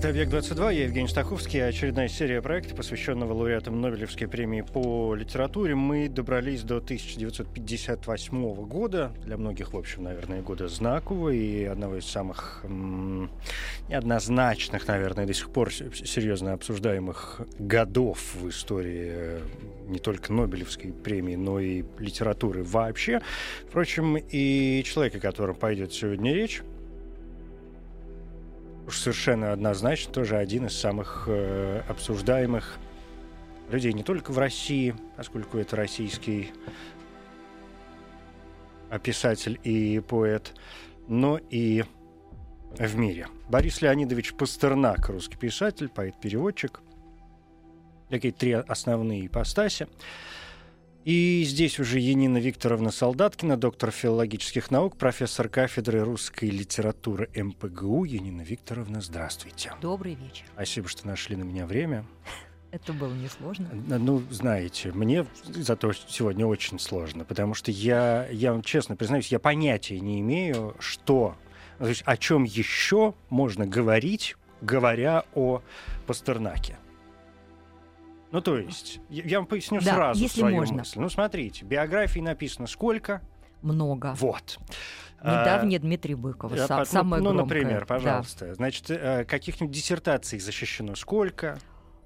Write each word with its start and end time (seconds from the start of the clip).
Это 0.00 0.08
«Объект-22», 0.08 0.74
я 0.74 0.84
Евгений 0.84 1.08
Стаховский. 1.08 1.62
Очередная 1.62 2.08
серия 2.08 2.40
проекта, 2.40 2.74
посвященного 2.74 3.34
лауреатам 3.34 3.82
Нобелевской 3.82 4.26
премии 4.26 4.62
по 4.62 5.14
литературе. 5.14 5.74
Мы 5.74 6.08
добрались 6.08 6.62
до 6.62 6.78
1958 6.78 8.54
года. 8.64 9.12
Для 9.26 9.36
многих, 9.36 9.74
в 9.74 9.76
общем, 9.76 10.04
наверное, 10.04 10.40
года 10.40 10.68
знакового 10.68 11.28
и 11.28 11.64
одного 11.64 11.96
из 11.96 12.06
самых 12.06 12.64
неоднозначных, 13.90 14.88
наверное, 14.88 15.26
до 15.26 15.34
сих 15.34 15.50
пор 15.50 15.70
серьезно 15.70 16.54
обсуждаемых 16.54 17.42
годов 17.58 18.36
в 18.36 18.48
истории 18.48 19.10
э, 19.12 19.40
не 19.86 19.98
только 19.98 20.32
Нобелевской 20.32 20.92
премии, 20.92 21.36
но 21.36 21.60
и 21.60 21.84
литературы 21.98 22.64
вообще. 22.64 23.20
Впрочем, 23.68 24.16
и 24.16 24.82
человек, 24.82 25.16
о 25.16 25.20
котором 25.20 25.56
пойдет 25.56 25.92
сегодня 25.92 26.32
речь, 26.32 26.62
уж 28.86 28.98
совершенно 28.98 29.52
однозначно 29.52 30.12
тоже 30.12 30.36
один 30.36 30.66
из 30.66 30.76
самых 30.78 31.24
э, 31.26 31.82
обсуждаемых 31.88 32.78
людей 33.70 33.92
не 33.92 34.02
только 34.02 34.32
в 34.32 34.38
России, 34.38 34.94
поскольку 35.16 35.58
это 35.58 35.76
российский 35.76 36.52
писатель 39.02 39.60
и 39.62 40.00
поэт, 40.00 40.52
но 41.06 41.38
и 41.50 41.84
в 42.76 42.96
мире. 42.96 43.28
Борис 43.48 43.82
Леонидович 43.82 44.34
Пастернак, 44.34 45.08
русский 45.08 45.36
писатель, 45.36 45.88
поэт-переводчик. 45.88 46.80
Такие 48.08 48.32
три 48.32 48.52
основные 48.52 49.26
ипостаси. 49.26 49.86
И 51.04 51.44
здесь 51.46 51.80
уже 51.80 51.98
Енина 51.98 52.36
Викторовна 52.36 52.90
Солдаткина, 52.90 53.56
доктор 53.56 53.90
филологических 53.90 54.70
наук, 54.70 54.98
профессор 54.98 55.48
кафедры 55.48 56.00
русской 56.04 56.50
литературы 56.50 57.30
МПГУ. 57.34 58.04
Енина 58.04 58.42
Викторовна, 58.42 59.00
здравствуйте. 59.00 59.72
Добрый 59.80 60.14
вечер. 60.14 60.44
Спасибо, 60.52 60.88
что 60.88 61.06
нашли 61.06 61.36
на 61.36 61.44
меня 61.44 61.64
время. 61.64 62.04
Это 62.70 62.92
было 62.92 63.14
несложно. 63.14 63.70
Ну, 63.72 64.22
знаете, 64.30 64.92
мне 64.92 65.26
зато 65.46 65.92
сегодня 65.92 66.46
очень 66.46 66.78
сложно, 66.78 67.24
потому 67.24 67.54
что 67.54 67.70
я, 67.70 68.28
я 68.30 68.52
вам 68.52 68.62
честно 68.62 68.94
признаюсь, 68.94 69.28
я 69.28 69.38
понятия 69.38 69.98
не 69.98 70.20
имею, 70.20 70.76
что, 70.80 71.34
то 71.78 71.88
есть 71.88 72.02
о 72.04 72.18
чем 72.18 72.44
еще 72.44 73.14
можно 73.30 73.66
говорить, 73.66 74.36
говоря 74.60 75.24
о 75.34 75.62
Пастернаке. 76.06 76.76
Ну, 78.32 78.40
то 78.40 78.56
есть, 78.58 79.00
я, 79.08 79.38
вам 79.38 79.46
поясню 79.46 79.80
да, 79.80 79.94
сразу 79.94 80.20
если 80.22 80.40
свою 80.40 80.56
можно. 80.56 80.78
мысль. 80.78 81.00
Ну, 81.00 81.08
смотрите, 81.08 81.64
биографии 81.64 82.20
написано 82.20 82.66
сколько? 82.66 83.22
Много. 83.62 84.14
Вот. 84.18 84.58
Недавнее 85.22 85.78
А, 85.78 85.82
Дмитрий 85.82 86.14
Быкова. 86.14 86.54
я 86.54 86.66
сам- 86.66 86.78
ну, 86.78 86.84
самое 86.86 87.22
ну, 87.22 87.32
громкое. 87.32 87.58
например, 87.60 87.80
Да. 87.80 87.86
пожалуйста. 87.86 88.54
Значит, 88.54 88.86
э, 88.90 89.24
каких-нибудь 89.24 89.74
диссертаций 89.74 90.38
защищено 90.38 90.94
сколько? 90.94 91.58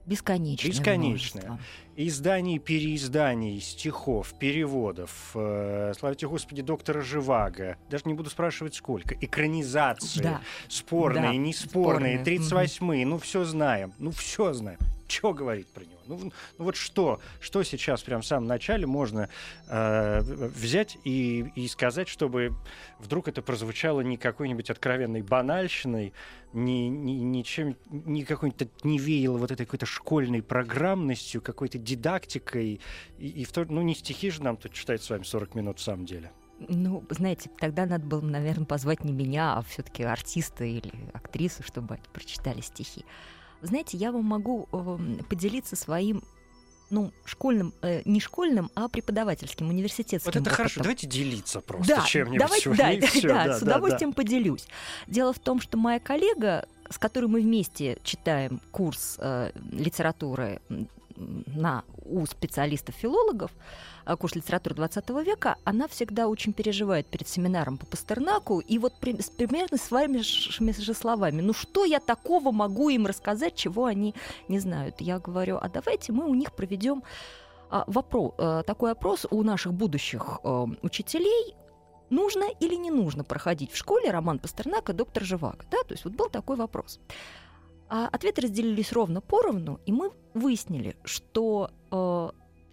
Бесконечное. 0.07 0.71
Бесконечное. 0.71 1.43
множество. 1.45 1.59
Изданий, 1.97 2.59
переизданий, 2.59 3.61
стихов, 3.61 4.35
переводов. 4.39 5.31
Э, 5.35 5.93
славите 5.97 6.27
Господи, 6.27 6.61
доктора 6.63 7.01
Живаго. 7.03 7.77
Даже 7.89 8.03
не 8.07 8.15
буду 8.15 8.29
спрашивать 8.31 8.75
сколько. 8.75 9.15
Экранизации. 9.15 10.23
Да. 10.23 10.41
Спорные, 10.69 11.23
Да, 11.23 11.37
неспорные, 11.37 12.19
спорные. 12.19 12.39
38-е. 12.39 13.07
Ну, 13.07 13.19
все 13.19 13.45
знаем. 13.45 13.93
Ну, 13.99 14.11
все 14.11 14.53
знаем. 14.53 14.79
Что 15.15 15.33
говорить 15.33 15.69
про 15.69 15.85
него? 15.85 16.01
Ну, 16.07 16.33
ну 16.59 16.65
вот 16.65 16.77
что, 16.77 17.21
что 17.41 17.63
сейчас 17.63 18.03
прям 18.03 18.23
в 18.23 18.27
самом 18.27 18.49
начале 18.49 18.87
можно 18.87 19.29
э, 19.69 20.21
взять 20.21 20.99
и, 21.05 21.53
и 21.55 21.69
сказать, 21.69 22.09
чтобы 22.09 22.55
вдруг 22.99 23.29
это 23.29 23.41
прозвучало 23.41 24.01
не 24.01 24.17
какой-нибудь 24.17 24.71
откровенной 24.71 25.23
банальщиной, 25.23 26.13
не, 26.53 26.89
не, 26.89 27.21
ничем, 27.21 27.77
не 27.91 28.25
какой-нибудь 28.25 28.85
не 28.85 28.99
веяло 28.99 29.39
вот 29.39 29.53
этой 29.53 29.67
какой-то 29.67 29.87
школьной 29.87 30.43
программностью, 30.43 31.41
какой-то 31.41 31.79
дидактикой. 31.79 32.81
И, 33.19 33.29
и 33.29 33.45
в 33.45 33.53
то, 33.53 33.65
ну, 33.69 33.83
не 33.83 33.95
стихи 33.95 34.31
же 34.31 34.43
нам 34.43 34.57
тут 34.57 34.73
читать 34.73 35.03
с 35.03 35.11
вами 35.11 35.23
40 35.23 35.55
минут 35.55 35.79
в 35.79 35.83
самом 35.83 36.07
деле. 36.07 36.33
Ну, 36.69 37.05
знаете, 37.11 37.51
тогда 37.59 37.87
надо 37.87 38.05
было, 38.05 38.21
наверное, 38.21 38.67
позвать 38.67 39.05
не 39.05 39.13
меня, 39.13 39.57
а 39.57 39.63
все-таки 39.63 40.03
артиста 40.03 40.65
или 40.65 40.93
актрису, 41.13 41.63
чтобы 41.63 41.95
они 41.95 42.05
прочитали 42.13 42.61
стихи. 42.61 43.05
Вы 43.65 43.69
Знаете, 43.69 43.97
я 43.97 44.13
вам 44.13 44.27
могу 44.27 44.69
эм, 44.73 45.21
поделиться 45.27 45.75
своим 45.75 46.23
ну, 46.91 47.13
школьным, 47.25 47.73
э, 47.81 48.03
не 48.05 48.21
школьным, 48.21 48.71
а 48.75 48.89
преподавательским, 48.89 49.71
университетским 49.71 50.31
Вот 50.33 50.37
это 50.37 50.51
хорошо. 50.51 50.81
опытом. 50.81 50.83
Давайте 50.83 51.07
делиться 51.07 51.61
просто 51.63 51.97
Да, 51.97 52.03
чем-нибудь 52.03 52.41
давайте, 52.41 52.69
да, 52.69 52.77
да, 52.77 53.21
да, 53.23 53.45
Да, 53.47 53.57
с 53.57 53.61
да, 53.63 53.67
удовольствием 53.67 54.13
поделюсь. 54.13 54.67
Дело 55.07 55.33
в 55.33 55.39
том, 55.39 55.63
что 55.63 55.79
моя 55.79 55.99
коллега, 55.99 56.69
с 56.91 56.99
которой 56.99 57.25
мы 57.25 57.41
вместе 57.41 57.97
читаем 58.05 58.61
курс 58.71 59.17
э, 59.19 59.53
литературы 59.73 60.61
на, 61.17 61.85
у 62.05 62.27
специалистов-филологов, 62.27 63.51
э, 64.07 64.17
курс 64.17 64.35
литературы 64.35 64.75
20 64.75 65.11
века, 65.25 65.57
она 65.65 65.89
всегда 65.89 66.29
очень 66.29 66.53
переживает 66.53 67.07
перед 67.07 67.29
семинаром 67.29 67.79
по 67.79 67.87
Пастернаку, 67.87 68.61
и 68.61 68.79
вот 68.79 68.95
при- 69.01 69.17
примерно 69.37 69.79
с 69.79 69.91
вами 69.91 70.19
же 70.19 70.95
словами, 70.95 71.41
ну 71.41 71.53
что 71.53 71.85
я 71.85 72.01
такого 72.01 72.53
могу 72.53 72.89
им 72.89 73.07
рассказать, 73.07 73.55
чего 73.55 73.87
они 73.87 74.15
не 74.49 74.59
знают? 74.59 75.01
Я 75.01 75.19
говорю, 75.19 75.59
а 75.61 75.69
давайте 75.69 76.13
мы 76.13 76.27
у 76.29 76.35
них 76.35 76.53
проведем 76.53 77.03
вопрос, 77.87 78.35
такой 78.67 78.93
опрос 78.93 79.27
у 79.31 79.43
наших 79.43 79.73
будущих 79.73 80.39
э, 80.45 80.67
учителей, 80.83 81.55
нужно 82.11 82.45
или 82.61 82.75
не 82.75 82.91
нужно 82.91 83.25
проходить 83.25 83.73
в 83.73 83.77
школе 83.77 84.11
роман 84.11 84.39
Пастернака 84.39 84.93
«Доктор 84.93 85.25
Живаго». 85.25 85.65
Да? 85.71 85.83
То 85.83 85.95
есть 85.95 86.05
вот 86.05 86.15
был 86.15 86.29
такой 86.29 86.57
вопрос. 86.57 87.01
А 87.97 88.09
ответы 88.09 88.41
разделились 88.41 88.91
ровно 88.93 89.21
поровну, 89.21 89.79
и 89.87 89.93
мы 89.93 90.11
выяснили, 90.35 90.97
что 91.05 91.71
э, 91.93 92.31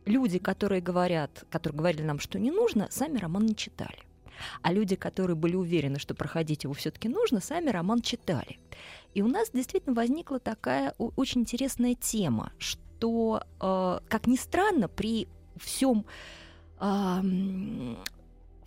люди, 0.10 0.40
которые 0.40 0.82
говорят, 0.82 1.46
которые 1.52 1.78
говорили 1.78 2.02
нам, 2.02 2.18
что 2.18 2.40
не 2.40 2.50
нужно, 2.50 2.88
сами 2.90 3.20
роман 3.20 3.46
не 3.46 3.56
читали. 3.56 4.00
А 4.64 4.74
люди, 4.74 4.96
которые 4.96 5.36
были 5.36 5.56
уверены, 5.56 6.00
что 6.00 6.16
проходить 6.16 6.64
его 6.64 6.74
все-таки 6.74 7.08
нужно, 7.08 7.40
сами 7.40 7.70
роман 7.70 8.02
читали. 8.02 8.58
И 9.14 9.22
у 9.22 9.28
нас 9.28 9.52
действительно 9.52 9.94
возникла 9.94 10.40
такая 10.40 10.96
очень 10.98 11.42
интересная 11.42 11.94
тема, 11.94 12.52
что, 12.58 13.44
э, 13.60 14.00
как 14.10 14.26
ни 14.26 14.38
странно, 14.38 14.88
при 14.88 15.28
всем 15.56 16.04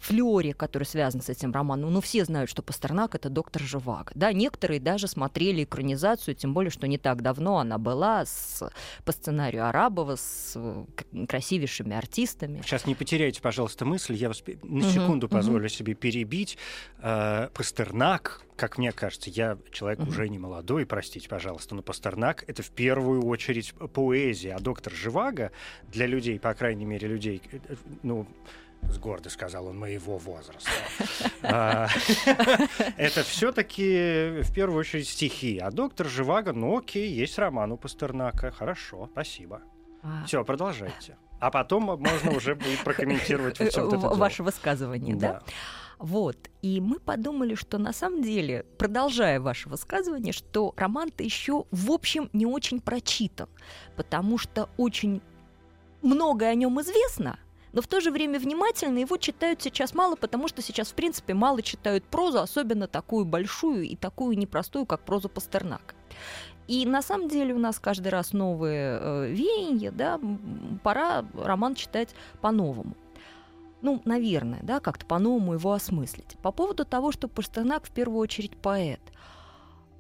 ам, 0.09 0.15
флёре, 0.17 0.55
который 0.55 0.85
связан 0.85 1.21
с 1.21 1.29
этим 1.29 1.53
романом. 1.53 1.93
Ну, 1.93 2.01
все 2.01 2.25
знают, 2.25 2.51
что 2.51 2.63
Пастернак— 2.63 3.15
это 3.17 3.29
доктор 3.29 3.63
Живаго. 3.63 4.13
Да, 4.15 4.33
некоторые 4.33 4.81
даже 4.81 5.09
смотрели 5.09 5.65
экранизацию, 5.65 6.35
тем 6.35 6.55
более, 6.55 6.71
что 6.71 6.87
не 6.87 6.99
так 6.99 7.23
давно 7.23 7.59
она 7.59 7.79
была 7.79 8.25
с, 8.25 8.63
по 9.05 9.13
сценарию 9.13 9.69
Арабова 9.69 10.17
с 10.17 10.53
э, 10.57 10.85
красивейшими 11.27 11.97
артистами. 11.97 12.63
Сейчас 12.63 12.87
не 12.87 12.95
потеряйте, 12.95 13.41
пожалуйста, 13.41 13.85
мысль. 13.85 14.15
Я 14.15 14.29
вас 14.29 14.43
на 14.63 14.83
секунду 14.83 15.27
мгм. 15.27 15.37
позволю 15.37 15.69
себе 15.69 15.95
перебить. 15.95 16.59
Э, 16.99 17.49
Пастернак, 17.55 18.43
как 18.57 18.79
мне 18.79 18.93
кажется, 18.93 19.31
я 19.31 19.59
человек 19.73 20.00
Мгм. 20.00 20.09
уже 20.09 20.29
не 20.29 20.39
молодой, 20.39 20.87
простите, 20.87 21.29
пожалуйста, 21.29 21.75
но 21.75 21.83
Пастернак— 21.83 22.45
это 22.47 22.62
в 22.62 22.71
первую 22.71 23.25
очередь 23.27 23.75
поэзия, 23.93 24.55
а 24.55 24.61
доктор 24.61 24.93
Живаго 24.93 25.50
для 25.89 26.07
людей, 26.07 26.39
по 26.39 26.55
крайней 26.55 26.85
мере, 26.85 27.09
людей, 27.09 27.43
э, 27.53 27.59
э, 27.69 27.77
ну, 28.03 28.27
с 28.91 28.99
гордо 28.99 29.31
сказал 29.31 29.67
он, 29.67 29.79
моего 29.79 30.19
возраста. 30.19 30.71
А, 31.47 31.89
Это 32.97 33.23
все-таки 33.23 34.41
в 34.43 34.53
первую 34.55 34.81
очередь 34.81 35.07
стихи. 35.09 35.59
А 35.59 35.71
доктор 35.71 36.07
Живаго, 36.09 36.53
ну 36.55 36.79
окей, 36.79 37.11
есть 37.13 37.39
роман 37.39 37.73
у 37.73 37.77
Пастернака. 37.77 38.51
Хорошо, 38.51 39.09
спасибо. 39.13 39.61
А, 40.03 40.25
Все, 40.27 40.43
продолжайте. 40.45 41.17
А 41.41 41.51
потом 41.51 41.83
можно 41.85 42.31
уже 42.35 42.55
будет 42.55 42.83
прокомментировать 42.83 43.59
вот 43.59 43.69
это 43.69 43.85
в- 43.85 43.91
дело. 43.91 44.15
ваше 44.15 44.43
высказывание, 44.43 45.15
да? 45.17 45.43
Вот. 45.99 46.37
И 46.63 46.81
мы 46.81 46.99
подумали, 46.99 47.55
что 47.55 47.77
на 47.79 47.93
самом 47.93 48.23
деле, 48.23 48.65
продолжая 48.79 49.39
ваше 49.39 49.69
высказывание, 49.69 50.33
что 50.33 50.73
роман-то 50.77 51.23
еще, 51.23 51.65
в 51.71 51.91
общем, 51.93 52.31
не 52.33 52.47
очень 52.47 52.81
прочитан, 52.81 53.49
потому 53.97 54.39
что 54.39 54.71
очень 54.79 55.21
многое 56.03 56.51
о 56.51 56.55
нем 56.55 56.81
известно, 56.81 57.39
но 57.75 57.82
в 57.82 57.88
то 57.88 58.00
же 58.00 58.12
время 58.12 58.38
внимательно 58.38 58.99
его 58.99 59.17
читают 59.17 59.61
сейчас 59.61 59.94
мало, 59.94 60.15
потому 60.15 60.47
что 60.47 60.62
сейчас, 60.62 60.93
в 60.93 60.94
принципе, 60.94 61.35
мало 61.35 61.61
читают 61.61 62.05
прозу, 62.05 62.38
особенно 62.38 62.87
такую 62.87 63.25
большую 63.25 63.82
и 63.82 63.97
такую 63.97 64.38
непростую, 64.38 64.87
как 64.87 65.00
проза 65.00 65.29
Пастернака. 65.29 65.97
И 66.69 66.87
на 66.87 67.03
самом 67.03 67.29
деле 67.29 67.53
у 67.53 67.59
нас 67.59 67.81
каждый 67.81 68.09
раз 68.09 68.32
новые 68.32 68.99
э, 69.00 69.29
веяния, 69.29 69.91
да, 69.91 70.21
пора 70.85 71.25
роман 71.35 71.75
читать 71.75 72.15
по-новому. 72.41 72.94
Ну, 73.82 74.00
наверное, 74.05 74.61
да, 74.62 74.79
как-то 74.79 75.05
по-новому 75.05 75.55
его 75.55 75.73
осмыслить. 75.73 76.38
По 76.43 76.53
поводу 76.53 76.85
того, 76.85 77.11
что 77.11 77.26
Пастернак 77.26 77.87
в 77.87 77.91
первую 77.91 78.21
очередь 78.21 78.56
поэт. 78.56 79.00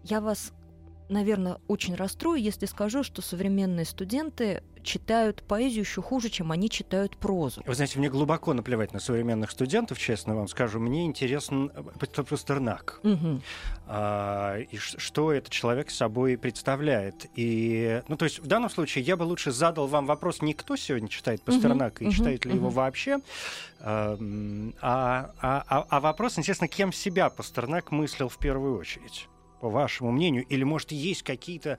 Я 0.04 0.20
вас 0.20 0.52
наверное, 1.08 1.58
очень 1.68 1.94
расстрою, 1.94 2.40
если 2.42 2.66
скажу, 2.66 3.02
что 3.02 3.22
современные 3.22 3.84
студенты 3.84 4.62
читают 4.84 5.42
поэзию 5.42 5.80
еще 5.80 6.02
хуже, 6.02 6.28
чем 6.28 6.52
они 6.52 6.70
читают 6.70 7.16
прозу. 7.16 7.62
Вы 7.66 7.74
знаете, 7.74 7.98
мне 7.98 8.10
глубоко 8.10 8.52
наплевать 8.52 8.92
на 8.92 9.00
современных 9.00 9.50
студентов, 9.50 9.98
честно 9.98 10.36
вам 10.36 10.46
скажу. 10.46 10.78
Мне 10.78 11.06
интересен 11.06 11.72
э, 11.74 12.22
Пастернак. 12.22 13.00
Угу. 13.02 13.40
А, 13.86 14.58
и 14.58 14.76
что 14.76 15.32
этот 15.32 15.50
человек 15.50 15.90
собой 15.90 16.36
представляет. 16.36 17.26
И, 17.34 18.02
ну, 18.08 18.16
то 18.16 18.26
есть 18.26 18.38
в 18.40 18.46
данном 18.46 18.70
случае 18.70 19.04
я 19.04 19.16
бы 19.16 19.24
лучше 19.24 19.50
задал 19.50 19.86
вам 19.86 20.06
вопрос, 20.06 20.42
не 20.42 20.54
кто 20.54 20.76
сегодня 20.76 21.08
читает 21.08 21.42
Пастернака 21.42 22.02
угу. 22.02 22.10
и 22.10 22.14
читает 22.14 22.44
ли 22.44 22.52
угу. 22.52 22.58
его 22.58 22.68
вообще, 22.70 23.18
а, 23.80 24.18
а, 24.80 25.30
а, 25.40 25.86
а 25.88 26.00
вопрос, 26.00 26.38
интересно, 26.38 26.68
кем 26.68 26.92
себя 26.92 27.30
Пастернак 27.30 27.90
мыслил 27.90 28.28
в 28.28 28.38
первую 28.38 28.78
очередь 28.78 29.28
по 29.64 29.70
вашему 29.70 30.12
мнению? 30.12 30.44
Или, 30.50 30.62
может, 30.62 30.92
есть 30.92 31.22
какие-то 31.22 31.78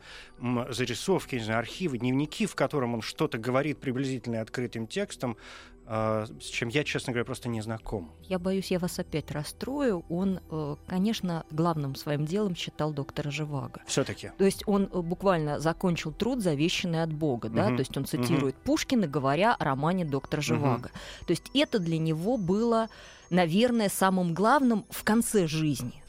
зарисовки, 0.69 1.35
не 1.35 1.43
знаю, 1.43 1.59
архивы, 1.59 1.99
дневники, 1.99 2.47
в 2.47 2.55
котором 2.55 2.95
он 2.95 3.01
что-то 3.03 3.37
говорит 3.37 3.77
приблизительно 3.77 4.41
открытым 4.41 4.87
текстом, 4.87 5.37
э, 5.85 6.25
с 6.41 6.45
чем 6.45 6.69
я, 6.69 6.83
честно 6.83 7.13
говоря, 7.13 7.25
просто 7.25 7.47
не 7.47 7.61
знаком. 7.61 8.11
Я 8.23 8.39
боюсь, 8.39 8.71
я 8.71 8.79
вас 8.79 8.97
опять 8.97 9.29
расстрою. 9.29 10.03
Он, 10.09 10.39
э, 10.49 10.75
конечно, 10.87 11.45
главным 11.51 11.93
своим 11.93 12.25
делом 12.25 12.55
считал 12.55 12.91
доктора 12.91 13.29
Живаго. 13.29 13.81
Все-таки. 13.85 14.31
То 14.39 14.45
есть 14.45 14.63
он 14.65 14.89
э, 14.91 15.01
буквально 15.01 15.59
закончил 15.59 16.11
труд, 16.11 16.41
завещанный 16.41 17.03
от 17.03 17.13
Бога, 17.13 17.45
угу. 17.45 17.55
да, 17.55 17.67
то 17.67 17.81
есть 17.81 17.95
он 17.95 18.05
цитирует 18.05 18.55
угу. 18.55 18.63
Пушкина, 18.63 19.05
говоря 19.05 19.53
о 19.53 19.63
романе 19.63 20.05
доктора 20.05 20.41
Живаго. 20.41 20.87
Угу. 20.87 21.25
То 21.27 21.31
есть 21.33 21.51
это 21.53 21.77
для 21.77 21.99
него 21.99 22.37
было, 22.37 22.89
наверное, 23.29 23.89
самым 23.89 24.33
главным 24.33 24.85
в 24.89 25.03
конце 25.03 25.45
жизни. 25.45 26.01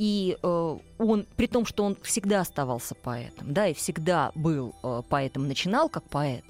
И 0.00 0.38
э, 0.42 0.78
он, 0.98 1.26
при 1.36 1.46
том, 1.46 1.66
что 1.66 1.84
он 1.84 1.94
всегда 2.00 2.40
оставался 2.40 2.94
поэтом, 2.94 3.52
да, 3.52 3.68
и 3.68 3.74
всегда 3.74 4.32
был 4.34 4.74
э, 4.82 5.02
поэтом, 5.06 5.46
начинал 5.46 5.90
как 5.90 6.04
поэт, 6.04 6.42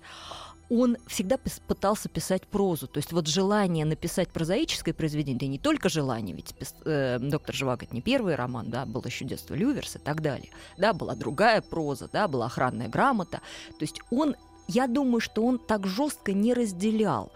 он 0.69 0.97
всегда 1.09 1.37
пытался 1.67 2.09
писать 2.09 2.47
прозу. 2.47 2.87
То 2.87 2.99
есть 2.99 3.11
вот 3.11 3.27
желание 3.27 3.85
написать 3.85 4.29
прозаическое 4.29 4.95
произведение, 4.95 5.41
да 5.41 5.47
и 5.47 5.49
не 5.49 5.59
только 5.59 5.89
желание, 5.89 6.37
ведь 6.37 6.55
э, 6.85 7.19
«Доктор 7.19 7.53
Живаго»— 7.53 7.85
это 7.87 7.93
не 7.93 8.03
первый 8.03 8.37
роман, 8.37 8.71
да, 8.71 8.87
был 8.87 9.03
еще 9.05 9.25
«Детство 9.25 9.55
Люверс» 9.55 9.97
и 9.97 9.99
так 9.99 10.23
далее. 10.23 10.51
Да, 10.79 10.93
была 10.93 11.17
другая 11.17 11.61
проза, 11.61 12.09
да, 12.13 12.29
была 12.29 12.47
охранная 12.47 12.87
грамота. 12.87 13.41
То 13.71 13.83
есть 13.83 14.01
он, 14.13 14.37
я 14.69 14.87
думаю, 14.87 15.21
что 15.21 15.43
он 15.45 15.59
так 15.59 15.89
жестко 15.89 16.33
не 16.33 16.55
разделял 16.55 17.33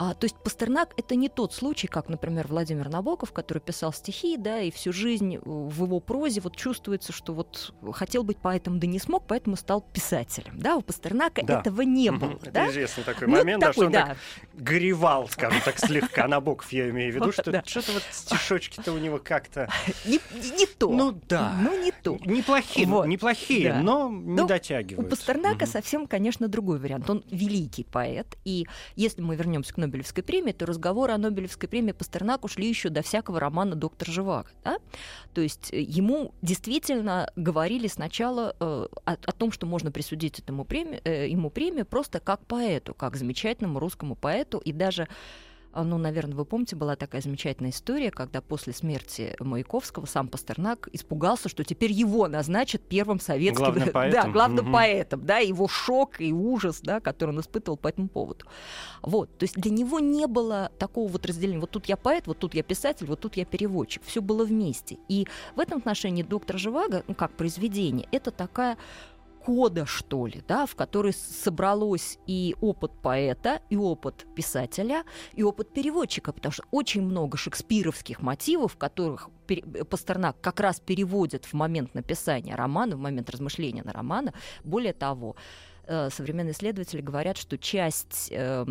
а, 0.00 0.14
то 0.14 0.26
есть 0.26 0.36
Пастернак 0.36 0.94
это 0.96 1.16
не 1.16 1.28
тот 1.28 1.52
случай, 1.52 1.88
как, 1.88 2.08
например, 2.08 2.46
Владимир 2.46 2.88
Набоков, 2.88 3.32
который 3.32 3.58
писал 3.58 3.92
стихи, 3.92 4.36
да, 4.36 4.60
и 4.60 4.70
всю 4.70 4.92
жизнь 4.92 5.34
э, 5.34 5.40
в 5.42 5.84
его 5.84 5.98
прозе 5.98 6.40
вот 6.40 6.54
чувствуется, 6.54 7.12
что 7.12 7.34
вот 7.34 7.74
хотел 7.92 8.22
быть 8.22 8.38
поэтом, 8.38 8.78
да 8.78 8.86
не 8.86 9.00
смог, 9.00 9.26
поэтому 9.26 9.56
стал 9.56 9.80
писателем. 9.80 10.60
Да, 10.60 10.76
у 10.76 10.82
Пастернака 10.82 11.44
да. 11.44 11.58
этого 11.58 11.82
не 11.82 12.12
было. 12.12 12.38
Это 12.42 12.52
да? 12.52 12.68
известный 12.68 13.02
такой 13.02 13.26
ну, 13.26 13.38
момент, 13.38 13.60
такой, 13.60 13.72
да, 13.72 13.72
что 13.72 13.86
он 13.86 13.92
да. 13.92 14.06
так 14.06 14.62
горевал, 14.62 15.28
скажем 15.28 15.60
так, 15.64 15.80
слегка. 15.80 16.28
Набоков 16.28 16.72
я 16.72 16.90
имею 16.90 17.12
в 17.12 17.16
виду, 17.16 17.32
что 17.32 17.42
что-то 17.66 17.90
вот 17.90 18.02
стишочки-то 18.12 18.92
у 18.92 18.98
него 18.98 19.18
как-то... 19.18 19.68
Не, 20.06 20.20
не 20.56 20.66
то. 20.66 20.92
Ну 20.92 21.10
да. 21.28 21.56
Ну 21.60 21.82
не 21.82 21.90
то. 21.90 22.16
Неплохие, 22.24 22.86
вот. 22.86 23.06
неплохие, 23.08 23.72
да. 23.72 23.80
но 23.80 24.08
не 24.08 24.36
но 24.36 24.46
дотягивают. 24.46 25.08
У 25.08 25.10
Пастернака 25.10 25.66
совсем, 25.66 26.06
конечно, 26.06 26.46
другой 26.46 26.78
вариант. 26.78 27.10
Он 27.10 27.24
великий 27.32 27.82
поэт, 27.82 28.36
и 28.44 28.68
если 28.94 29.22
мы 29.22 29.34
вернемся 29.34 29.74
к 29.74 29.76
Нобелевской 29.88 30.22
премии, 30.22 30.52
то 30.52 30.66
разговоры 30.66 31.12
о 31.12 31.18
Нобелевской 31.18 31.68
премии 31.68 31.92
Пастернаку 31.92 32.48
шли 32.48 32.68
еще 32.68 32.88
до 32.88 33.02
всякого 33.02 33.40
романа 33.40 33.74
«Доктор 33.74 34.08
Живаго». 34.08 34.48
Да? 34.64 34.78
То 35.34 35.40
есть 35.40 35.72
э, 35.72 35.80
ему 35.80 36.32
действительно 36.42 37.30
говорили 37.36 37.88
сначала 37.88 38.54
э, 38.60 38.64
о, 39.04 39.12
о 39.12 39.32
том, 39.32 39.52
что 39.52 39.66
можно 39.66 39.90
присудить 39.90 40.38
этому 40.38 40.64
премию, 40.64 41.00
э, 41.04 41.28
ему 41.28 41.50
премию 41.50 41.86
просто 41.86 42.20
как 42.20 42.44
поэту, 42.46 42.94
как 42.94 43.16
замечательному 43.16 43.78
русскому 43.80 44.14
поэту, 44.14 44.58
и 44.58 44.72
даже 44.72 45.08
ну, 45.84 45.98
наверное, 45.98 46.34
вы 46.34 46.44
помните, 46.44 46.76
была 46.76 46.96
такая 46.96 47.20
замечательная 47.20 47.70
история, 47.70 48.10
когда 48.10 48.40
после 48.40 48.72
смерти 48.72 49.36
Маяковского 49.40 50.06
сам 50.06 50.28
Пастернак 50.28 50.88
испугался, 50.92 51.48
что 51.48 51.64
теперь 51.64 51.92
его 51.92 52.28
назначат 52.28 52.82
первым 52.82 53.20
советским... 53.20 53.64
Главным 53.64 53.88
поэтом. 53.92 54.22
Да, 54.22 54.30
главным 54.30 54.64
угу. 54.66 54.72
поэтом, 54.72 55.26
да, 55.26 55.38
его 55.38 55.68
шок 55.68 56.20
и 56.20 56.32
ужас, 56.32 56.80
да, 56.82 57.00
который 57.00 57.30
он 57.30 57.40
испытывал 57.40 57.76
по 57.76 57.88
этому 57.88 58.08
поводу. 58.08 58.44
Вот, 59.02 59.36
то 59.38 59.44
есть 59.44 59.54
для 59.56 59.70
него 59.70 60.00
не 60.00 60.26
было 60.26 60.70
такого 60.78 61.08
вот 61.08 61.26
разделения. 61.26 61.60
Вот 61.60 61.70
тут 61.70 61.86
я 61.86 61.96
поэт, 61.96 62.26
вот 62.26 62.38
тут 62.38 62.54
я 62.54 62.62
писатель, 62.62 63.06
вот 63.06 63.20
тут 63.20 63.36
я 63.36 63.44
переводчик. 63.44 64.02
Все 64.04 64.20
было 64.20 64.44
вместе. 64.44 64.98
И 65.08 65.26
в 65.54 65.60
этом 65.60 65.78
отношении 65.78 66.22
«Доктор 66.22 66.58
Живаго», 66.58 67.04
ну, 67.06 67.14
как 67.14 67.32
произведение, 67.32 68.08
это 68.12 68.30
такая 68.30 68.76
кода, 69.48 69.86
что 69.86 70.26
ли, 70.26 70.42
да, 70.46 70.66
в 70.66 70.74
которой 70.74 71.14
собралось 71.14 72.18
и 72.26 72.54
опыт 72.60 72.92
поэта, 73.00 73.62
и 73.70 73.78
опыт 73.78 74.26
писателя, 74.36 75.04
и 75.32 75.42
опыт 75.42 75.72
переводчика, 75.72 76.34
потому 76.34 76.52
что 76.52 76.64
очень 76.70 77.00
много 77.00 77.38
шекспировских 77.38 78.20
мотивов, 78.20 78.76
которых 78.76 79.30
Пастернак 79.88 80.38
как 80.42 80.60
раз 80.60 80.80
переводит 80.80 81.46
в 81.46 81.54
момент 81.54 81.94
написания 81.94 82.54
романа, 82.54 82.96
в 82.96 82.98
момент 82.98 83.30
размышления 83.30 83.82
на 83.82 83.94
романа. 83.94 84.34
Более 84.64 84.92
того, 84.92 85.36
современные 86.10 86.52
исследователи 86.52 87.00
говорят, 87.00 87.36
что 87.38 87.56
часть 87.56 88.28
э, 88.30 88.64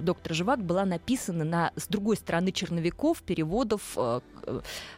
доктора 0.00 0.34
Живак 0.34 0.64
была 0.64 0.84
написана 0.84 1.44
на, 1.44 1.72
с 1.76 1.86
другой 1.88 2.16
стороны 2.16 2.52
черновиков 2.52 3.22
переводов 3.22 3.82
э, 3.96 4.20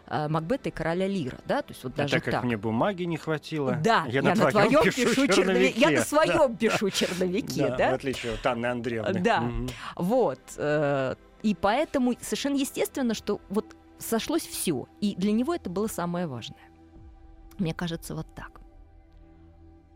э, 0.06 0.28
Макбета 0.28 0.68
и 0.68 0.72
короля 0.72 1.08
Лира. 1.08 1.38
Да? 1.46 1.62
То 1.62 1.72
есть 1.72 1.82
вот 1.82 1.94
даже 1.94 2.16
а 2.16 2.18
так, 2.18 2.24
как 2.24 2.34
так. 2.34 2.44
мне 2.44 2.56
бумаги 2.56 3.02
не 3.02 3.16
хватило. 3.16 3.78
Да, 3.82 4.04
я, 4.06 4.20
я 4.20 4.22
на, 4.22 4.34
на 4.34 4.50
твоем 4.50 4.84
пишу, 4.84 5.08
пишу 5.08 5.26
черновики. 5.26 5.80
Я 5.80 5.90
на 5.90 6.02
своем 6.02 6.56
пишу 6.56 6.90
черновики. 6.90 7.66
Да, 7.76 7.90
в 7.90 7.94
отличие 7.94 8.34
от 8.34 8.46
Анны 8.46 8.66
Андреевны. 8.66 9.20
Да, 9.20 9.50
вот. 9.96 10.40
Э, 10.56 11.14
и 11.42 11.54
поэтому 11.54 12.14
совершенно 12.20 12.56
естественно, 12.56 13.14
что 13.14 13.40
вот 13.48 13.74
сошлось 13.98 14.46
все. 14.46 14.86
И 15.00 15.14
для 15.16 15.32
него 15.32 15.54
это 15.54 15.68
было 15.70 15.86
самое 15.86 16.26
важное. 16.26 16.70
Мне 17.58 17.74
кажется, 17.74 18.14
вот 18.14 18.26
так. 18.34 18.60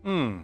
Mm. 0.02 0.42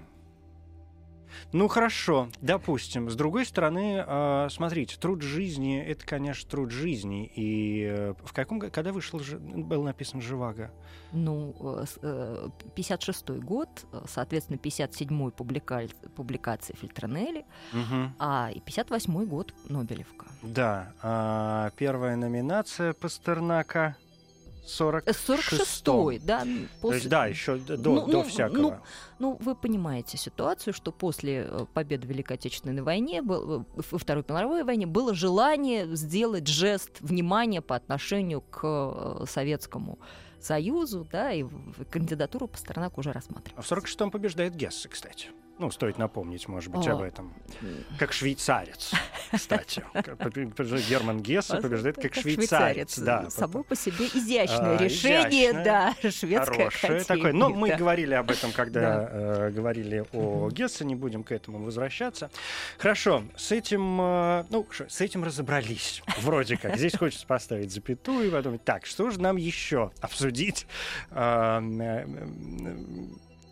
Ну 1.52 1.68
хорошо, 1.68 2.28
допустим. 2.40 3.10
С 3.10 3.16
другой 3.16 3.46
стороны, 3.46 4.04
э, 4.06 4.48
смотрите, 4.50 4.96
труд 4.98 5.22
жизни 5.22 5.80
это, 5.80 6.06
конечно, 6.06 6.48
труд 6.48 6.70
жизни. 6.70 7.30
И 7.34 7.84
э, 7.84 8.14
в 8.22 8.32
каком 8.32 8.60
когда 8.60 8.92
вышел 8.92 9.20
был 9.40 9.82
написан 9.82 10.20
Живаго? 10.20 10.70
Ну, 11.12 11.54
56-й 12.76 13.38
э, 13.38 13.40
год, 13.40 13.68
соответственно, 14.06 14.58
57-й 14.58 15.32
публика... 15.32 15.82
публикация 16.14 16.76
Фильтронелли, 16.76 17.44
угу. 17.72 18.12
а 18.18 18.50
и 18.54 18.60
58-й 18.60 19.26
год 19.26 19.54
Нобелевка. 19.68 20.26
Да, 20.42 20.92
а 21.02 21.70
первая 21.76 22.16
номинация 22.16 22.92
Пастернака. 22.92 23.96
46-й, 24.64 26.18
да. 26.20 26.40
После... 26.40 26.68
То 26.80 26.94
есть, 26.94 27.08
да, 27.08 27.26
еще 27.26 27.56
до, 27.56 27.76
ну, 27.76 28.06
до 28.06 28.12
ну, 28.12 28.22
всякого. 28.24 28.58
Ну, 28.58 28.76
ну, 29.18 29.38
вы 29.40 29.54
понимаете 29.54 30.16
ситуацию, 30.16 30.74
что 30.74 30.92
после 30.92 31.46
э, 31.48 31.66
победы 31.72 32.06
в 32.06 32.10
Великой 32.10 32.34
Отечественной 32.34 32.82
войне, 32.82 33.22
во 33.22 33.64
Второй 33.80 34.24
мировой 34.28 34.64
войне, 34.64 34.86
было 34.86 35.14
желание 35.14 35.94
сделать 35.96 36.46
жест 36.46 37.00
внимания 37.00 37.60
по 37.60 37.76
отношению 37.76 38.40
к 38.40 38.60
э, 38.62 39.24
Советскому 39.28 39.98
Союзу, 40.40 41.06
да, 41.10 41.32
и 41.32 41.44
кандидатуру 41.90 42.48
Пастернак 42.48 42.98
уже 42.98 43.12
рассматривал. 43.12 43.58
А 43.58 43.62
в 43.62 43.70
46-м 43.70 44.10
побеждает 44.10 44.54
Гессе, 44.54 44.88
кстати. 44.88 45.28
Ну, 45.60 45.70
стоит 45.70 45.98
напомнить, 45.98 46.48
может 46.48 46.72
быть, 46.72 46.86
О. 46.88 46.94
об 46.94 47.02
этом. 47.02 47.34
Как 47.98 48.14
швейцарец, 48.14 48.92
кстати. 49.30 49.84
Герман 50.88 51.20
Гессе 51.20 51.60
побеждает 51.60 51.96
как, 51.96 52.14
швейцарец. 52.14 52.98
Да, 52.98 53.28
Само 53.28 53.62
по 53.62 53.76
себе 53.76 54.06
изящное 54.06 54.78
а, 54.78 54.82
решение, 54.82 55.52
да, 55.52 55.94
шведское 56.00 57.04
такое. 57.04 57.34
Но 57.34 57.50
мы 57.50 57.76
говорили 57.76 58.14
об 58.14 58.30
этом, 58.30 58.52
когда 58.52 59.06
э, 59.10 59.50
говорили 59.50 60.02
о 60.14 60.48
Гессе, 60.50 60.86
не 60.86 60.94
будем 60.94 61.24
к 61.24 61.30
этому 61.30 61.62
возвращаться. 61.62 62.30
Хорошо, 62.78 63.24
с 63.36 63.52
этим, 63.52 64.00
э, 64.00 64.44
ну, 64.48 64.66
с 64.88 65.02
этим 65.02 65.24
разобрались, 65.24 66.02
вроде 66.22 66.56
как. 66.56 66.78
Здесь 66.78 66.96
хочется 66.96 67.26
поставить 67.26 67.70
запятую 67.70 68.28
и 68.28 68.30
подумать, 68.30 68.64
так, 68.64 68.86
что 68.86 69.10
же 69.10 69.20
нам 69.20 69.36
еще 69.36 69.90
обсудить? 70.00 70.66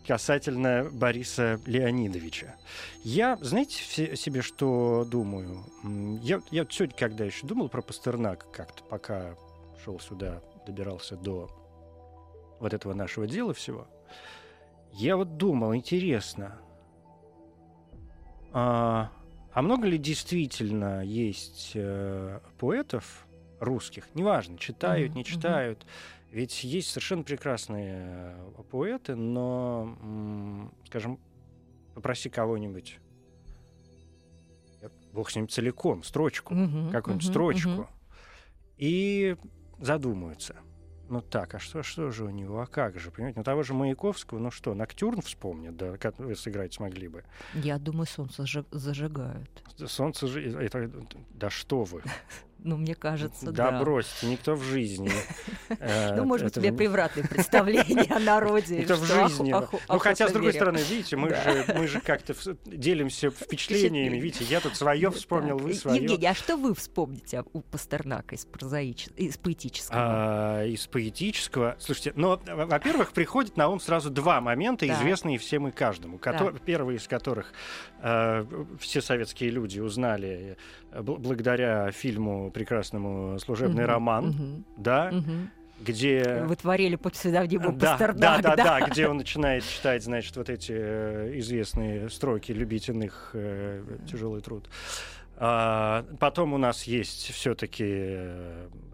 Касательно 0.09 0.89
Бориса 0.91 1.59
Леонидовича. 1.67 2.55
Я, 3.03 3.37
знаете, 3.41 4.15
себе 4.15 4.41
что 4.41 5.05
думаю? 5.07 5.63
Я, 6.23 6.41
я 6.49 6.65
сегодня, 6.67 6.95
когда 6.97 7.25
еще 7.25 7.45
думал 7.45 7.69
про 7.69 7.83
Пастернак, 7.83 8.51
как-то 8.51 8.83
пока 8.85 9.35
шел 9.85 9.99
сюда, 9.99 10.41
добирался 10.65 11.15
до 11.15 11.47
вот 12.59 12.73
этого 12.73 12.95
нашего 12.95 13.27
дела 13.27 13.53
всего, 13.53 13.87
Я 14.93 15.15
вот 15.15 15.37
думал, 15.37 15.75
интересно, 15.75 16.57
а, 18.51 19.11
а 19.53 19.61
много 19.61 19.85
ли 19.85 19.99
действительно 19.99 21.03
есть 21.03 21.73
э, 21.75 22.39
поэтов 22.57 23.27
русских, 23.59 24.07
неважно, 24.15 24.57
читают, 24.57 25.13
не 25.13 25.23
читают, 25.23 25.85
ведь 26.31 26.63
есть 26.63 26.89
совершенно 26.89 27.23
прекрасные 27.23 28.35
э, 28.37 28.63
поэты, 28.69 29.15
но, 29.15 30.69
скажем, 30.85 31.19
попроси 31.95 32.29
кого-нибудь, 32.29 32.99
бог 35.13 35.29
с 35.31 35.35
ним 35.35 35.47
целиком, 35.47 36.03
строчку, 36.03 36.53
Мгм, 36.53 36.91
какую-нибудь 36.91 37.25
мгм, 37.25 37.33
строчку, 37.33 37.69
мгм. 37.69 37.87
и 38.77 39.35
задумаются. 39.79 40.55
Ну 41.09 41.21
так, 41.21 41.55
а 41.55 41.59
что, 41.59 41.81
что 41.81 42.11
же 42.11 42.25
у 42.25 42.29
него, 42.29 42.61
а 42.61 42.67
как 42.67 42.99
же, 42.99 43.09
понимаете? 43.09 43.39
Ну 43.39 43.43
того 43.43 43.63
же 43.63 43.73
Маяковского, 43.73 44.37
ну 44.37 44.51
что, 44.51 44.75
Ноктюрн 44.75 45.21
вспомнит, 45.21 45.75
да, 45.75 45.97
как 45.97 46.19
вы 46.19 46.35
сыграть 46.35 46.75
смогли 46.75 47.07
бы. 47.07 47.23
Я 47.55 47.79
думаю, 47.79 48.05
солнце 48.05 48.43
зажи- 48.43 48.67
зажигают. 48.69 49.49
Солнце 49.87 50.27
же... 50.27 50.69
Да 51.31 51.49
что 51.49 51.83
вы. 51.83 52.03
Ну, 52.63 52.77
мне 52.77 52.95
кажется, 52.95 53.51
да, 53.51 53.71
да. 53.71 53.79
бросьте, 53.79 54.27
никто 54.27 54.55
в 54.55 54.63
жизни. 54.63 55.11
э, 55.69 56.15
Ну, 56.15 56.25
может 56.25 56.45
быть, 56.47 56.57
у 56.57 56.61
тебя 56.61 56.73
превратное 56.73 57.25
представление 57.25 58.05
о 58.13 58.19
народе. 58.19 58.79
Никто 58.79 58.95
в 58.95 59.03
жизни. 59.05 59.53
Ну, 59.87 59.99
хотя, 59.99 60.27
с 60.27 60.31
другой 60.31 60.53
стороны, 60.53 60.77
видите, 60.77 61.15
мы 61.15 61.29
же, 61.29 61.65
мы 61.75 61.87
же 61.87 62.01
как-то 62.01 62.33
делимся 62.65 63.29
впечатлениями. 63.31 64.17
Видите, 64.17 64.45
я 64.45 64.59
тут 64.59 64.75
свое 64.75 65.09
вспомнил, 65.11 65.57
Так, 65.57 65.67
вы 65.67 65.73
свое. 65.73 66.01
Евгений, 66.01 66.27
а 66.27 66.33
что 66.33 66.57
вы 66.57 66.75
вспомните 66.75 67.43
у 67.53 67.61
Пастернака 67.61 68.35
из 68.35 68.45
поэтического? 69.37 69.97
А, 69.99 70.65
из 70.65 70.85
поэтического. 70.87 71.75
Слушайте, 71.79 72.13
но, 72.15 72.41
во- 72.45 72.65
во-первых, 72.65 73.13
приходит 73.13 73.57
на 73.57 73.69
ум 73.69 73.79
сразу 73.79 74.09
два 74.09 74.41
момента, 74.41 74.87
известные 74.87 75.37
всем 75.37 75.67
и 75.67 75.71
каждому. 75.71 76.19
Первый 76.65 76.97
из 76.97 77.07
которых 77.07 77.53
э, 78.01 78.45
все 78.79 79.01
советские 79.01 79.49
люди 79.51 79.79
узнали 79.79 80.57
благодаря 80.91 81.91
фильму 81.91 82.51
прекрасному 82.51 83.39
«Служебный 83.39 83.83
Мгм, 83.83 83.91
роман», 83.91 84.25
мгм, 84.27 84.65
да, 84.77 85.11
мгм. 85.11 85.49
где... 85.79 86.43
Вы 86.45 86.55
творили 86.55 86.95
под 86.95 87.13
псевдонимом 87.13 87.77
Да, 87.77 87.97
да, 87.97 88.07
Пастернак, 88.07 88.41
да, 88.41 88.55
да, 88.55 88.87
где 88.87 89.07
он 89.07 89.17
начинает 89.17 89.63
читать, 89.63 90.03
значит, 90.03 90.35
вот 90.35 90.49
эти 90.49 90.73
э, 90.75 91.31
известные 91.39 92.09
строки 92.09 92.51
«Любить 92.51 92.89
иных, 92.89 93.31
э, 93.33 93.83
тяжелый 94.09 94.41
труд». 94.41 94.69
А, 95.41 96.05
потом 96.19 96.53
у 96.53 96.57
нас 96.57 96.83
есть 96.83 97.31
все-таки 97.31 98.17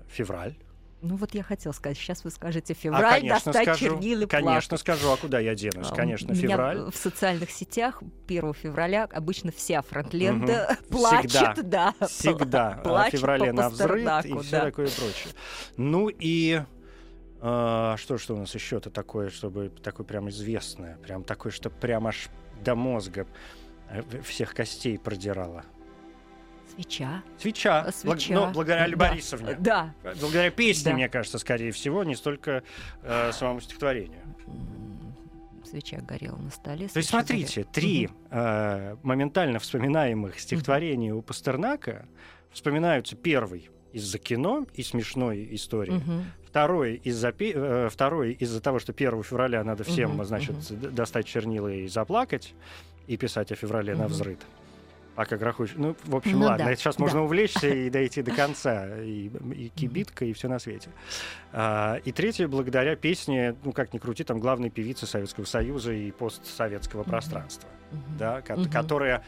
февраль. 0.09 0.53
Ну 1.01 1.17
вот 1.17 1.35
я 1.35 1.43
хотела 1.43 1.71
сказать, 1.73 1.97
сейчас 1.97 2.23
вы 2.23 2.31
скажете 2.31 2.73
А, 2.73 2.75
февраль, 2.75 3.19
конечно, 3.21 3.51
достать 3.51 3.63
скажу, 3.63 3.79
чернил 3.79 4.21
и 4.21 4.25
конечно, 4.25 4.69
плакать. 4.69 4.79
скажу, 4.79 5.11
а 5.11 5.17
куда 5.17 5.39
я 5.39 5.53
денусь? 5.53 5.87
А, 5.91 5.95
Конечно, 5.95 6.31
меня 6.31 6.41
февраль. 6.49 6.89
в 6.89 6.95
социальных 6.95 7.51
сетях 7.51 8.01
1 8.27 8.53
февраля 8.53 9.03
обычно 9.11 9.51
вся 9.51 9.81
фронтлента 9.81 10.77
плачет, 10.89 11.31
Всегда. 11.31 11.93
да. 11.99 12.07
Всегда 12.07 12.69
о 12.73 12.77
плачет 12.77 13.19
феврале 13.19 13.51
по 13.51 13.53
на 13.53 13.69
взрыв 13.69 14.25
и 14.25 14.39
все 14.39 14.51
да. 14.51 14.61
такое 14.61 14.87
прочее. 14.87 15.33
Ну 15.77 16.09
и 16.09 16.61
а, 17.41 17.95
что, 17.97 18.17
что 18.17 18.33
у 18.33 18.39
нас 18.39 18.55
еще-то 18.55 18.89
такое, 18.89 19.29
чтобы 19.29 19.69
такое 19.83 20.05
прям 20.05 20.29
известное, 20.29 20.97
прям 20.97 21.23
такое, 21.23 21.51
что 21.51 21.69
прям 21.69 22.07
аж 22.07 22.29
до 22.63 22.73
мозга 22.73 23.27
э, 23.89 24.01
всех 24.23 24.55
костей 24.55 24.97
продирало. 24.97 25.63
Свеча. 26.74 27.24
Свеча. 27.39 27.84
Благ- 28.03 28.19
свеча. 28.19 28.34
ну, 28.34 28.51
благодаря 28.51 28.84
Али 28.84 28.95
Да. 28.95 29.10
Борисовне. 29.10 29.55
Да. 29.60 29.93
Благодаря 30.19 30.50
песне, 30.51 30.91
Да. 30.91 30.95
мне 30.95 31.10
кажется, 31.10 31.38
скорее 31.38 31.72
всего, 31.72 32.03
не 32.03 32.15
столько 32.15 32.63
э, 33.03 33.31
самому 33.31 33.62
стихотворению. 33.62 34.22
Свеча 35.63 35.98
горела 36.01 36.38
на 36.38 36.51
столе. 36.51 36.88
То 36.88 36.98
есть, 36.98 37.10
смотрите, 37.10 37.62
горела. 37.62 37.74
три 37.74 38.10
э, 38.29 38.95
моментально 39.03 39.60
вспоминаемых 39.60 40.39
стихотворения 40.39 41.13
у 41.13 41.22
Пастернака 41.22 42.05
вспоминаются 42.51 43.15
первый 43.15 43.69
из-за 43.91 44.19
кино 44.19 44.65
и 44.74 44.84
смешной 44.84 45.48
истории. 45.51 45.93
Мгм. 45.93 46.25
Второй 46.48 46.95
из-за 47.03 47.34
э, 47.38 47.89
второй 47.91 48.34
из-за 48.34 48.62
того, 48.62 48.79
что 48.79 48.93
1 48.93 49.24
февраля 49.24 49.63
надо 49.63 49.84
всем, 49.84 50.12
Мгм, 50.12 50.25
значит, 50.25 50.55
д- 50.69 50.89
достать 50.89 51.25
чернила 51.25 51.67
и 51.67 51.88
заплакать 51.88 52.53
и 53.07 53.17
писать 53.17 53.51
о 53.51 53.55
феврале 53.55 53.95
на 53.95 54.05
Мгм. 54.05 54.13
Взрыв. 55.15 55.29
Пока 55.29 55.38
грохочет. 55.38 55.77
Ну, 55.77 55.95
в 56.03 56.15
общем, 56.15 56.39
Ну 56.39 56.45
ладно, 56.45 56.65
да, 56.65 56.75
сейчас 56.75 56.95
да. 56.98 57.03
можно 57.03 57.24
увлечься 57.24 57.67
и 57.67 57.89
дойти 57.91 58.22
до 58.22 58.31
конца. 58.31 58.98
И, 59.00 59.29
и 59.53 59.69
кибитка, 59.75 60.25
и 60.25 60.34
все 60.34 60.48
на 60.48 60.60
свете. 60.60 60.89
А, 61.53 61.95
и 62.03 62.12
третье, 62.12 62.48
благодаря 62.48 62.95
песне, 62.95 63.55
ну, 63.63 63.72
как 63.72 63.93
ни 63.93 63.98
крути, 63.98 64.24
там 64.24 64.39
главной 64.39 64.69
певицы 64.69 65.05
Советского 65.05 65.45
Союза 65.45 65.93
и 65.93 66.12
постсоветского 66.12 67.01
Мгм. 67.01 67.10
пространства, 67.10 67.69
Мгм. 67.91 68.17
да, 68.17 68.41
ко- 68.41 68.55
Мгм. 68.55 68.69
которая 68.69 69.24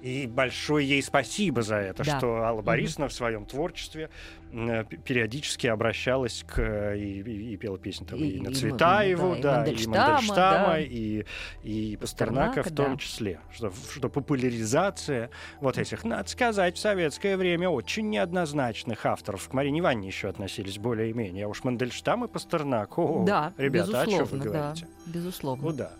и 0.00 0.26
большое 0.26 0.88
ей 0.88 1.02
спасибо 1.02 1.62
за 1.62 1.76
это, 1.76 2.04
Да. 2.04 2.18
что 2.18 2.36
Алла. 2.44 2.62
Борисовна 2.62 3.08
в 3.08 3.12
своем 3.12 3.44
творчестве 3.46 4.10
п- 4.50 4.84
периодически 5.04 5.66
обращалась 5.66 6.44
к 6.46 6.58
э, 6.60 6.96
и, 6.98 7.20
и- 7.20 7.52
и 7.52 7.56
пела 7.56 7.78
песни 7.78 8.04
там, 8.06 8.18
и, 8.18 8.28
И- 8.28 8.40
на 8.40 8.48
и 8.50 8.54
Цветаеву, 8.54 9.36
да, 9.36 9.36
и 9.36 9.42
да, 9.42 9.64
и 9.82 9.86
Мандельштама, 9.86 10.34
да. 10.72 10.80
и, 10.80 11.24
и 11.64 11.96
Пастернака 12.00 12.62
в 12.62 12.64
Пастернака, 12.64 12.74
том 12.74 12.92
да. 12.92 12.96
числе, 12.98 13.40
что, 13.52 13.72
что 13.92 14.08
популяризация 14.08 15.30
вот 15.60 15.78
этих, 15.78 16.04
надо 16.04 16.28
сказать, 16.28 16.76
в 16.76 16.78
советское 16.80 17.36
время 17.36 17.68
очень 17.68 18.08
неоднозначных 18.08 19.04
авторов. 19.06 19.48
К 19.48 19.52
Марине 19.52 19.80
Ивановне 19.80 20.08
еще 20.08 20.28
относились 20.28 20.78
более-менее, 20.78 21.44
а 21.44 21.48
уж 21.48 21.64
Мандельштам 21.64 22.24
и 22.24 22.28
Пастернак, 22.28 22.98
о, 22.98 23.24
Да, 23.26 23.52
ребята, 23.58 24.02
о 24.02 24.06
чем 24.06 24.24
вы 24.24 24.38
безусловно, 24.38 24.44
да. 24.44 24.58
говорите? 24.60 24.86
Безусловно. 25.06 25.62
Куда? 25.64 25.84
М, 25.84 25.90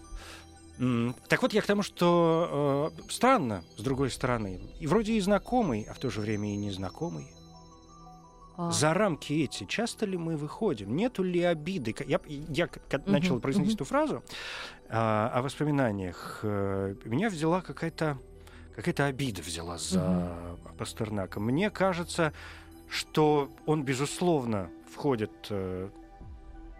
Так 1.28 1.42
вот, 1.42 1.52
я 1.52 1.60
к 1.60 1.66
тому, 1.66 1.82
что 1.82 2.92
э, 2.96 3.10
странно, 3.10 3.64
с 3.76 3.82
другой 3.82 4.10
стороны, 4.10 4.60
и 4.78 4.86
вроде 4.86 5.14
и 5.14 5.20
знакомый, 5.20 5.86
а 5.90 5.94
в 5.94 5.98
то 5.98 6.08
же 6.10 6.20
время 6.20 6.52
и 6.52 6.56
незнакомый. 6.56 7.26
А, 8.56 8.70
За 8.70 8.94
рамки 8.94 9.32
эти 9.32 9.64
часто 9.64 10.06
ли 10.06 10.16
мы 10.16 10.36
выходим? 10.36 10.94
Нету 10.96 11.22
ли 11.22 11.42
обиды? 11.42 11.94
Я, 12.06 12.20
я 12.26 12.66
Мгм, 12.66 13.12
начал 13.12 13.40
произносить 13.40 13.72
мгм. 13.72 13.76
эту 13.76 13.84
фразу 13.84 14.22
а, 14.88 15.30
о 15.34 15.42
воспоминаниях. 15.42 16.40
э, 16.42 16.94
Меня 17.04 17.28
взяла 17.28 17.60
какая-то 17.60 18.18
какая-то 18.76 19.06
обида 19.06 19.42
взяла 19.42 19.76
за 19.78 20.56
Пастернака. 20.78 21.40
Мне 21.40 21.68
кажется, 21.70 22.32
что 22.88 23.48
он, 23.66 23.82
безусловно, 23.82 24.70
входит... 24.92 25.32
э, 25.50 25.88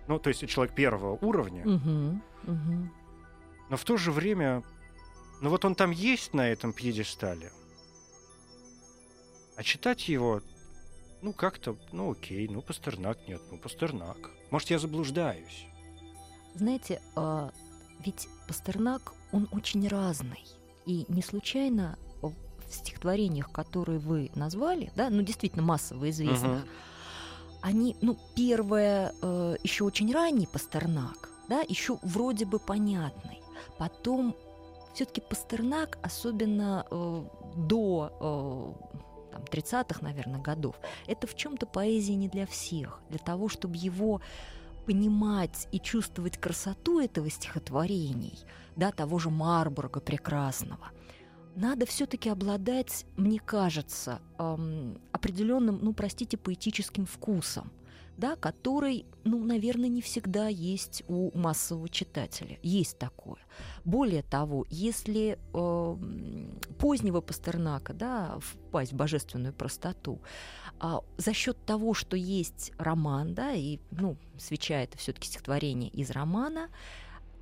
ну, 0.07 0.19
то 0.21 0.29
есть 0.29 0.47
человек 0.49 0.75
первого 0.77 1.19
уровня, 1.21 1.65
мгм. 1.67 2.23
Но 3.71 3.77
в 3.77 3.85
то 3.85 3.97
же 3.97 4.13
время, 4.13 4.63
ну 5.41 5.51
вот 5.51 5.65
он 5.65 5.75
там 5.75 5.91
есть 5.91 6.35
на 6.35 6.49
этом 6.49 6.73
пьедестале, 6.73 7.53
а 9.57 9.63
читать 9.63 10.09
его, 10.09 10.41
ну 11.23 11.33
как-то, 11.33 11.77
ну 11.93 12.13
окей, 12.13 12.49
ну 12.49 12.63
Пастернак 12.63 13.19
нет, 13.27 13.41
ну 13.51 13.59
Пастернак. 13.59 14.17
Может, 14.51 14.71
я 14.71 14.79
заблуждаюсь. 14.79 15.67
Знаете, 16.55 17.03
а, 17.17 17.51
ведь 18.05 18.29
Пастернак, 18.47 19.13
он 19.33 19.49
очень 19.53 19.87
разный. 19.89 20.45
И 20.87 21.05
не 21.09 21.23
случайно 21.23 21.99
в 22.23 22.33
стихотворениях, 22.71 23.51
которые 23.51 23.99
вы 23.99 24.31
назвали, 24.35 24.93
да, 24.97 25.11
ну 25.11 25.23
действительно 25.23 25.63
массово 25.63 26.09
известных, 26.11 26.61
Мгм. 26.61 26.69
они, 27.63 27.97
ну, 28.01 28.19
первое, 28.37 29.13
еще 29.63 29.85
очень 29.85 30.13
ранний 30.13 30.47
Пастернак, 30.47 31.29
да, 31.49 31.63
еще 31.69 31.99
вроде 32.03 32.45
бы 32.47 32.59
понятный. 32.59 33.41
Потом 33.79 34.37
все-таки 34.95 35.21
Пастернак, 35.21 35.99
особенно 36.03 36.87
э, 36.91 37.25
до 37.57 38.13
э, 38.21 39.33
там, 39.33 39.43
30-х, 39.43 40.01
наверное, 40.03 40.41
годов, 40.41 40.77
это 41.07 41.27
в 41.27 41.35
чем-то 41.35 41.67
поэзия 41.67 42.17
не 42.17 42.29
для 42.29 42.47
всех. 42.47 43.01
Для 43.11 43.19
того, 43.19 43.49
чтобы 43.49 43.77
его 43.77 44.21
понимать 44.87 45.69
и 45.71 45.79
чувствовать 45.79 46.39
красоту 46.39 47.01
этого 47.01 47.31
стихотворений, 47.31 48.39
да, 48.75 48.91
того 48.91 49.19
же 49.19 49.31
Марбурга 49.31 50.01
прекрасного, 50.01 50.91
надо 51.55 51.87
все-таки 51.87 52.31
обладать, 52.31 53.05
мне 53.17 53.39
кажется, 53.39 54.21
эм, 54.39 55.01
определенным, 55.13 55.79
ну, 55.83 55.93
простите, 55.93 56.37
поэтическим 56.37 57.05
вкусом, 57.05 57.71
да, 58.19 58.35
который, 58.37 59.07
ну, 59.25 59.43
наверное, 59.45 59.89
не 59.89 60.03
всегда 60.03 60.49
есть 60.49 61.05
у 61.09 61.31
массового 61.39 61.89
читателя. 61.89 62.59
Есть 62.63 62.99
такое. 62.99 63.39
Более 63.85 64.23
того, 64.23 64.67
если 64.69 65.39
эм, 65.55 66.59
позднего 66.79 67.21
Пастернака, 67.21 67.95
да, 67.95 68.39
впасть 68.41 68.93
в 68.93 68.97
божественную 68.97 69.55
простоту, 69.55 70.21
а, 70.81 71.01
за 71.17 71.33
счет 71.33 71.65
того, 71.65 71.95
что 71.95 72.17
есть 72.17 72.73
роман, 72.77 73.35
да, 73.35 73.53
и, 73.53 73.79
ну, 73.93 74.17
свеча 74.37 74.83
это 74.83 74.99
все-таки 74.99 75.29
стихотворение 75.29 75.91
из 75.91 76.11
романа, 76.11 76.69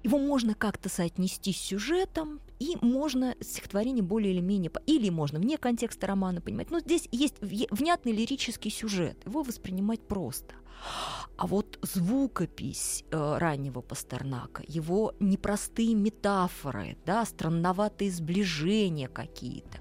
его 0.07 0.19
можно 0.19 0.55
как-то 0.55 0.89
соотнести 0.89 1.53
с 1.53 1.59
сюжетом, 1.59 2.41
и 2.61 2.77
можно 2.81 3.35
стихотворение 3.41 4.05
более 4.05 4.33
или 4.33 4.41
менее... 4.41 4.71
Или 4.87 5.11
можно 5.11 5.41
вне 5.41 5.59
контекста 5.59 6.07
романа 6.07 6.41
понимать. 6.41 6.71
Но 6.71 6.79
здесь 6.79 7.09
есть 7.11 7.35
внятный 7.41 8.13
лирический 8.13 8.71
сюжет. 8.71 9.19
Его 9.27 9.43
воспринимать 9.43 10.01
просто. 10.01 10.55
А 11.37 11.47
вот 11.49 11.79
звукопись 11.83 13.05
э, 13.11 13.39
раннего 13.39 13.81
Пастернака, 13.81 14.63
его 14.69 15.13
непростые 15.19 15.95
метафоры, 15.95 16.97
да, 17.05 17.25
странноватые 17.25 18.11
сближения 18.11 19.09
какие-то, 19.09 19.79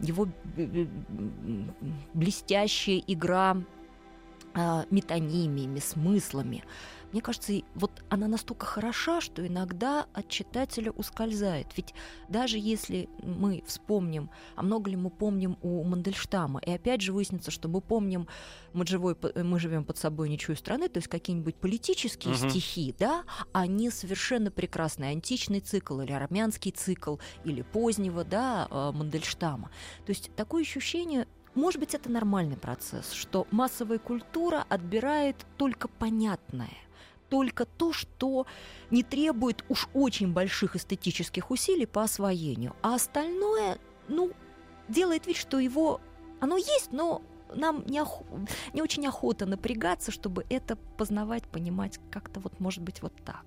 его 0.00 0.28
блестящая 2.14 3.02
игра 3.06 3.58
э, 4.54 4.84
метонимиями, 4.90 5.80
смыслами, 5.80 6.64
мне 7.12 7.22
кажется, 7.22 7.52
вот 7.74 8.02
она 8.08 8.28
настолько 8.28 8.66
хороша, 8.66 9.20
что 9.20 9.46
иногда 9.46 10.06
от 10.12 10.28
читателя 10.28 10.90
ускользает. 10.90 11.68
Ведь 11.76 11.94
даже 12.28 12.58
если 12.58 13.08
мы 13.22 13.62
вспомним, 13.66 14.30
а 14.54 14.62
много 14.62 14.90
ли 14.90 14.96
мы 14.96 15.10
помним 15.10 15.56
у 15.62 15.82
Мандельштама, 15.84 16.60
и 16.60 16.70
опять 16.70 17.00
же 17.00 17.12
выяснится, 17.12 17.50
что 17.50 17.68
мы 17.68 17.80
помним 17.80 18.26
«Мы, 18.72 18.86
живой, 18.86 19.16
мы 19.34 19.58
живем 19.58 19.84
под 19.84 19.98
собой 19.98 20.28
ничью 20.28 20.56
страны», 20.56 20.88
то 20.88 20.98
есть 20.98 21.08
какие-нибудь 21.08 21.56
политические 21.56 22.34
угу. 22.34 22.48
стихи, 22.48 22.94
да, 22.98 23.24
они 23.52 23.90
совершенно 23.90 24.50
прекрасные. 24.50 25.12
Античный 25.12 25.60
цикл 25.60 26.00
или 26.00 26.12
армянский 26.12 26.72
цикл, 26.72 27.16
или 27.44 27.62
позднего, 27.62 28.24
да, 28.24 28.68
э, 28.70 28.92
Мандельштама. 28.92 29.70
То 30.04 30.10
есть 30.10 30.30
такое 30.36 30.62
ощущение, 30.62 31.26
может 31.54 31.80
быть, 31.80 31.94
это 31.94 32.10
нормальный 32.10 32.56
процесс, 32.56 33.12
что 33.12 33.46
массовая 33.50 33.98
культура 33.98 34.66
отбирает 34.68 35.36
только 35.56 35.88
понятное 35.88 36.70
только 37.28 37.64
то, 37.64 37.92
что 37.92 38.46
не 38.90 39.02
требует 39.02 39.64
уж 39.68 39.88
очень 39.94 40.32
больших 40.32 40.76
эстетических 40.76 41.50
усилий 41.50 41.86
по 41.86 42.02
освоению, 42.02 42.74
а 42.82 42.94
остальное, 42.94 43.78
ну, 44.08 44.32
делает 44.88 45.26
вид, 45.26 45.36
что 45.36 45.58
его, 45.58 46.00
оно 46.40 46.56
есть, 46.56 46.92
но 46.92 47.22
нам 47.54 47.84
не, 47.86 48.00
ох... 48.00 48.22
не 48.72 48.82
очень 48.82 49.06
охота 49.06 49.46
напрягаться, 49.46 50.10
чтобы 50.10 50.44
это 50.50 50.76
познавать, 50.96 51.44
понимать 51.44 52.00
как-то 52.10 52.40
вот, 52.40 52.58
может 52.60 52.82
быть, 52.82 53.02
вот 53.02 53.12
так. 53.24 53.44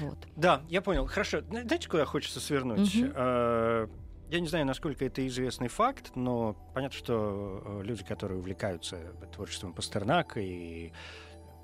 Вот. 0.00 0.18
Да, 0.36 0.62
я 0.68 0.80
понял. 0.80 1.06
Хорошо. 1.06 1.42
Знаете, 1.42 1.88
куда 1.88 2.06
хочется 2.06 2.40
свернуть? 2.40 2.94
Угу. 2.94 3.12
Я 4.28 4.40
не 4.40 4.48
знаю, 4.48 4.66
насколько 4.66 5.04
это 5.04 5.24
известный 5.28 5.68
факт, 5.68 6.12
но 6.16 6.56
понятно, 6.74 6.98
что 6.98 7.62
э, 7.64 7.82
люди, 7.84 8.02
которые 8.02 8.40
увлекаются 8.40 8.98
творчеством 9.32 9.72
Пастернака 9.72 10.40
и 10.40 10.92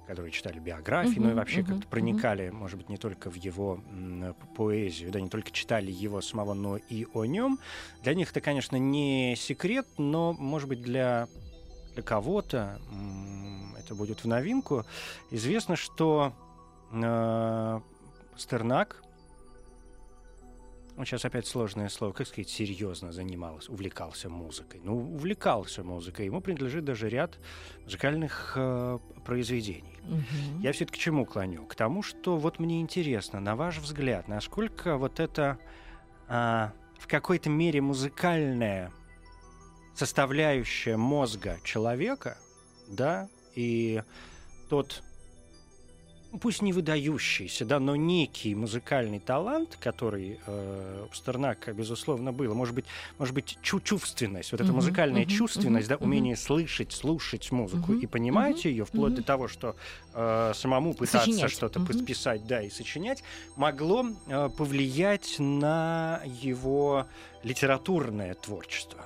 которые 0.07 0.33
читали 0.33 0.59
биографии, 0.59 1.17
uh-huh, 1.17 1.23
ну 1.23 1.31
и 1.31 1.35
вообще 1.35 1.61
uh-huh, 1.61 1.67
как-то 1.67 1.89
проникали, 1.89 2.47
uh-huh. 2.47 2.53
может 2.53 2.79
быть, 2.79 2.89
не 2.89 2.97
только 2.97 3.31
в 3.31 3.35
его 3.35 3.81
м, 3.91 4.35
поэзию, 4.57 5.11
да, 5.11 5.21
не 5.21 5.29
только 5.29 5.51
читали 5.51 5.91
его 5.91 6.21
самого, 6.21 6.55
но 6.55 6.77
и 6.77 7.07
о 7.15 7.25
нем. 7.25 7.59
Для 8.03 8.15
них 8.15 8.31
это, 8.31 8.41
конечно, 8.41 8.77
не 8.77 9.35
секрет, 9.37 9.87
но, 9.99 10.33
может 10.33 10.69
быть, 10.69 10.83
для, 10.83 11.29
для 11.95 12.03
кого-то 12.03 12.81
м, 12.91 13.75
это 13.79 13.95
будет 13.95 14.25
в 14.25 14.27
новинку. 14.27 14.85
Известно, 15.31 15.77
что 15.77 16.33
э, 16.93 17.81
Стернак 18.37 19.03
ну, 20.97 21.07
сейчас 21.07 21.25
опять 21.25 21.47
сложное 21.47 21.89
слово, 21.89 22.13
как 22.13 22.27
сказать, 22.27 22.51
серьезно 22.51 23.13
занимался, 23.13 23.73
увлекался 23.73 24.29
музыкой. 24.29 24.81
Ну, 24.85 25.15
увлекался 25.15 25.83
музыкой. 25.83 26.27
Ему 26.27 26.41
принадлежит 26.41 26.85
даже 26.85 27.09
ряд 27.09 27.39
музыкальных 27.85 28.53
э, 28.57 28.99
произведений. 29.25 29.92
Угу. 30.09 30.61
Я 30.63 30.73
все-таки 30.73 30.99
к 30.99 31.03
чему 31.03 31.25
клоню? 31.25 31.65
К 31.67 31.75
тому, 31.75 32.03
что 32.03 32.37
вот 32.37 32.59
мне 32.59 32.81
интересно, 32.81 33.41
на 33.41 33.57
ваш 33.57 33.79
взгляд, 33.79 34.29
насколько 34.29 34.97
вот 34.97 35.21
это 35.21 35.59
э, 36.29 36.69
в 36.99 37.07
какой-то 37.07 37.51
мере 37.51 37.81
музыкальная 37.81 38.91
составляющая 39.95 40.97
мозга 40.97 41.59
человека, 41.65 42.39
да, 42.89 43.29
и 43.55 44.03
тот 44.69 45.03
пусть 46.41 46.63
не 46.63 46.73
выдающийся, 46.73 47.65
да, 47.65 47.79
но 47.79 47.97
некий 47.97 48.55
музыкальный 48.55 49.21
талант, 49.21 49.77
который 49.81 50.41
э, 50.47 51.07
у 51.11 51.15
Стернака, 51.15 51.73
безусловно, 51.73 52.33
был. 52.33 52.55
Может 52.55 52.75
быть, 52.75 52.87
может 53.19 53.35
быть 53.35 53.59
чувственность, 53.63 54.53
вот 54.53 54.61
эта 54.61 54.71
uh-huh, 54.71 54.75
музыкальная 54.75 55.25
uh-huh, 55.25 55.37
чувственность, 55.37 55.87
uh-huh, 55.87 55.99
да, 55.99 56.05
умение 56.05 56.35
uh-huh. 56.35 56.47
слышать, 56.47 56.93
слушать 56.93 57.51
музыку 57.53 57.93
uh-huh, 57.93 58.01
и 58.01 58.07
понимать 58.07 58.65
uh-huh, 58.65 58.71
ее, 58.71 58.85
вплоть 58.85 59.13
uh-huh. 59.13 59.17
до 59.17 59.23
того, 59.23 59.49
что 59.49 59.77
э, 60.15 60.53
самому 60.55 60.95
пытаться 60.95 61.31
сочинять. 61.31 61.51
что-то 61.51 61.81
uh-huh. 61.81 62.05
писать, 62.05 62.47
да, 62.47 62.63
и 62.63 62.71
сочинять, 62.71 63.23
могло 63.57 64.07
э, 64.27 64.49
повлиять 64.57 65.37
на 65.39 66.23
его 66.25 67.07
литературное 67.43 68.35
творчество. 68.35 69.05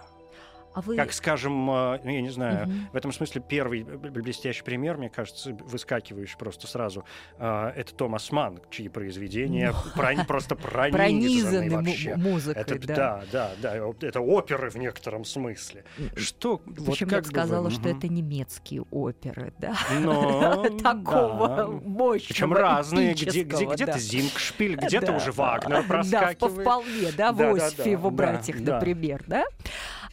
А 0.77 0.83
вы... 0.83 0.95
Как, 0.95 1.15
скажем, 1.15 1.71
э, 1.71 2.01
ну, 2.05 2.11
я 2.11 2.21
не 2.21 2.29
знаю, 2.29 2.69
угу. 2.69 2.75
в 2.93 2.97
этом 2.97 3.11
смысле 3.11 3.41
первый 3.41 3.83
блестящий 3.83 4.62
пример, 4.62 4.99
мне 4.99 5.09
кажется, 5.09 5.57
выскакивающий 5.65 6.37
просто 6.37 6.67
сразу, 6.67 7.03
э, 7.39 7.73
это 7.75 7.95
Томас 7.95 8.31
Ман, 8.31 8.61
чьи 8.69 8.91
произведения 8.91 9.73
ну, 9.97 10.25
просто 10.29 10.55
пронизаны 10.55 11.71
вообще. 11.71 12.17
музыкой, 12.17 12.62
это, 12.62 12.87
да. 12.87 12.95
Да, 12.95 13.25
да, 13.33 13.51
да, 13.81 14.07
это 14.07 14.21
оперы 14.21 14.69
в 14.69 14.77
некотором 14.77 15.25
смысле. 15.25 15.85
Что, 16.15 16.59
Причем 16.59 17.09
вот 17.09 17.12
я 17.12 17.23
сказала, 17.23 17.71
что 17.71 17.89
это 17.89 18.09
немецкие 18.09 18.83
оперы, 18.91 19.55
да? 19.59 19.79
Такого 20.83 21.81
мощного, 21.83 22.29
Причем 22.29 22.53
разные, 22.53 23.15
где, 23.15 23.45
где, 23.45 23.65
где-то 23.65 23.99
Зингшпиль, 23.99 24.77
где-то 24.77 25.12
уже 25.12 25.33
Вагнер 25.33 25.85
проскакивает. 25.85 26.39
Да, 26.39 26.49
вполне, 26.62 27.12
да, 27.17 27.33
в 27.33 27.41
Осифе 27.41 27.93
его 27.93 28.11
братьях, 28.11 28.61
например, 28.61 29.25
да? 29.27 29.45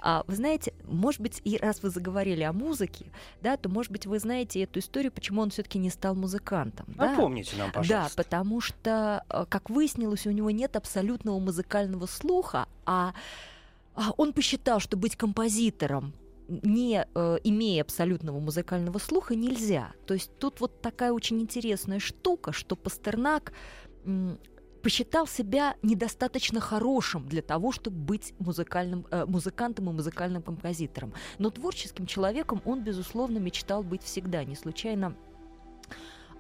А, 0.05 0.25
вы 0.27 0.35
знаете, 0.35 0.73
может 0.83 1.21
быть, 1.21 1.39
и 1.45 1.57
раз 1.57 1.81
вы 1.81 1.89
заговорили 1.89 2.43
о 2.43 2.51
музыке, 2.51 3.05
да, 3.41 3.55
то, 3.55 3.69
может 3.69 3.89
быть, 3.89 4.05
вы 4.05 4.19
знаете 4.19 4.61
эту 4.63 4.79
историю, 4.79 5.13
почему 5.13 5.41
он 5.41 5.49
все-таки 5.49 5.79
не 5.79 5.89
стал 5.89 6.13
музыкантом. 6.13 6.85
Напомните 6.97 7.55
да? 7.55 7.63
нам, 7.63 7.71
пожалуйста. 7.71 8.17
Да, 8.17 8.23
потому 8.23 8.59
что, 8.59 9.23
э, 9.29 9.45
как 9.47 9.69
выяснилось, 9.69 10.27
у 10.27 10.31
него 10.31 10.51
нет 10.51 10.75
абсолютного 10.75 11.39
музыкального 11.39 12.05
слуха, 12.05 12.67
а, 12.85 13.13
а 13.95 14.11
он 14.17 14.33
посчитал, 14.33 14.81
что 14.81 14.97
быть 14.97 15.15
композитором 15.15 16.13
не 16.49 17.07
э, 17.15 17.37
имея 17.45 17.83
абсолютного 17.83 18.41
музыкального 18.41 18.97
слуха, 18.97 19.35
нельзя. 19.35 19.93
То 20.05 20.13
есть 20.13 20.29
тут 20.37 20.59
вот 20.59 20.81
такая 20.81 21.13
очень 21.13 21.39
интересная 21.39 21.99
штука, 21.99 22.51
что 22.51 22.75
Пастернак 22.75 23.53
посчитал 24.84 25.26
себя 25.26 25.76
недостаточно 25.82 26.60
хорошим 26.60 27.28
для 27.28 27.41
того, 27.41 27.72
чтобы 27.72 27.98
быть 27.98 28.34
музыкальным, 28.38 29.08
э, 29.10 29.26
музыкантом 29.26 29.89
и 29.89 29.93
музыкальным 29.93 30.43
композитором. 30.43 31.13
Но 31.39 31.50
творческим 31.50 32.06
человеком 32.06 32.62
он, 32.65 32.84
безусловно, 32.84 33.38
мечтал 33.39 33.82
быть 33.82 34.04
всегда. 34.04 34.43
Не 34.43 34.56
случайно 34.56 35.15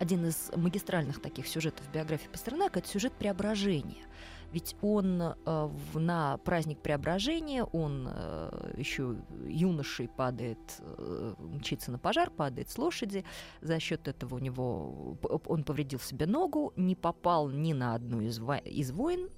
один 0.03 0.25
из 0.25 0.51
магистральных 0.53 1.21
таких 1.21 1.47
сюжетов 1.47 1.89
биографии 1.93 2.27
Пастернака– 2.27 2.79
это 2.81 2.89
сюжет 2.89 3.13
преображения. 3.13 4.05
Ведь 4.51 4.75
он 4.81 5.21
э, 5.21 5.69
на 5.93 6.37
праздник 6.39 6.79
преображения, 6.79 7.63
он 7.63 8.09
э, 8.11 8.73
еще 8.75 9.15
юношей 9.47 10.09
падает, 10.09 10.59
э, 10.79 11.33
мчится 11.39 11.89
на 11.89 11.99
пожар, 11.99 12.29
падает 12.29 12.69
с 12.69 12.77
лошади. 12.77 13.23
За 13.61 13.79
счет 13.79 14.09
этого 14.09 14.35
у 14.35 14.39
него 14.39 15.17
он 15.45 15.63
повредил 15.63 15.99
себе 15.99 16.25
ногу, 16.25 16.73
не 16.75 16.95
попал 16.95 17.47
ни 17.49 17.71
на 17.71 17.95
одну 17.95 18.19
из, 18.19 18.41
из 18.65 18.91
войн. 18.91 19.29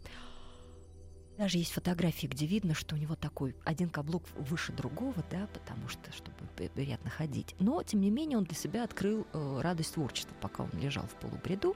Даже 1.38 1.58
есть 1.58 1.74
фотографии, 1.74 2.28
где 2.28 2.46
видно, 2.46 2.74
что 2.74 2.96
у 2.96 2.98
него 2.98 3.16
такой 3.16 3.56
один 3.66 3.90
каблук 3.90 4.24
выше 4.36 4.72
другого, 4.72 5.24
да, 5.30 5.48
потому 5.54 5.90
что, 5.90 6.12
чтобы 6.14 6.36
приятно 6.74 7.10
ходить. 7.10 7.56
Но, 7.60 7.84
тем 7.84 8.00
не 8.00 8.10
менее, 8.10 8.38
он 8.38 8.46
для 8.46 8.56
себя 8.56 8.84
открыл 8.86 9.28
э, 9.34 9.60
радость 9.62 9.96
творчества, 9.96 10.34
пока 10.40 10.64
он 10.64 10.70
лежал 10.80 11.04
в 11.04 11.16
полубреду. 11.16 11.76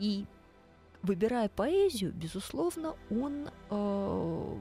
И 0.00 0.26
выбирая 1.02 1.48
поэзию, 1.48 2.12
безусловно, 2.12 2.96
он 3.10 3.48
э, 3.70 4.56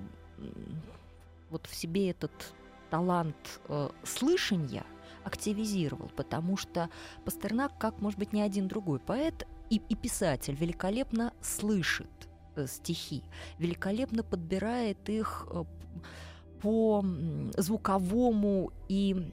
вот 1.49 1.65
в 1.65 1.75
себе 1.75 2.11
этот 2.11 2.53
талант 2.91 3.59
э, 3.67 3.89
слышания 4.03 4.85
активизировал, 5.23 6.11
потому 6.15 6.55
что 6.55 6.89
Пастернак, 7.25 7.77
как, 7.79 7.99
может 7.99 8.19
быть, 8.19 8.31
ни 8.31 8.41
один 8.41 8.67
другой 8.67 8.99
поэт 8.99 9.47
и, 9.71 9.81
и 9.89 9.95
писатель, 9.95 10.55
великолепно 10.55 11.33
слышит 11.41 12.07
стихи, 12.65 13.23
великолепно 13.59 14.23
подбирает 14.23 15.09
их 15.09 15.47
э, 15.51 15.63
по 16.61 17.05
звуковому 17.57 18.71
и 18.87 19.31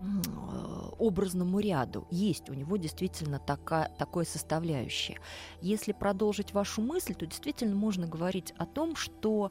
Э, 0.00 0.90
образному 1.00 1.58
ряду. 1.58 2.06
Есть 2.10 2.48
у 2.50 2.54
него 2.54 2.76
действительно 2.76 3.40
такая, 3.40 3.90
такое 3.98 4.24
составляющее. 4.24 5.18
Если 5.60 5.90
продолжить 5.90 6.52
вашу 6.52 6.82
мысль, 6.82 7.14
то 7.14 7.26
действительно 7.26 7.74
можно 7.74 8.06
говорить 8.06 8.54
о 8.58 8.66
том, 8.66 8.94
что 8.94 9.50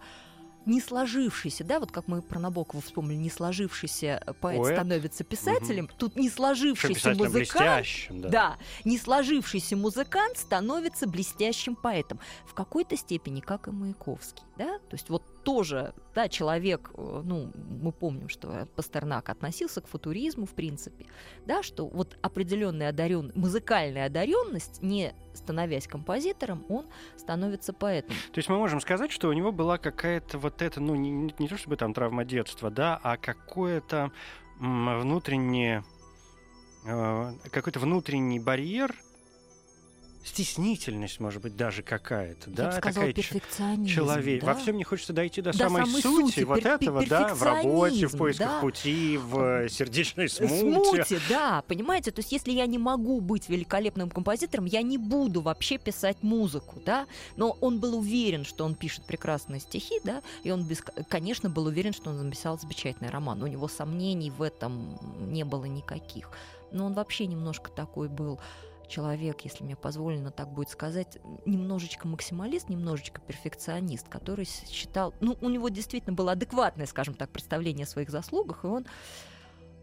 не 0.67 0.81
сложившийся, 0.81 1.63
да, 1.63 1.79
вот 1.79 1.91
как 1.91 2.07
мы 2.07 2.21
про 2.21 2.39
Набокова 2.39 2.81
вспомнили, 2.83 3.17
не 3.17 3.29
сложившийся 3.29 4.21
поэт, 4.41 4.57
Поэт. 4.61 4.75
становится 4.75 5.23
писателем, 5.23 5.85
Мгм. 5.85 5.93
тут 5.97 6.15
не 6.15 6.29
сложившийся 6.29 7.15
музыкант, 7.15 7.85
да. 8.09 8.29
да, 8.29 8.57
не 8.83 8.97
сложившийся 8.97 9.75
музыкант 9.75 10.37
становится 10.37 11.07
блестящим 11.07 11.75
поэтом. 11.75 12.19
В 12.45 12.53
какой-то 12.53 12.97
степени, 12.97 13.39
как 13.39 13.67
и 13.67 13.71
Маяковский, 13.71 14.43
да, 14.57 14.77
то 14.89 14.93
есть 14.93 15.09
вот 15.09 15.23
тоже, 15.47 15.93
да, 16.13 16.27
человек, 16.27 16.91
э, 16.93 17.21
ну, 17.23 17.53
мы 17.55 17.93
помним, 17.93 18.27
что 18.27 18.67
Пастернак 18.75 19.29
относился 19.29 19.79
к 19.79 19.87
футуризму, 19.87 20.45
в 20.45 20.53
принципе, 20.53 21.05
да, 21.45 21.63
что 21.63 21.87
вот 21.87 22.17
определенная 22.21 22.89
одарен... 22.89 23.31
музыкальная 23.33 24.07
одаренность, 24.07 24.83
не 24.83 25.13
становясь 25.33 25.87
композитором, 25.87 26.65
он 26.67 26.85
становится 27.15 27.71
поэтом. 27.71 28.13
То 28.33 28.39
есть 28.39 28.49
мы 28.49 28.57
можем 28.57 28.81
сказать, 28.81 29.09
что 29.09 29.29
у 29.29 29.33
него 29.33 29.53
была 29.53 29.77
какая-то 29.77 30.37
вот 30.37 30.61
эта, 30.61 30.81
ну, 30.81 30.95
не, 30.95 31.11
не- 31.11 31.47
то 31.47 31.55
чтобы 31.55 31.77
там 31.77 31.93
травма 31.93 32.25
детства, 32.25 32.69
да, 32.69 32.99
а 33.01 33.15
какое-то 33.15 34.11
внутреннее, 34.59 35.85
э, 36.85 37.31
какой-то 37.51 37.79
внутренний 37.79 38.41
барьер, 38.41 38.93
стеснительность, 40.23 41.19
может 41.19 41.41
быть, 41.41 41.55
даже 41.55 41.83
какая-то, 41.83 42.49
да, 42.49 42.71
сказала, 42.73 43.07
такая 43.07 43.85
человек. 43.85 44.41
да? 44.41 44.53
Во 44.53 44.59
всем 44.59 44.77
не 44.77 44.83
хочется 44.83 45.13
дойти 45.13 45.41
до, 45.41 45.51
До 45.51 45.57
самой, 45.57 45.85
самой 45.85 46.01
сути, 46.01 46.31
сути, 46.31 46.43
вот 46.43 46.59
пер- 46.59 46.75
этого, 46.75 47.05
да, 47.05 47.33
в 47.33 47.43
работе, 47.43 48.07
в 48.07 48.17
поисках 48.17 48.47
да. 48.47 48.59
пути, 48.59 49.17
в 49.17 49.63
э, 49.63 49.69
сердечной 49.69 50.29
смуте. 50.29 51.05
Смути, 51.05 51.17
да, 51.29 51.63
понимаете, 51.67 52.11
то 52.11 52.19
есть 52.19 52.31
если 52.31 52.51
я 52.51 52.65
не 52.65 52.77
могу 52.77 53.21
быть 53.21 53.49
великолепным 53.49 54.09
композитором, 54.09 54.65
я 54.65 54.81
не 54.81 54.97
буду 54.97 55.41
вообще 55.41 55.77
писать 55.77 56.17
музыку, 56.21 56.81
да, 56.85 57.07
но 57.35 57.57
он 57.61 57.79
был 57.79 57.97
уверен, 57.97 58.43
что 58.43 58.65
он 58.65 58.75
пишет 58.75 59.05
прекрасные 59.05 59.59
стихи, 59.59 59.99
да, 60.03 60.21
и 60.43 60.51
он, 60.51 60.63
без, 60.63 60.83
конечно, 61.09 61.49
был 61.49 61.65
уверен, 61.65 61.93
что 61.93 62.09
он 62.09 62.23
написал 62.23 62.59
замечательный 62.59 63.09
роман, 63.09 63.41
у 63.41 63.47
него 63.47 63.67
сомнений 63.67 64.31
в 64.31 64.41
этом 64.41 64.99
не 65.31 65.45
было 65.45 65.65
никаких, 65.65 66.29
но 66.71 66.85
он 66.85 66.93
вообще 66.93 67.27
немножко 67.27 67.71
такой 67.71 68.09
был 68.09 68.39
человек, 68.87 69.41
если 69.41 69.63
мне 69.63 69.75
позволено 69.75 70.31
так 70.31 70.49
будет 70.49 70.69
сказать, 70.69 71.17
немножечко 71.45 72.07
максималист, 72.07 72.69
немножечко 72.69 73.21
перфекционист, 73.21 74.07
который 74.07 74.45
считал, 74.45 75.13
ну, 75.19 75.37
у 75.41 75.49
него 75.49 75.69
действительно 75.69 76.13
было 76.13 76.33
адекватное, 76.33 76.85
скажем 76.85 77.13
так, 77.13 77.29
представление 77.29 77.85
о 77.85 77.87
своих 77.87 78.09
заслугах, 78.09 78.63
и 78.63 78.67
он 78.67 78.85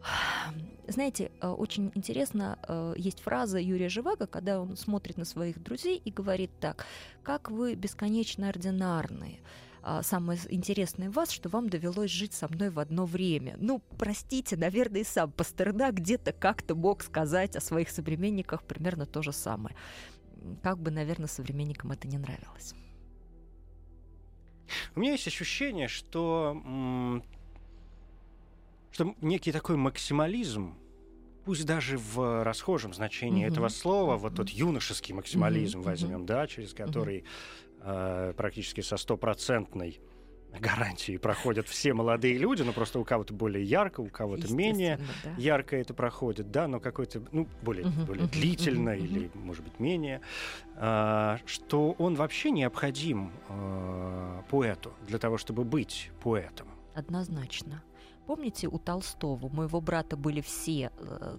знаете, 0.89 1.31
э, 1.41 1.49
очень 1.49 1.91
интересно, 1.95 2.59
э, 2.67 2.95
есть 2.97 3.21
фраза 3.21 3.59
Юрия 3.59 3.89
Живаго, 3.89 4.27
когда 4.27 4.61
он 4.61 4.77
смотрит 4.77 5.17
на 5.17 5.25
своих 5.25 5.63
друзей 5.63 6.01
и 6.05 6.11
говорит 6.11 6.51
так, 6.61 6.87
как 7.23 7.51
вы 7.51 7.75
бесконечно 7.75 8.49
ординарные. 8.49 9.41
А 9.87 10.03
Самое 10.03 10.41
интересное 10.49 11.11
в 11.11 11.13
вас, 11.13 11.31
что 11.31 11.51
вам 11.51 11.69
довелось 11.69 12.11
жить 12.11 12.33
со 12.33 12.49
мной 12.49 12.71
в 12.71 12.79
одно 12.79 13.05
время. 13.05 13.55
Ну, 13.59 13.83
простите, 13.99 14.57
наверное, 14.57 15.03
и 15.03 15.05
сам 15.05 15.31
Пастернак 15.31 15.97
где-то 15.97 16.33
как-то 16.33 16.75
мог 16.75 17.03
сказать 17.03 17.55
о 17.55 17.61
своих 17.61 17.91
современниках 17.91 18.63
примерно 18.65 19.05
то 19.05 19.23
же 19.23 19.31
самое. 19.31 19.77
Как 20.63 20.79
бы, 20.79 20.91
наверное, 20.91 21.27
современникам 21.27 21.93
это 21.93 22.09
не 22.09 22.17
нравилось. 22.17 22.75
У 24.97 25.01
меня 25.01 25.13
есть 25.13 25.27
ощущение, 25.29 25.89
что, 25.89 26.57
что 28.91 29.15
некий 29.21 29.53
такой 29.53 29.77
максимализм, 29.77 30.79
пусть 31.45 31.67
даже 31.67 31.99
в 31.99 32.43
расхожем 32.43 32.95
значении 32.95 33.45
Мгм. 33.45 33.53
этого 33.53 33.69
слова, 33.69 34.17
вот 34.17 34.35
тот 34.35 34.49
юношеский 34.49 35.15
максимализм 35.15 35.81
Мгм, 35.81 35.85
возьмем, 35.85 36.25
да, 36.25 36.47
через 36.47 36.73
который 36.73 37.27
практически 38.37 38.81
со 38.81 38.97
стопроцентной 38.97 40.01
гарантией 40.61 41.19
проходят 41.19 41.69
все 41.69 41.95
молодые 41.95 42.39
люди, 42.39 42.63
но 42.63 42.73
просто 42.73 42.99
у 42.99 43.05
кого-то 43.05 43.35
более 43.35 43.65
ярко, 43.65 44.01
у 44.01 44.09
кого-то 44.09 44.53
менее 44.53 45.01
да. 45.23 45.35
ярко 45.37 45.77
это 45.77 45.95
проходит, 45.95 46.51
да, 46.51 46.69
но 46.69 46.81
какой-то, 46.81 47.23
ну, 47.33 47.49
более, 47.63 47.87
Мгм, 47.87 48.05
более 48.05 48.25
мгм, 48.25 48.33
длительно 48.33 48.95
мгм, 48.95 49.05
или, 49.05 49.31
может 49.35 49.65
быть, 49.65 49.79
менее, 49.79 50.21
а, 50.77 51.39
что 51.47 51.93
он 51.99 52.15
вообще 52.15 52.51
необходим 52.51 53.33
а, 53.49 54.43
поэту 54.51 54.93
для 55.07 55.19
того, 55.19 55.39
чтобы 55.39 55.65
быть 55.65 56.11
поэтом. 56.23 56.69
Однозначно. 56.95 57.83
Помните, 58.27 58.69
у 58.69 58.79
Толстого, 58.79 59.47
у 59.47 59.51
моего 59.51 59.81
брата 59.81 60.17
были 60.17 60.41
все 60.41 60.91
э, 60.97 61.37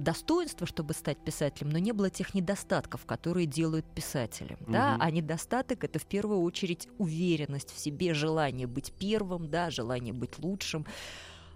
достоинства, 0.00 0.66
чтобы 0.66 0.94
стать 0.94 1.18
писателем, 1.18 1.70
но 1.70 1.78
не 1.78 1.92
было 1.92 2.10
тех 2.10 2.34
недостатков, 2.34 3.06
которые 3.06 3.46
делают 3.46 3.86
писателем. 3.86 4.58
Да? 4.68 4.94
Мгм. 4.94 5.02
А 5.02 5.10
недостаток 5.10 5.84
это 5.84 5.98
в 5.98 6.06
первую 6.06 6.40
очередь 6.40 6.88
уверенность 6.98 7.74
в 7.74 7.78
себе, 7.78 8.14
желание 8.14 8.66
быть 8.66 8.92
первым, 8.92 9.48
да, 9.48 9.70
желание 9.70 10.12
быть 10.12 10.38
лучшим, 10.38 10.86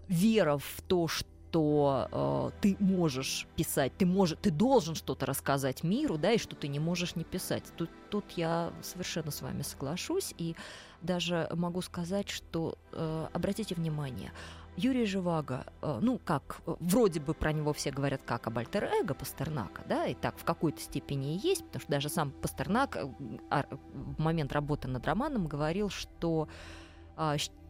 вера 0.08 0.58
в 0.58 0.82
то, 0.86 1.06
что 1.06 2.08
э, 2.10 2.50
ты 2.60 2.76
можешь 2.78 3.46
писать, 3.56 3.92
ты, 3.96 4.06
можешь, 4.06 4.38
ты 4.40 4.50
должен 4.50 4.94
что-то 4.94 5.26
рассказать 5.26 5.82
миру, 5.82 6.16
да, 6.16 6.32
и 6.32 6.38
что 6.38 6.56
ты 6.56 6.68
не 6.68 6.78
можешь 6.78 7.16
не 7.16 7.24
писать. 7.24 7.64
Тут, 7.76 7.90
тут 8.08 8.24
я 8.32 8.72
совершенно 8.82 9.30
с 9.30 9.42
вами 9.42 9.62
соглашусь, 9.62 10.34
и 10.38 10.54
даже 11.02 11.48
могу 11.52 11.82
сказать, 11.82 12.28
что, 12.28 12.76
э, 12.92 13.28
обратите 13.32 13.74
внимание, 13.74 14.32
Юрий 14.76 15.06
Живаго, 15.06 15.66
э, 15.82 15.98
ну, 16.00 16.18
как, 16.18 16.62
э, 16.66 16.74
вроде 16.80 17.20
бы 17.20 17.34
про 17.34 17.52
него 17.52 17.72
все 17.72 17.90
говорят 17.90 18.22
как 18.24 18.46
об 18.46 18.58
альтер-эго 18.58 19.14
Пастернака, 19.14 19.82
да, 19.88 20.06
и 20.06 20.14
так 20.14 20.38
в 20.38 20.44
какой-то 20.44 20.80
степени 20.80 21.34
и 21.34 21.38
есть, 21.38 21.64
потому 21.64 21.82
что 21.82 21.90
даже 21.90 22.08
сам 22.08 22.30
Пастернак 22.30 22.96
э, 22.96 23.04
в 23.04 24.20
момент 24.20 24.52
работы 24.52 24.88
над 24.88 25.04
романом 25.06 25.46
говорил, 25.46 25.90
что 25.90 26.48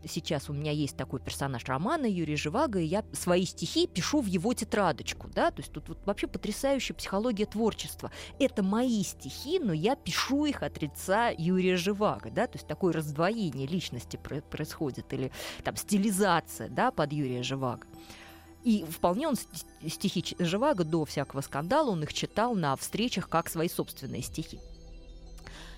сейчас 0.05 0.49
у 0.49 0.53
меня 0.53 0.73
есть 0.73 0.97
такой 0.97 1.21
персонаж 1.21 1.65
романа 1.65 2.07
Юрий 2.07 2.37
Живаго, 2.37 2.79
и 2.79 2.85
я 2.85 3.05
свои 3.13 3.45
стихи 3.45 3.87
пишу 3.87 4.21
в 4.21 4.27
его 4.27 4.55
тетрадочку, 4.55 5.29
да, 5.35 5.51
то 5.51 5.61
есть 5.61 5.73
тут 5.73 5.89
вот 5.89 5.99
вообще 6.07 6.27
потрясающая 6.27 6.95
психология 6.95 7.47
творчества. 7.47 8.11
Это 8.39 8.63
мои 8.63 9.03
стихи, 9.03 9.59
но 9.59 9.73
я 9.73 9.97
пишу 9.97 10.45
их 10.45 10.63
от 10.63 10.81
лица 10.81 11.31
Юрия 11.37 11.77
Живаго, 11.77 12.31
да, 12.31 12.47
то 12.47 12.57
есть 12.57 12.67
такое 12.67 12.93
раздвоение 12.93 13.67
личности 13.67 14.17
про- 14.17 14.41
происходит, 14.41 15.13
или 15.13 15.33
там 15.65 15.77
стилизация, 15.77 16.69
да, 16.69 16.91
под 16.91 17.13
Юрия 17.13 17.43
Живаго. 17.43 17.87
И 18.63 18.85
вполне 18.85 19.27
он 19.27 19.37
ст- 19.37 19.49
стихи 19.87 20.37
Живаго 20.39 20.85
до 20.85 21.05
всякого 21.05 21.41
скандала, 21.41 21.91
он 21.91 22.03
их 22.03 22.13
читал 22.13 22.55
на 22.55 22.77
встречах 22.77 23.29
как 23.29 23.49
свои 23.49 23.69
собственные 23.69 24.23
стихи. 24.23 24.61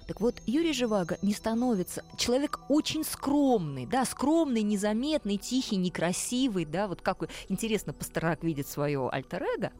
Так 0.07 0.21
вот, 0.21 0.41
Юрий 0.47 0.73
Живаго 0.73 1.19
не 1.23 1.33
становится... 1.33 2.05
Человек 2.17 2.61
очень 2.69 3.05
скромный, 3.05 3.87
да, 3.87 4.05
скромный, 4.05 4.63
незаметный, 4.63 5.37
тихий, 5.37 5.77
некрасивый, 5.77 6.65
да, 6.65 6.89
вот 6.89 7.03
как 7.03 7.29
интересно 7.49 7.93
Пастернак 7.93 8.43
видит 8.43 8.67
свое 8.67 9.09
альтер-эго. 9.09 9.73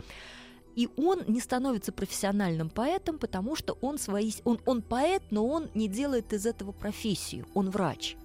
И 0.75 0.89
он 0.97 1.23
не 1.27 1.41
становится 1.41 1.93
профессиональным 1.93 2.71
поэтом, 2.71 3.19
потому 3.19 3.57
что 3.57 3.77
он, 3.83 3.99
свои, 3.99 4.33
он, 4.45 4.59
он 4.65 4.81
поэт, 4.81 5.23
но 5.31 5.47
он 5.47 5.69
не 5.75 5.87
делает 5.87 6.33
из 6.33 6.47
этого 6.47 6.73
профессию, 6.73 7.47
он 7.55 7.71
врач. 7.71 8.17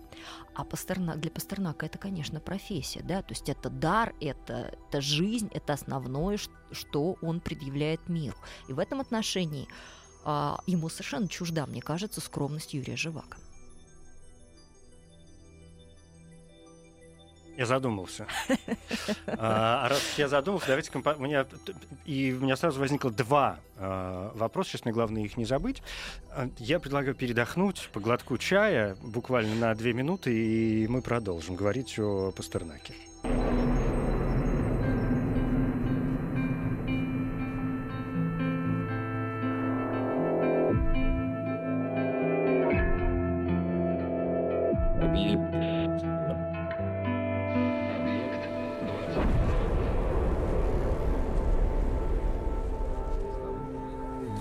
А 0.56 0.64
Пастернак, 0.64 1.20
для 1.20 1.30
Пастернака 1.30 1.86
это, 1.86 1.98
конечно, 1.98 2.40
профессия, 2.40 3.04
да, 3.04 3.22
то 3.22 3.34
есть 3.34 3.50
это 3.50 3.70
дар, 3.70 4.16
это, 4.22 4.76
это 4.88 5.02
жизнь, 5.02 5.50
это 5.54 5.74
основное, 5.74 6.40
что 6.72 7.18
он 7.22 7.42
предъявляет 7.42 8.08
миру. 8.08 8.36
И 8.68 8.74
в 8.74 8.80
этом 8.80 9.02
отношении 9.02 9.68
а, 10.30 10.60
ему 10.68 10.90
совершенно 10.90 11.30
чужда, 11.30 11.66
мне 11.66 11.82
кажется, 11.82 12.20
скромность 12.20 12.74
Юрия 12.74 12.98
Живака. 12.98 13.38
Я 17.56 17.66
задумался. 17.66 18.28
А 19.26 19.88
раз 19.88 20.02
я 20.18 20.28
задумался, 20.28 20.68
давайте 20.68 20.92
компо- 20.92 21.16
у 21.18 21.22
меня 21.22 21.46
и 22.06 22.34
у 22.34 22.44
меня 22.44 22.58
сразу 22.58 22.80
возникло 22.80 23.10
два 23.10 23.60
а, 23.78 24.34
вопроса. 24.36 24.78
Мне 24.84 24.94
главное 24.94 25.24
их 25.24 25.38
не 25.38 25.46
забыть. 25.46 25.82
А, 26.32 26.50
Я 26.58 26.80
предлагаю 26.82 27.16
передохнуть 27.16 27.90
по 27.94 28.02
глотку 28.02 28.38
чая 28.38 28.98
буквально 29.02 29.56
на 29.56 29.76
две 29.76 29.94
минуты, 29.94 30.34
и 30.34 30.88
мы 30.88 31.02
продолжим 31.02 31.56
говорить 31.56 31.98
о 32.00 32.32
Пастернаке. 32.32 32.94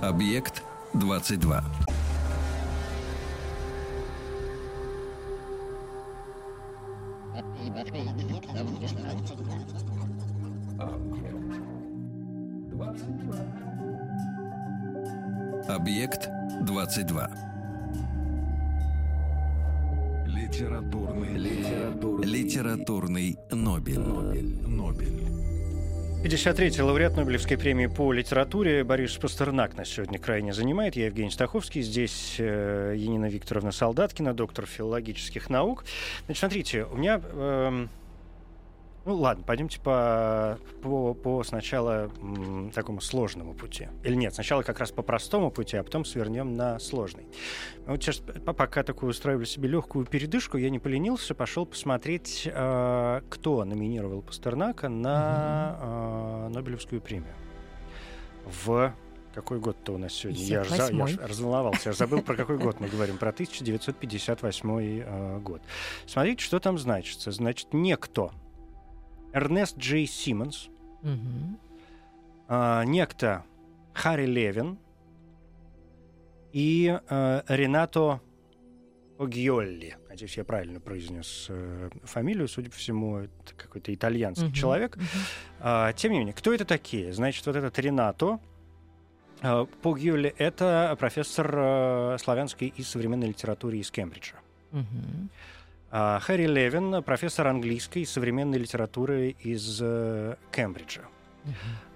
Объект 0.06 0.62
22. 0.94 1.95
53-й 26.26 26.80
лауреат 26.80 27.16
Нобелевской 27.16 27.56
премии 27.56 27.86
по 27.86 28.12
литературе 28.12 28.82
Борис 28.82 29.16
Пастернак 29.16 29.76
нас 29.76 29.90
сегодня 29.90 30.18
крайне 30.18 30.52
занимает. 30.52 30.96
Я 30.96 31.06
Евгений 31.06 31.30
Стаховский. 31.30 31.82
Здесь 31.82 32.34
э, 32.38 32.96
Енина 32.98 33.26
Викторовна 33.26 33.70
Солдаткина, 33.70 34.34
доктор 34.34 34.66
филологических 34.66 35.48
наук. 35.50 35.84
Значит, 36.24 36.40
смотрите, 36.40 36.84
у 36.84 36.96
меня... 36.96 37.20
Э, 37.22 37.86
ну 39.06 39.14
ладно, 39.14 39.44
пойдемте 39.44 39.80
по, 39.80 40.58
по, 40.82 41.14
по 41.14 41.44
сначала 41.44 42.10
м, 42.20 42.72
такому 42.74 43.00
сложному 43.00 43.54
пути. 43.54 43.88
Или 44.02 44.16
нет, 44.16 44.34
сначала 44.34 44.62
как 44.62 44.80
раз 44.80 44.90
по 44.90 45.02
простому 45.02 45.52
пути, 45.52 45.76
а 45.76 45.84
потом 45.84 46.04
свернем 46.04 46.56
на 46.56 46.80
сложный. 46.80 47.24
Вот 47.86 48.02
сейчас, 48.02 48.16
пока 48.44 48.82
такую 48.82 49.10
устраивали 49.10 49.44
себе 49.44 49.68
легкую 49.68 50.06
передышку, 50.06 50.56
я 50.58 50.70
не 50.70 50.80
поленился, 50.80 51.36
пошел 51.36 51.66
посмотреть, 51.66 52.48
э, 52.52 53.20
кто 53.30 53.64
номинировал 53.64 54.22
Пастернака 54.22 54.88
на 54.88 55.78
э, 55.80 56.48
Нобелевскую 56.54 57.00
премию. 57.00 57.34
В 58.44 58.92
какой 59.34 59.60
год-то 59.60 59.92
у 59.92 59.98
нас 59.98 60.14
сегодня? 60.14 60.42
Я 60.42 60.64
же, 60.64 60.74
за, 60.74 60.92
я 60.92 61.06
разволновался. 61.28 61.90
Я 61.90 61.92
же 61.92 61.98
забыл, 61.98 62.22
про 62.22 62.34
какой 62.34 62.58
год 62.58 62.80
мы 62.80 62.88
говорим. 62.88 63.18
Про 63.18 63.28
1958 63.28 64.70
э, 64.80 65.38
год. 65.38 65.62
Смотрите, 66.06 66.42
что 66.42 66.58
там 66.58 66.76
значится. 66.76 67.30
Значит, 67.30 67.72
некто 67.72 68.32
Эрнест 69.36 69.76
Джей 69.76 70.06
Симмонс, 70.06 70.70
угу. 71.02 71.58
э, 72.48 72.84
некто 72.86 73.44
Харри 73.92 74.24
Левин 74.24 74.78
и 76.52 76.98
э, 77.06 77.42
Ренато 77.46 78.22
Огьолли. 79.18 79.98
Надеюсь, 80.08 80.38
я 80.38 80.44
правильно 80.44 80.80
произнес 80.80 81.46
э, 81.50 81.90
фамилию. 82.04 82.48
Судя 82.48 82.70
по 82.70 82.76
всему, 82.76 83.18
это 83.18 83.54
какой-то 83.58 83.92
итальянский 83.92 84.48
uh-huh, 84.48 84.52
человек. 84.54 84.98
Э, 85.60 85.92
тем 85.94 86.12
не 86.12 86.20
менее, 86.20 86.34
кто 86.34 86.54
это 86.54 86.64
такие? 86.64 87.12
Значит, 87.12 87.44
вот 87.44 87.56
этот 87.56 87.78
Ренато 87.78 88.40
э, 89.42 89.66
Погьолли— 89.82 90.34
это 90.38 90.96
профессор 90.98 91.54
э, 91.54 92.16
славянской 92.18 92.72
и 92.74 92.82
современной 92.82 93.28
литературы 93.28 93.76
из 93.76 93.90
Кембриджа. 93.90 94.36
Uh-huh. 94.72 95.28
А, 95.98 96.20
Хэри 96.20 96.46
Левин, 96.46 97.02
профессор 97.02 97.46
английской 97.46 98.00
и 98.00 98.04
современной 98.04 98.58
литературы 98.58 99.30
из 99.30 99.80
э, 99.80 100.36
Кембриджа. 100.52 101.00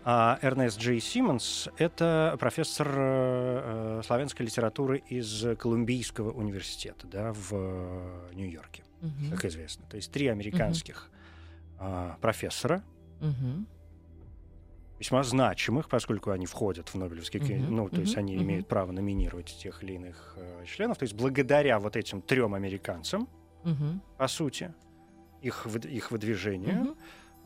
А 0.05 0.39
Эрнест 0.41 0.81
Джей 0.81 1.01
Симмонс— 1.01 1.69
это 1.77 2.35
профессор 2.41 2.89
э, 2.89 3.99
э, 3.99 4.03
славянской 4.03 4.47
литературы 4.47 5.03
из 5.07 5.45
Колумбийского 5.59 6.31
университета 6.31 7.07
да, 7.09 7.35
в 7.35 7.51
э, 7.53 8.31
Нью-Йорке, 8.33 8.85
uh-huh. 9.03 9.33
как 9.33 9.45
известно. 9.45 9.85
То 9.91 9.97
есть 9.97 10.11
три 10.11 10.29
американских 10.29 11.11
uh-huh. 11.79 12.15
э, 12.15 12.21
профессора, 12.23 12.83
uh-huh. 13.21 13.67
весьма 14.99 15.25
значимых, 15.25 15.91
поскольку 15.91 16.31
они 16.31 16.47
входят 16.47 16.89
в 16.89 16.95
Нобелевский... 16.95 17.39
Uh-huh. 17.41 17.69
Ну, 17.69 17.91
то 17.91 18.01
есть 18.01 18.17
они 18.17 18.35
имеют 18.37 18.67
право 18.67 18.93
номинировать 18.93 19.55
тех 19.59 19.83
или 19.83 19.93
иных 19.93 20.37
э, 20.39 20.65
членов. 20.65 20.97
То 20.97 21.03
есть 21.03 21.15
благодаря 21.15 21.79
вот 21.79 21.97
этим 21.97 22.23
трем 22.23 22.55
американцам, 22.55 23.29
угу. 23.65 24.01
по 24.17 24.29
сути, 24.29 24.73
их, 25.43 25.67
их 25.85 26.11
выдвижению, 26.11 26.81
угу. 26.81 26.97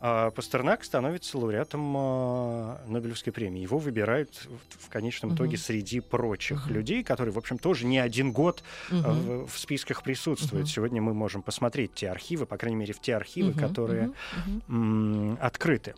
а 0.01 0.31
Пастернак 0.31 0.83
становится 0.83 1.37
лауреатом 1.37 1.95
а, 1.97 2.83
Нобелевской 2.87 3.31
премии. 3.31 3.61
Его 3.61 3.77
выбирают 3.77 4.47
в, 4.69 4.85
в 4.85 4.89
конечном 4.89 5.31
угу. 5.31 5.37
итоге 5.37 5.57
среди 5.57 5.99
прочих 5.99 6.65
угу. 6.65 6.73
людей, 6.73 7.03
которые, 7.03 7.33
в 7.33 7.37
общем, 7.37 7.57
тоже 7.57 7.85
не 7.85 7.99
один 7.99 8.31
год 8.31 8.63
угу. 8.91 9.01
а, 9.05 9.11
в, 9.13 9.47
в 9.47 9.57
списках 9.57 10.03
присутствуют. 10.03 10.65
Угу. 10.65 10.71
Сегодня 10.71 11.01
мы 11.01 11.13
можем 11.13 11.41
посмотреть 11.41 11.93
те 11.93 12.09
архивы, 12.09 12.45
по 12.45 12.57
крайней 12.57 12.77
мере, 12.77 12.93
в 12.93 12.99
те 12.99 13.15
архивы, 13.15 13.51
угу. 13.51 13.59
которые 13.59 14.07
угу. 14.09 14.61
М- 14.67 15.37
открыты. 15.41 15.95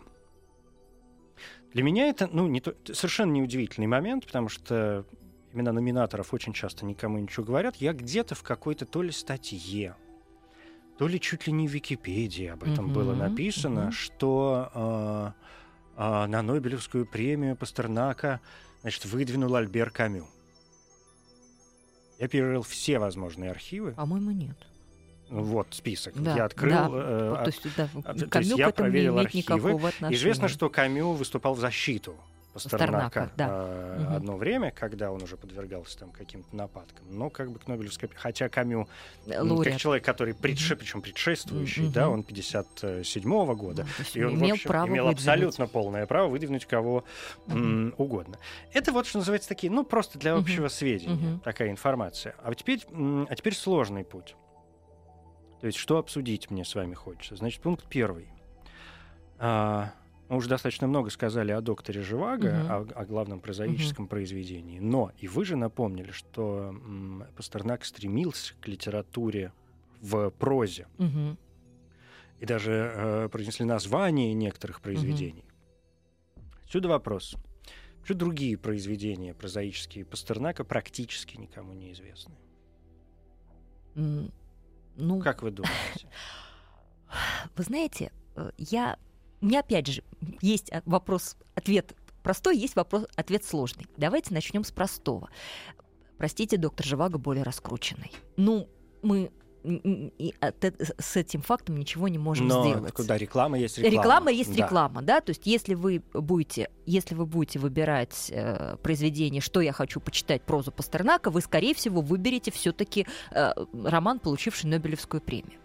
Для 1.74 1.82
меня 1.82 2.08
это 2.08 2.28
ну, 2.32 2.46
не 2.46 2.60
то, 2.60 2.74
совершенно 2.86 3.32
неудивительный 3.32 3.86
момент, 3.86 4.24
потому 4.26 4.48
что 4.48 5.04
имена 5.52 5.72
номинаторов 5.72 6.32
очень 6.32 6.52
часто 6.52 6.84
никому 6.84 7.18
ничего 7.18 7.44
говорят. 7.44 7.76
Я 7.76 7.92
где-то 7.92 8.34
в 8.34 8.42
какой-то 8.42 8.86
то 8.86 9.02
ли 9.02 9.10
статье, 9.10 9.94
то 10.98 11.06
ли 11.06 11.20
чуть 11.20 11.46
ли 11.46 11.52
не 11.52 11.68
в 11.68 11.70
Википедии 11.70 12.46
об 12.46 12.64
этом 12.64 12.90
uh-huh, 12.90 12.92
было 12.92 13.14
написано, 13.14 13.88
uh-huh. 13.88 13.92
что 13.92 15.34
э, 15.96 15.96
э, 15.96 16.26
на 16.26 16.42
Нобелевскую 16.42 17.06
премию 17.06 17.56
Пастернака 17.56 18.40
значит, 18.82 19.04
выдвинул 19.04 19.54
Альбер 19.54 19.90
Камю. 19.90 20.26
Я 22.18 22.26
перерыл 22.26 22.62
все 22.62 22.98
возможные 22.98 23.52
архивы. 23.52 23.92
По-моему, 23.92 24.32
нет. 24.32 24.56
Вот 25.30 25.68
список. 25.70 26.20
Да, 26.20 26.34
я 26.34 26.44
открыл. 26.46 26.72
Да. 26.72 26.88
Э, 26.90 27.44
то 27.44 27.46
есть, 27.46 27.76
да, 27.76 27.88
Камю 28.02 28.28
то 28.28 28.38
есть 28.40 28.58
я 28.58 28.70
проверил 28.70 29.18
архивы. 29.18 29.72
Известно, 30.10 30.48
что 30.48 30.68
Камю 30.68 31.12
выступал 31.12 31.54
в 31.54 31.60
защиту 31.60 32.16
Пастернака, 32.62 33.30
да. 33.36 33.48
э, 33.50 34.04
угу. 34.04 34.14
одно 34.14 34.36
время, 34.36 34.70
когда 34.70 35.10
он 35.10 35.22
уже 35.22 35.36
подвергался 35.36 35.98
там 35.98 36.10
каким-то 36.10 36.54
нападкам. 36.54 37.06
Но 37.10 37.30
как 37.30 37.50
бы 37.50 37.58
к 37.58 37.66
Нобелевской... 37.66 38.08
Хотя 38.14 38.48
Камю, 38.48 38.88
Лауреат. 39.26 39.72
как 39.72 39.80
человек, 39.80 40.04
который 40.04 40.34
предше... 40.34 40.74
угу. 40.74 40.80
причем 40.80 41.02
предшествующий, 41.02 41.84
угу. 41.84 41.92
да, 41.92 42.08
он 42.08 42.20
57-го 42.20 43.54
года, 43.54 43.86
да, 43.98 44.04
и 44.14 44.22
он, 44.22 44.34
имел, 44.34 44.50
в 44.50 44.52
общем, 44.52 44.68
право 44.68 44.86
имел 44.86 45.04
выдвинуть. 45.06 45.28
абсолютно 45.28 45.66
полное 45.66 46.06
право 46.06 46.28
выдвинуть 46.28 46.66
кого 46.66 47.04
угу. 47.46 47.92
угодно. 47.96 48.38
Это 48.72 48.92
вот, 48.92 49.06
что 49.06 49.18
называется, 49.18 49.48
такие, 49.48 49.72
ну, 49.72 49.84
просто 49.84 50.18
для 50.18 50.34
общего 50.34 50.66
угу. 50.66 50.72
сведения 50.72 51.34
угу. 51.34 51.40
такая 51.40 51.70
информация. 51.70 52.34
А 52.42 52.54
теперь, 52.54 52.84
а 52.92 53.34
теперь 53.34 53.54
сложный 53.54 54.04
путь. 54.04 54.34
То 55.60 55.66
есть 55.66 55.78
что 55.78 55.98
обсудить 55.98 56.50
мне 56.50 56.64
с 56.64 56.74
вами 56.74 56.94
хочется? 56.94 57.36
Значит, 57.36 57.62
пункт 57.62 57.86
первый. 57.88 58.28
А, 59.38 59.92
мы 60.28 60.36
уже 60.36 60.48
достаточно 60.48 60.86
много 60.86 61.10
сказали 61.10 61.52
о 61.52 61.60
докторе 61.60 62.02
Живаго, 62.02 62.46
угу. 62.46 62.92
о, 62.94 63.00
о 63.00 63.04
главном 63.06 63.40
прозаическом 63.40 64.04
угу. 64.04 64.10
произведении. 64.10 64.78
Но 64.78 65.12
и 65.18 65.26
вы 65.26 65.44
же 65.44 65.56
напомнили, 65.56 66.10
что 66.10 66.68
м, 66.68 67.24
Пастернак 67.36 67.84
стремился 67.84 68.54
к 68.60 68.68
литературе 68.68 69.52
в 70.00 70.30
прозе. 70.30 70.86
Угу. 70.98 71.36
И 72.40 72.46
даже 72.46 72.72
э, 72.72 73.28
произнесли 73.30 73.64
название 73.64 74.34
некоторых 74.34 74.80
произведений. 74.80 75.44
Угу. 76.36 76.44
Отсюда 76.66 76.88
вопрос. 76.88 77.34
Что 78.04 78.14
другие 78.14 78.56
произведения 78.56 79.34
прозаические 79.34 80.04
Пастернака 80.04 80.64
практически 80.64 81.36
никому 81.36 81.72
не 81.72 81.92
известны? 81.92 82.34
Ну, 83.94 85.20
как 85.20 85.42
вы 85.42 85.50
думаете? 85.50 86.08
Вы 87.56 87.64
знаете, 87.64 88.12
э, 88.36 88.50
я 88.58 88.98
у 89.40 89.46
меня 89.46 89.60
опять 89.60 89.86
же 89.86 90.02
есть 90.40 90.70
вопрос, 90.84 91.36
ответ 91.54 91.94
простой, 92.22 92.56
есть 92.56 92.76
вопрос, 92.76 93.06
ответ 93.16 93.44
сложный. 93.44 93.86
Давайте 93.96 94.34
начнем 94.34 94.64
с 94.64 94.70
простого. 94.70 95.30
Простите, 96.18 96.56
доктор 96.56 96.84
Живаго 96.84 97.18
более 97.18 97.44
раскрученный. 97.44 98.12
Ну, 98.36 98.68
мы 99.02 99.30
и 99.64 100.34
с 100.98 101.16
этим 101.16 101.42
фактом 101.42 101.76
ничего 101.76 102.08
не 102.08 102.18
можем 102.18 102.46
Но 102.46 102.62
сделать. 102.62 102.92
Куда 102.92 103.18
реклама 103.18 103.58
есть 103.58 103.76
реклама. 103.78 103.96
Реклама 103.96 104.30
есть 104.30 104.56
да. 104.56 104.64
реклама, 104.64 105.02
да. 105.02 105.20
То 105.20 105.30
есть 105.30 105.46
если 105.46 105.74
вы 105.74 106.02
будете, 106.12 106.70
если 106.86 107.14
вы 107.14 107.26
будете 107.26 107.58
выбирать 107.58 108.30
э, 108.30 108.76
произведение, 108.82 109.40
что 109.40 109.60
я 109.60 109.72
хочу 109.72 110.00
почитать 110.00 110.42
прозу 110.42 110.70
Пастернака, 110.70 111.30
вы 111.30 111.40
скорее 111.40 111.74
всего 111.74 112.00
выберете 112.00 112.50
все-таки 112.50 113.06
э, 113.30 113.52
роман, 113.84 114.20
получивший 114.20 114.66
Нобелевскую 114.66 115.20
премию 115.20 115.58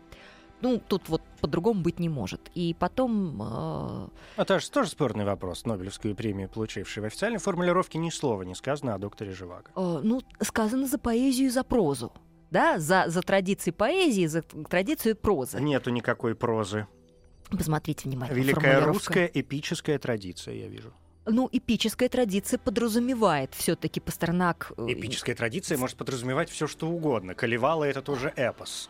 ну, 0.63 0.81
тут 0.87 1.09
вот 1.09 1.21
по-другому 1.41 1.81
быть 1.81 1.99
не 1.99 2.07
может. 2.09 2.49
И 2.55 2.73
потом... 2.79 4.09
Э... 4.37 4.41
Это 4.41 4.59
же 4.59 4.71
тоже 4.71 4.89
спорный 4.89 5.25
вопрос, 5.25 5.65
Нобелевскую 5.65 6.15
премию 6.15 6.47
получивший. 6.47 7.03
В 7.03 7.05
официальной 7.05 7.39
формулировке 7.39 7.99
ни 7.99 8.09
слова 8.09 8.43
не 8.43 8.55
сказано 8.55 8.95
о 8.95 8.97
докторе 8.97 9.33
Живаго. 9.33 9.69
Э, 9.75 9.99
ну, 10.01 10.21
сказано 10.41 10.87
за 10.87 10.97
поэзию 10.97 11.47
и 11.47 11.51
за 11.51 11.63
прозу. 11.65 12.13
Да, 12.49 12.79
за, 12.79 13.05
за 13.07 13.21
традиции 13.21 13.71
поэзии, 13.71 14.25
за 14.25 14.41
традицию 14.41 15.17
прозы. 15.17 15.59
Нету 15.59 15.89
никакой 15.89 16.33
прозы. 16.33 16.87
Посмотрите 17.49 18.07
внимательно. 18.07 18.37
Великая 18.37 18.79
русская 18.85 19.29
эпическая 19.33 19.99
традиция, 19.99 20.55
я 20.55 20.67
вижу. 20.67 20.93
Ну, 21.25 21.49
эпическая 21.51 22.09
традиция 22.09 22.57
подразумевает 22.57 23.53
все-таки 23.53 23.99
Пастернак. 23.99 24.71
Э, 24.77 24.85
эпическая 24.87 25.35
традиция 25.35 25.77
может 25.77 25.97
подразумевать 25.97 26.49
все, 26.49 26.67
что 26.67 26.87
угодно. 26.87 27.33
Калевала 27.33 27.83
это 27.83 28.01
тоже 28.01 28.31
эпос. 28.35 28.89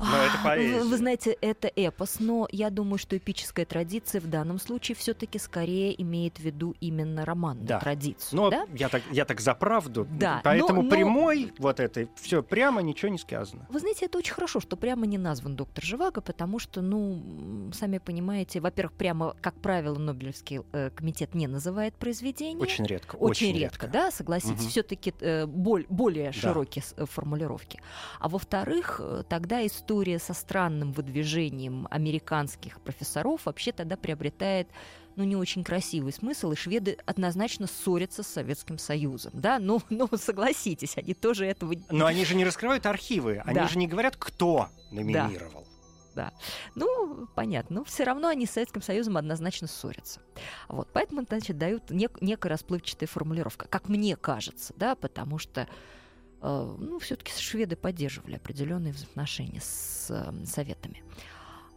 Но 0.00 0.16
это 0.16 0.38
поэзия. 0.44 0.80
Вы, 0.82 0.88
вы 0.88 0.96
знаете, 0.96 1.36
это 1.40 1.68
эпос, 1.74 2.20
но 2.20 2.46
я 2.52 2.70
думаю, 2.70 2.98
что 2.98 3.16
эпическая 3.16 3.64
традиция 3.66 4.20
в 4.20 4.26
данном 4.28 4.58
случае 4.58 4.94
все-таки 4.96 5.38
скорее 5.38 6.00
имеет 6.00 6.36
в 6.38 6.40
виду 6.40 6.74
именно 6.80 7.24
романную 7.24 7.66
Да. 7.66 7.80
традицию. 7.80 8.36
Но 8.40 8.50
да? 8.50 8.66
я, 8.74 8.88
так, 8.88 9.02
я 9.10 9.24
так 9.24 9.40
за 9.40 9.54
правду. 9.54 10.06
Да, 10.10 10.40
Поэтому 10.44 10.82
но- 10.82 10.88
но- 10.88 10.90
прямой 10.90 11.52
вот 11.58 11.80
этой 11.80 12.08
все 12.16 12.42
прямо 12.42 12.80
ничего 12.82 13.10
не 13.10 13.18
сказано. 13.18 13.66
Вы 13.68 13.80
знаете, 13.80 14.06
это 14.06 14.18
очень 14.18 14.34
хорошо, 14.34 14.60
что 14.60 14.76
прямо 14.76 15.06
не 15.06 15.18
назван 15.18 15.56
доктор 15.56 15.82
Живаго, 15.84 16.20
потому 16.20 16.58
что, 16.58 16.80
ну, 16.80 17.70
сами 17.74 17.98
понимаете, 17.98 18.60
во-первых, 18.60 18.92
прямо, 18.94 19.34
как 19.40 19.54
правило, 19.56 19.98
Нобелевский 19.98 20.60
э, 20.72 20.90
комитет 20.94 21.34
не 21.34 21.46
называет 21.48 21.94
произведение. 21.94 22.58
Очень 22.62 22.86
редко. 22.86 23.16
Очень, 23.16 23.56
редко, 23.58 23.88
да, 23.88 24.10
согласитесь, 24.10 24.60
Мгм. 24.62 24.68
все-таки 24.70 25.12
более 25.46 26.26
Да. 26.26 26.32
широкие 26.32 26.84
э, 26.96 27.04
формулировки. 27.06 27.80
А 28.20 28.28
во-вторых, 28.28 29.00
э, 29.02 29.22
тогда 29.28 29.66
история 29.66 29.87
со 30.18 30.34
странным 30.34 30.92
выдвижением 30.92 31.88
американских 31.90 32.80
профессоров 32.82 33.46
вообще 33.46 33.72
тогда 33.72 33.96
приобретает 33.96 34.68
ну, 35.16 35.24
не 35.24 35.34
очень 35.34 35.64
красивый 35.64 36.12
смысл, 36.12 36.52
и 36.52 36.56
шведы 36.56 36.98
однозначно 37.06 37.66
ссорятся 37.66 38.22
с 38.22 38.28
Советским 38.28 38.78
Союзом, 38.78 39.32
да, 39.34 39.58
ну, 39.58 39.80
ну 39.90 40.08
согласитесь, 40.16 40.96
они 40.98 41.14
тоже 41.14 41.46
этого... 41.46 41.74
Но 41.90 42.04
они 42.04 42.24
же 42.26 42.34
не 42.34 42.44
раскрывают 42.44 42.84
архивы, 42.84 43.42
они 43.44 43.54
Да. 43.54 43.66
же 43.68 43.78
не 43.78 43.88
говорят, 43.88 44.16
кто 44.16 44.68
номинировал. 44.90 45.66
Ну, 46.74 47.28
понятно, 47.36 47.76
но 47.76 47.84
все 47.84 48.02
равно 48.02 48.26
они 48.28 48.44
с 48.44 48.50
Советским 48.50 48.82
Союзом 48.82 49.16
однозначно 49.16 49.68
ссорятся. 49.68 50.20
Вот, 50.68 50.88
поэтому, 50.92 51.22
значит, 51.22 51.56
дают 51.56 51.92
нек- 51.92 52.18
некая 52.20 52.48
расплывчатая 52.48 53.06
формулировка, 53.06 53.68
как 53.68 53.88
мне 53.88 54.16
кажется, 54.16 54.74
да, 54.76 54.96
потому 54.96 55.38
что 55.38 55.68
ну, 56.40 56.98
все-таки 56.98 57.32
шведы 57.32 57.76
поддерживали 57.76 58.36
определенные 58.36 58.92
взаимоотношения 58.92 59.60
с 59.60 60.06
э, 60.10 60.44
советами. 60.46 61.02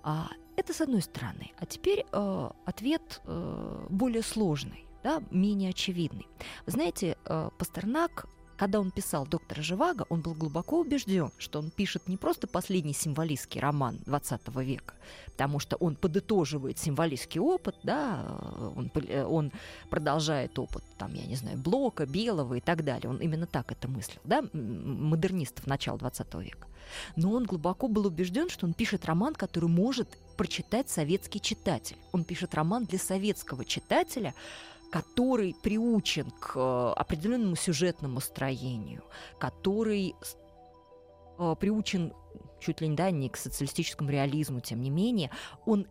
А, 0.04 0.30
это 0.56 0.74
с 0.74 0.82
одной 0.82 1.02
стороны. 1.02 1.52
А 1.58 1.66
теперь 1.66 2.06
э, 2.12 2.50
ответ 2.66 3.22
э, 3.26 3.86
более 3.90 4.24
сложный, 4.24 4.86
да, 5.04 5.24
менее 5.32 5.72
очевидный. 5.72 6.28
Вы 6.66 6.72
знаете, 6.72 7.18
э, 7.26 7.50
Пастернак, 7.58 8.28
когда 8.62 8.80
он 8.80 8.92
писал 8.92 9.26
«Доктора 9.26 9.64
Живаго», 9.64 10.06
он 10.10 10.22
был 10.22 10.36
глубоко 10.36 10.82
убежден, 10.82 11.32
что 11.40 11.58
он 11.58 11.72
пишет 11.72 12.08
не 12.08 12.16
просто 12.16 12.46
последний 12.46 12.94
символистский 12.94 13.60
роман 13.60 13.98
XX 14.06 14.64
века, 14.64 14.94
потому 15.32 15.58
что 15.58 15.78
он 15.78 15.96
подытоживает 15.96 16.78
символистский 16.78 17.40
опыт, 17.42 17.76
да, 17.82 18.24
он, 18.76 18.92
он 19.26 19.52
продолжает 19.90 20.60
опыт, 20.60 20.84
там, 21.00 21.16
я 21.16 21.26
не 21.26 21.36
знаю, 21.36 21.58
Блока, 21.58 22.06
Белого 22.06 22.54
и 22.54 22.62
так 22.62 22.84
далее. 22.84 23.10
Он 23.10 23.18
именно 23.18 23.48
так 23.48 23.72
это 23.72 23.88
мыслил, 23.88 24.22
да, 24.26 24.44
модернистов 24.54 25.66
начала 25.66 25.98
XX 25.98 26.44
века. 26.44 26.68
Но 27.16 27.32
он 27.32 27.46
глубоко 27.46 27.88
был 27.88 28.06
убежден, 28.06 28.48
что 28.48 28.68
он 28.68 28.74
пишет 28.74 29.06
роман, 29.06 29.34
который 29.34 29.70
может 29.70 30.08
прочитать 30.38 30.88
советский 30.88 31.42
читатель. 31.42 31.98
Он 32.12 32.24
пишет 32.24 32.54
роман 32.54 32.86
для 32.86 33.00
советского 33.00 33.66
читателя, 33.66 34.36
который 34.92 35.56
приучен 35.64 36.30
к 36.32 36.54
э, 36.56 36.94
определенному 36.98 37.56
сюжетному 37.56 38.20
строению, 38.20 39.04
который 39.40 40.16
э, 41.40 41.56
приучен 41.60 42.14
чуть 42.60 42.82
ли 42.82 42.90
не, 42.90 42.96
да, 42.96 43.10
не 43.10 43.30
к 43.30 43.38
социалистическому 43.38 44.12
реализму, 44.12 44.60
тем 44.60 44.82
не 44.82 44.90
менее, 44.90 45.32
он 45.66 45.88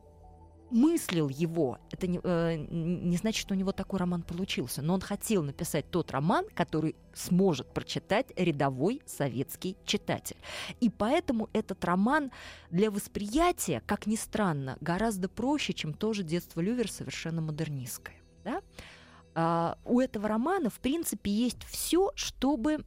мыслил 0.70 1.28
его. 1.28 1.78
Это 1.90 2.06
не, 2.06 2.20
э, 2.22 2.56
не 2.56 3.16
значит, 3.16 3.40
что 3.40 3.54
у 3.54 3.56
него 3.56 3.72
такой 3.72 3.98
роман 3.98 4.22
получился, 4.22 4.82
но 4.82 4.94
он 4.94 5.00
хотел 5.00 5.42
написать 5.42 5.90
тот 5.90 6.10
роман, 6.10 6.44
который 6.54 6.94
сможет 7.14 7.72
прочитать 7.72 8.26
рядовой 8.36 9.00
советский 9.06 9.78
читатель. 9.84 10.36
И 10.80 10.90
поэтому 10.90 11.48
этот 11.54 11.84
роман 11.86 12.30
для 12.70 12.90
восприятия, 12.90 13.82
как 13.86 14.06
ни 14.06 14.16
странно, 14.16 14.76
гораздо 14.82 15.28
проще, 15.30 15.72
чем 15.72 15.94
тоже 15.94 16.22
детство 16.22 16.60
Лювер 16.60 16.90
совершенно 16.90 17.40
модернистское. 17.40 18.19
Да? 18.44 18.62
А, 19.34 19.78
у 19.84 20.00
этого 20.00 20.28
романа, 20.28 20.70
в 20.70 20.80
принципе, 20.80 21.30
есть 21.30 21.62
все, 21.64 22.10
чтобы 22.14 22.84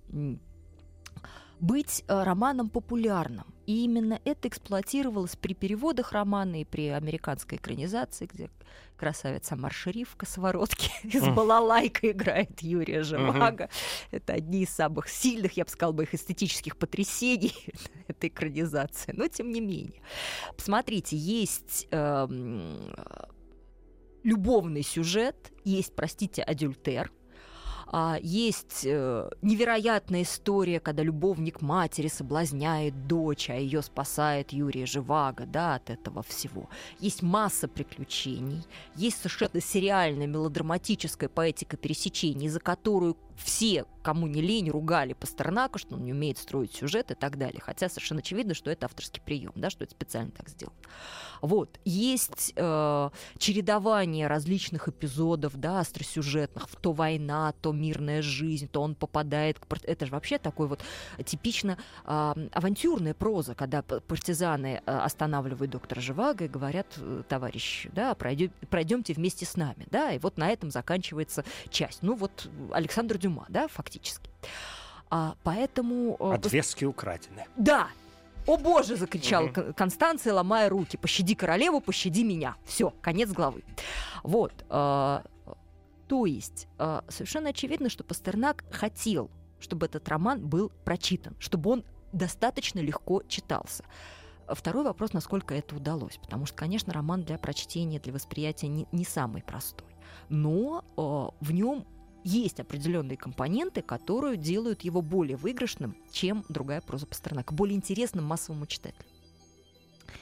быть 1.60 2.04
э, 2.08 2.24
романом 2.24 2.70
популярным. 2.70 3.46
И 3.66 3.86
именно 3.86 4.20
это 4.26 4.50
эксплуатировалось 4.50 5.38
при 5.38 5.54
переводах 5.54 6.12
романа 6.12 6.60
и 6.60 6.66
при 6.66 6.90
американской 6.90 7.58
экранизации, 7.58 8.26
где 8.26 8.50
красавица 8.98 9.56
Маршериф 9.56 10.10
в 10.10 10.16
косоворотке 10.18 10.92
из 11.04 11.26
балалайка 11.30 12.12
играет 12.12 12.62
Юрия 12.62 13.04
Живаго. 13.04 13.70
Это 14.12 14.34
одни 14.34 14.64
из 14.64 14.70
самых 14.72 15.08
сильных, 15.08 15.54
я 15.54 15.64
бы 15.64 15.70
сказала, 15.70 15.94
бы, 15.94 16.04
их 16.04 16.14
эстетических 16.14 16.76
потрясений 16.76 17.56
этой 18.08 18.30
экранизации. 18.30 19.14
Но 19.14 19.30
тем 19.30 19.50
не 19.52 19.62
менее. 19.62 20.02
Посмотрите, 20.58 21.16
есть 21.16 21.88
эм, 21.92 22.94
любовный 24.24 24.84
сюжет, 24.84 25.52
есть, 25.64 25.96
простите, 25.96 26.42
адюльтер, 26.42 27.12
а, 27.96 28.18
есть 28.20 28.82
э, 28.86 29.30
невероятная 29.44 30.24
история, 30.24 30.80
когда 30.80 31.04
любовник 31.04 31.62
матери 31.62 32.08
соблазняет 32.08 33.06
дочь, 33.08 33.52
а 33.52 33.54
ее 33.54 33.84
спасает 33.84 34.52
Юрия 34.52 34.88
Живаго, 34.88 35.46
да, 35.46 35.76
от 35.76 35.92
этого 35.92 36.24
всего. 36.24 36.72
Есть 37.00 37.22
масса 37.22 37.68
приключений, 37.68 38.64
есть 38.96 39.18
совершенно 39.18 39.62
сериальная 39.62 40.26
мелодраматическая 40.26 41.30
поэтика 41.30 41.78
пересечений, 41.78 42.50
за 42.50 42.60
которую 42.60 43.16
все, 43.36 43.86
кому 44.02 44.28
не 44.28 44.42
лень, 44.42 44.70
ругали 44.70 45.14
Пастернака, 45.14 45.80
что 45.80 45.96
он 45.96 46.04
не 46.04 46.14
умеет 46.14 46.38
строить 46.38 46.74
сюжет 46.74 47.12
и 47.12 47.16
так 47.16 47.38
далее. 47.38 47.62
Хотя 47.62 47.90
совершенно 47.90 48.20
очевидно, 48.20 48.54
что 48.54 48.70
это 48.70 48.86
авторский 48.86 49.22
прием, 49.22 49.54
да, 49.56 49.70
что 49.70 49.84
это 49.84 49.94
специально 49.94 50.32
так 50.32 50.50
сделано. 50.50 50.78
Вот. 51.42 51.80
Есть 51.84 52.54
э, 52.56 53.10
чередование 53.38 54.28
различных 54.28 54.88
эпизодов, 54.88 55.58
да, 55.58 55.80
остросюжетных, 55.80 56.68
то 56.82 56.94
война, 56.94 57.54
то 57.62 57.74
мирная 57.84 58.22
жизнь, 58.22 58.68
то 58.68 58.82
он 58.82 58.96
попадает 58.96 59.60
к... 59.60 59.66
Это 59.84 60.06
же 60.06 60.12
вообще 60.12 60.38
такой 60.38 60.68
вот 60.68 60.82
типично 61.26 61.78
а, 62.06 62.34
авантюрная 62.52 63.14
проза, 63.14 63.56
когда 63.56 63.82
партизаны 63.82 64.82
э, 64.86 64.92
останавливают 64.92 65.72
доктора 65.72 66.00
Живаго 66.02 66.46
и 66.46 66.48
говорят, 66.48 66.88
э, 66.98 67.24
товарищ, 67.28 67.88
да, 67.92 68.16
пройдем, 68.16 68.52
пройдемте 68.70 69.14
вместе 69.14 69.46
с 69.46 69.58
нами, 69.58 69.86
да, 69.92 70.12
и 70.14 70.20
вот 70.20 70.38
на 70.38 70.50
этом 70.50 70.72
заканчивается 70.72 71.44
часть. 71.70 72.00
Ну 72.02 72.16
вот 72.16 72.50
Александр 72.72 73.18
Дюма, 73.18 73.46
да, 73.50 73.68
фактически. 73.68 74.30
А, 75.10 75.36
поэтому... 75.44 76.16
э, 76.20 76.32
Подвески 76.32 76.86
украдены. 76.86 77.46
да! 77.58 77.88
О 78.46 78.58
боже, 78.58 78.98
закричала. 78.98 79.48
Кон- 79.48 79.74
Констанция, 79.74 80.34
ломая 80.34 80.68
руки. 80.68 80.98
Пощади 80.98 81.34
королеву, 81.34 81.80
пощади 81.80 82.24
меня. 82.26 82.56
Все, 82.66 82.90
конец 83.02 83.30
главы. 83.30 83.64
Вот. 84.24 84.52
э, 84.70 85.20
то 86.08 86.26
есть, 86.26 86.68
э, 86.80 87.02
совершенно 87.10 87.50
очевидно, 87.50 87.90
что 87.90 88.04
Пастернак 88.04 88.64
хотел, 88.72 89.30
чтобы 89.60 89.86
этот 89.86 90.08
роман 90.10 90.46
был 90.46 90.72
прочитан, 90.84 91.36
чтобы 91.40 91.70
он 91.72 91.86
достаточно 92.12 92.80
легко 92.80 93.24
читался. 93.24 93.84
Второй 94.48 94.84
вопрос, 94.84 95.14
насколько 95.14 95.56
это 95.56 95.76
удалось. 95.76 96.18
Потому 96.18 96.46
что, 96.46 96.56
конечно, 96.56 96.94
роман 96.94 97.24
для 97.24 97.38
прочтения, 97.38 98.00
для 98.00 98.14
восприятия 98.14 98.68
не, 98.68 98.88
не 98.92 99.06
самый 99.06 99.42
простой. 99.42 99.88
Но 100.30 100.84
э, 100.98 101.46
в 101.46 101.52
нем 101.52 101.86
есть 102.24 102.60
определенные 102.60 103.18
компоненты, 103.18 103.82
которые 103.82 104.38
делают 104.38 104.82
его 104.82 105.02
более 105.02 105.38
выигрышным, 105.38 105.96
чем 106.12 106.46
другая 106.50 106.82
проза 106.82 107.06
Пастернака, 107.06 107.54
более 107.54 107.76
интересным 107.76 108.26
массовому 108.26 108.66
читателю. 108.66 109.06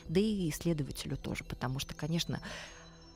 Да 0.08 0.20
и 0.20 0.50
исследователю 0.50 1.18
тоже, 1.18 1.44
потому 1.44 1.80
что, 1.80 1.94
конечно, 1.94 2.42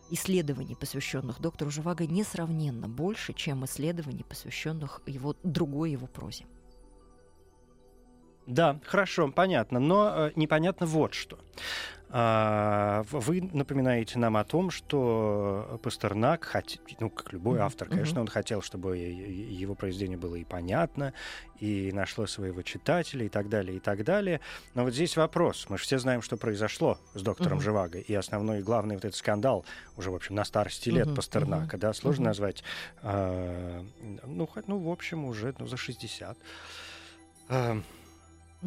исследований, 0.09 0.75
посвященных 0.75 1.39
доктору 1.41 1.71
Живаго, 1.71 2.05
несравненно 2.05 2.87
больше, 2.87 3.33
чем 3.33 3.65
исследований, 3.65 4.23
посвященных 4.27 5.01
его 5.05 5.35
другой 5.43 5.91
его 5.91 6.07
прозе. 6.07 6.45
Да, 8.47 8.79
хорошо, 8.85 9.31
понятно. 9.31 9.79
Но 9.79 10.27
э, 10.27 10.31
непонятно 10.35 10.85
вот 10.85 11.13
что. 11.13 11.39
А, 12.17 13.03
вы 13.11 13.41
напоминаете 13.41 14.19
нам 14.19 14.37
о 14.37 14.43
том, 14.45 14.69
что 14.69 15.79
Пастернак, 15.83 16.49
хот- 16.53 16.79
ну, 16.99 17.09
как 17.09 17.33
любой 17.33 17.59
автор, 17.59 17.89
конечно, 17.89 18.21
мгм. 18.21 18.21
он 18.21 18.27
хотел, 18.27 18.61
чтобы 18.61 18.95
его 18.97 19.73
произведение 19.75 20.17
было 20.17 20.35
и 20.35 20.43
понятно, 20.43 21.13
и 21.59 21.91
нашло 21.93 22.27
своего 22.27 22.61
читателя, 22.61 23.25
и 23.25 23.29
так 23.29 23.49
далее, 23.49 23.77
и 23.77 23.79
так 23.79 24.03
далее. 24.03 24.39
Но 24.75 24.83
вот 24.83 24.93
здесь 24.93 25.17
вопрос. 25.17 25.65
Мы 25.67 25.77
же 25.77 25.83
все 25.83 25.97
знаем, 25.97 26.21
что 26.21 26.37
произошло 26.37 26.99
с 27.15 27.21
доктором 27.21 27.57
Мгм. 27.57 27.63
Живаго. 27.63 27.99
И 27.99 28.13
основной, 28.13 28.59
и 28.59 28.63
главный 28.63 28.95
вот 28.95 29.03
этот 29.03 29.17
скандал 29.17 29.65
уже, 29.97 30.11
в 30.11 30.15
общем, 30.15 30.35
на 30.35 30.45
старости 30.45 30.89
лет 30.89 31.07
Мгм, 31.07 31.15
Пастернака, 31.15 31.77
да, 31.77 31.91
сложно 31.93 32.21
мгм. 32.21 32.29
назвать, 32.29 32.63
а, 33.01 33.83
ну, 34.25 34.47
ну, 34.67 34.77
в 34.77 34.89
общем, 34.89 35.25
уже 35.25 35.53
ну, 35.57 35.65
за 35.67 35.75
60. 35.75 36.37
А, 37.49 37.77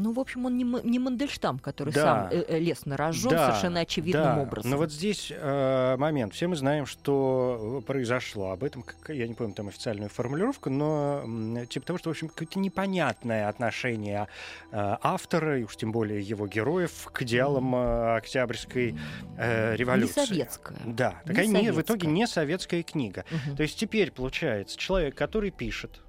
Ну, 0.00 0.12
в 0.12 0.20
общем, 0.20 0.46
он 0.46 0.56
не, 0.56 0.64
не 0.64 0.98
Мандельштам, 1.00 1.58
который 1.58 1.92
Да. 1.92 2.02
сам 2.02 2.28
э, 2.30 2.44
э, 2.48 2.58
лес 2.60 2.86
нарожжен 2.86 3.30
Да, 3.30 3.48
совершенно 3.48 3.80
очевидным 3.80 4.22
да. 4.22 4.40
образом. 4.42 4.70
Но 4.70 4.76
вот 4.76 4.92
здесь 4.92 5.32
э, 5.34 5.96
момент. 5.98 6.34
Все 6.34 6.46
мы 6.46 6.54
знаем, 6.54 6.86
что 6.86 7.82
произошло. 7.86 8.50
Об 8.52 8.62
этом, 8.62 8.82
как, 8.82 9.10
я 9.14 9.26
не 9.26 9.34
помню 9.34 9.54
там 9.54 9.68
официальную 9.68 10.08
формулировку, 10.08 10.70
но 10.70 11.24
типа 11.68 11.84
того, 11.86 11.98
что, 11.98 12.10
в 12.10 12.12
общем, 12.12 12.28
какое-то 12.28 12.58
непонятное 12.60 13.48
отношение 13.48 14.28
э, 14.70 14.96
автора, 15.02 15.58
и 15.58 15.64
уж 15.64 15.74
тем 15.76 15.90
более 15.90 16.20
его 16.20 16.46
героев, 16.46 17.08
к 17.12 17.22
идеалам 17.22 17.74
э, 17.74 18.16
Октябрьской 18.18 18.94
э, 19.36 19.72
не 19.72 19.76
революции. 19.78 20.24
советская. 20.26 20.78
Да, 20.86 21.20
Не 21.24 21.28
такая 21.28 21.46
не, 21.48 21.72
в 21.72 21.80
итоге 21.80 22.02
советская. 22.06 22.10
не 22.10 22.26
советская 22.28 22.82
книга. 22.84 23.24
Мгм. 23.30 23.56
То 23.56 23.62
есть 23.64 23.78
теперь 23.78 24.12
получается 24.12 24.78
человек, 24.78 25.16
который 25.16 25.50
пишет 25.50 26.00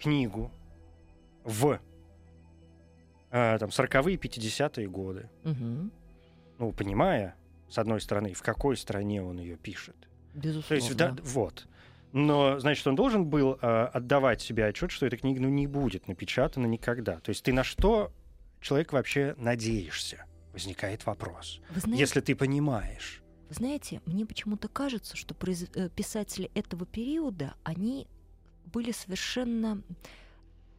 книгу 0.00 0.50
в 1.44 1.78
э, 3.32 3.58
там 3.58 3.70
40-е, 3.70 4.16
50-е 4.16 4.86
годы, 4.88 5.28
Мгм. 5.44 5.90
ну, 6.58 6.72
понимая, 6.72 7.34
с 7.68 7.78
одной 7.78 8.00
стороны, 8.00 8.34
в 8.34 8.42
какой 8.42 8.76
стране 8.76 9.22
он 9.22 9.38
ее 9.40 9.56
пишет. 9.56 9.96
Безусловно. 10.34 10.68
То 10.68 10.74
есть, 10.74 10.96
да, 10.96 11.16
вот. 11.24 11.66
Но, 12.12 12.58
значит, 12.58 12.86
он 12.86 12.94
должен 12.94 13.24
был 13.24 13.58
э, 13.60 13.84
отдавать 13.92 14.40
себе 14.42 14.66
отчет, 14.66 14.90
что 14.90 15.06
эта 15.06 15.16
книга 15.16 15.40
ну, 15.40 15.48
не 15.48 15.66
будет 15.66 16.08
напечатана 16.08 16.66
никогда. 16.66 17.18
То 17.20 17.30
есть 17.30 17.42
ты 17.42 17.52
на 17.54 17.64
что 17.64 18.12
человек 18.60 18.92
вообще 18.92 19.34
надеешься? 19.38 20.26
Возникает 20.52 21.06
вопрос. 21.06 21.60
Вы 21.70 21.80
знаете, 21.80 22.00
Если 22.00 22.20
ты 22.20 22.36
понимаешь. 22.36 23.22
Вы 23.48 23.54
знаете, 23.54 24.02
мне 24.04 24.26
почему-то 24.26 24.68
кажется, 24.68 25.16
что 25.16 25.34
произ- 25.34 25.70
э, 25.74 25.88
писатели 25.88 26.50
этого 26.54 26.84
периода, 26.84 27.54
они 27.64 28.06
были 28.66 28.92
совершенно 28.92 29.82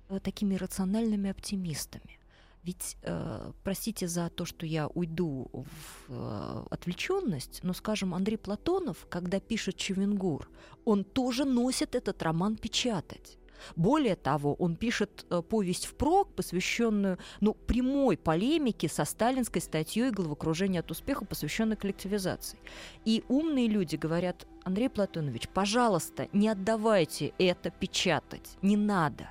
э, 0.09 0.19
такими 0.19 0.53
рациональными 0.55 1.31
оптимистами. 1.31 2.19
Ведь, 2.63 2.97
э, 3.01 3.51
простите 3.63 4.07
за 4.07 4.29
то, 4.29 4.45
что 4.45 4.65
я 4.65 4.87
уйду 4.87 5.49
в 5.51 5.65
э, 6.09 6.63
отвлеченность, 6.69 7.59
но, 7.61 7.73
скажем, 7.73 8.13
Андрей 8.13 8.37
Платонов, 8.37 9.05
когда 9.09 9.41
пишет 9.41 9.75
Чевенгур, 9.75 10.49
он 10.85 11.03
тоже 11.03 11.43
носит 11.43 11.93
этот 11.93 12.23
роман 12.23 12.55
печатать. 12.55 13.37
Более 13.75 14.15
того, 14.15 14.53
он 14.55 14.75
пишет 14.75 15.25
э, 15.29 15.41
повесть 15.41 15.85
впрок, 15.85 16.33
посвященную 16.35 17.17
ну, 17.41 17.53
прямой 17.53 18.17
полемике 18.17 18.87
со 18.87 19.05
сталинской 19.05 19.61
статьей 19.61 20.11
«Головокружение 20.11 20.79
от 20.79 20.91
успеха», 20.91 21.25
посвященной 21.25 21.75
коллективизации. 21.75 22.59
И 23.03 23.23
умные 23.27 23.67
люди 23.67 23.95
говорят, 23.97 24.47
Андрей 24.63 24.89
Платонович, 24.89 25.49
пожалуйста, 25.49 26.29
не 26.31 26.47
отдавайте 26.47 27.33
это 27.37 27.71
печатать, 27.71 28.57
не 28.61 28.77
надо. 28.77 29.29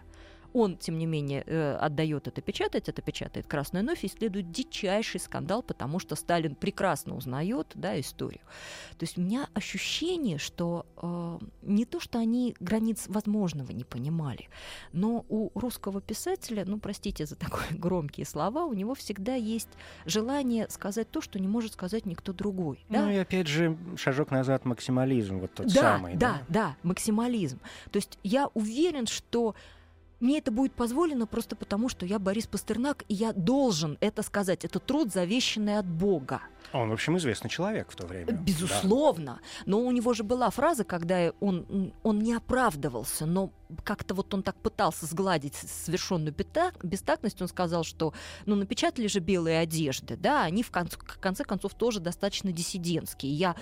Он, 0.52 0.76
тем 0.76 0.98
не 0.98 1.06
менее, 1.06 1.44
э, 1.46 1.76
отдает 1.76 2.28
это 2.28 2.40
печатать, 2.40 2.88
это 2.88 3.02
печатает 3.02 3.46
«Красная 3.46 3.82
новь», 3.82 4.04
и 4.04 4.08
следует 4.08 4.50
дичайший 4.50 5.20
скандал, 5.20 5.62
потому 5.62 5.98
что 5.98 6.16
Сталин 6.16 6.54
прекрасно 6.54 7.16
узнает 7.16 7.68
да, 7.74 7.98
историю. 7.98 8.40
То 8.98 9.04
есть 9.04 9.18
у 9.18 9.20
меня 9.20 9.48
ощущение, 9.54 10.38
что 10.38 10.86
э, 10.96 11.38
не 11.62 11.84
то, 11.84 12.00
что 12.00 12.18
они 12.18 12.54
границ 12.60 13.06
возможного 13.08 13.72
не 13.72 13.84
понимали, 13.84 14.48
но 14.92 15.24
у 15.28 15.50
русского 15.58 16.00
писателя, 16.00 16.64
ну, 16.66 16.78
простите 16.78 17.26
за 17.26 17.36
такие 17.36 17.78
громкие 17.78 18.26
слова, 18.26 18.64
у 18.64 18.74
него 18.74 18.94
всегда 18.94 19.34
есть 19.34 19.68
желание 20.06 20.68
сказать 20.68 21.10
то, 21.10 21.20
что 21.20 21.38
не 21.38 21.48
может 21.48 21.72
сказать 21.72 22.06
никто 22.06 22.32
другой. 22.32 22.84
да? 22.88 23.02
Ну 23.02 23.10
и 23.10 23.16
опять 23.16 23.46
же, 23.46 23.76
шажок 23.96 24.30
назад 24.30 24.64
максимализм, 24.64 25.38
вот 25.38 25.54
тот 25.54 25.66
да, 25.66 25.80
самый. 25.80 26.16
да, 26.16 26.42
да, 26.48 26.76
максимализм. 26.82 27.58
То 27.90 27.96
есть 27.96 28.18
я 28.22 28.48
уверен, 28.54 29.06
что 29.06 29.54
мне 30.22 30.38
это 30.38 30.50
будет 30.50 30.72
позволено 30.72 31.26
просто 31.26 31.56
потому, 31.56 31.88
что 31.88 32.06
я 32.06 32.18
Борис 32.18 32.46
Пастернак, 32.46 33.04
и 33.08 33.14
я 33.14 33.32
должен 33.32 33.98
это 34.00 34.22
сказать. 34.22 34.64
Это 34.64 34.78
труд, 34.78 35.12
завещанный 35.12 35.78
от 35.78 35.86
Бога. 35.86 36.42
Он, 36.72 36.90
в 36.90 36.92
общем, 36.92 37.18
известный 37.18 37.50
человек 37.50 37.90
в 37.90 37.96
то 37.96 38.06
время. 38.06 38.26
Да. 38.26 38.32
Безусловно. 38.32 39.40
Но 39.66 39.80
у 39.80 39.90
него 39.90 40.14
же 40.14 40.22
была 40.22 40.48
фраза, 40.50 40.84
когда 40.84 41.32
он, 41.40 41.92
он 42.02 42.18
не 42.20 42.34
оправдывался, 42.34 43.26
но 43.26 43.50
как-то 43.84 44.14
вот 44.14 44.32
он 44.32 44.42
так 44.42 44.56
пытался 44.56 45.06
сгладить 45.06 45.54
совершенную 45.54 46.34
бестактность. 46.82 47.42
Он 47.42 47.48
сказал, 47.48 47.84
что 47.84 48.14
ну, 48.46 48.54
напечатали 48.54 49.08
же 49.08 49.18
белые 49.18 49.58
одежды, 49.58 50.16
да, 50.16 50.44
они 50.44 50.62
в 50.62 50.70
конце, 50.70 50.96
в 50.96 51.18
конце 51.18 51.44
концов 51.44 51.74
тоже 51.74 52.00
достаточно 52.00 52.52
диссидентские. 52.52 53.32
Я 53.32 53.56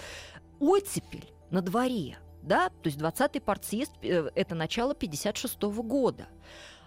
оттепель 0.59 1.33
на 1.51 1.63
дворе, 1.63 2.19
да, 2.43 2.69
то 2.69 2.87
есть 2.87 2.99
20-й 2.99 3.41
партсъезд 3.41 3.93
это 4.03 4.55
начало 4.55 4.95
56 4.95 5.63
года. 5.63 6.29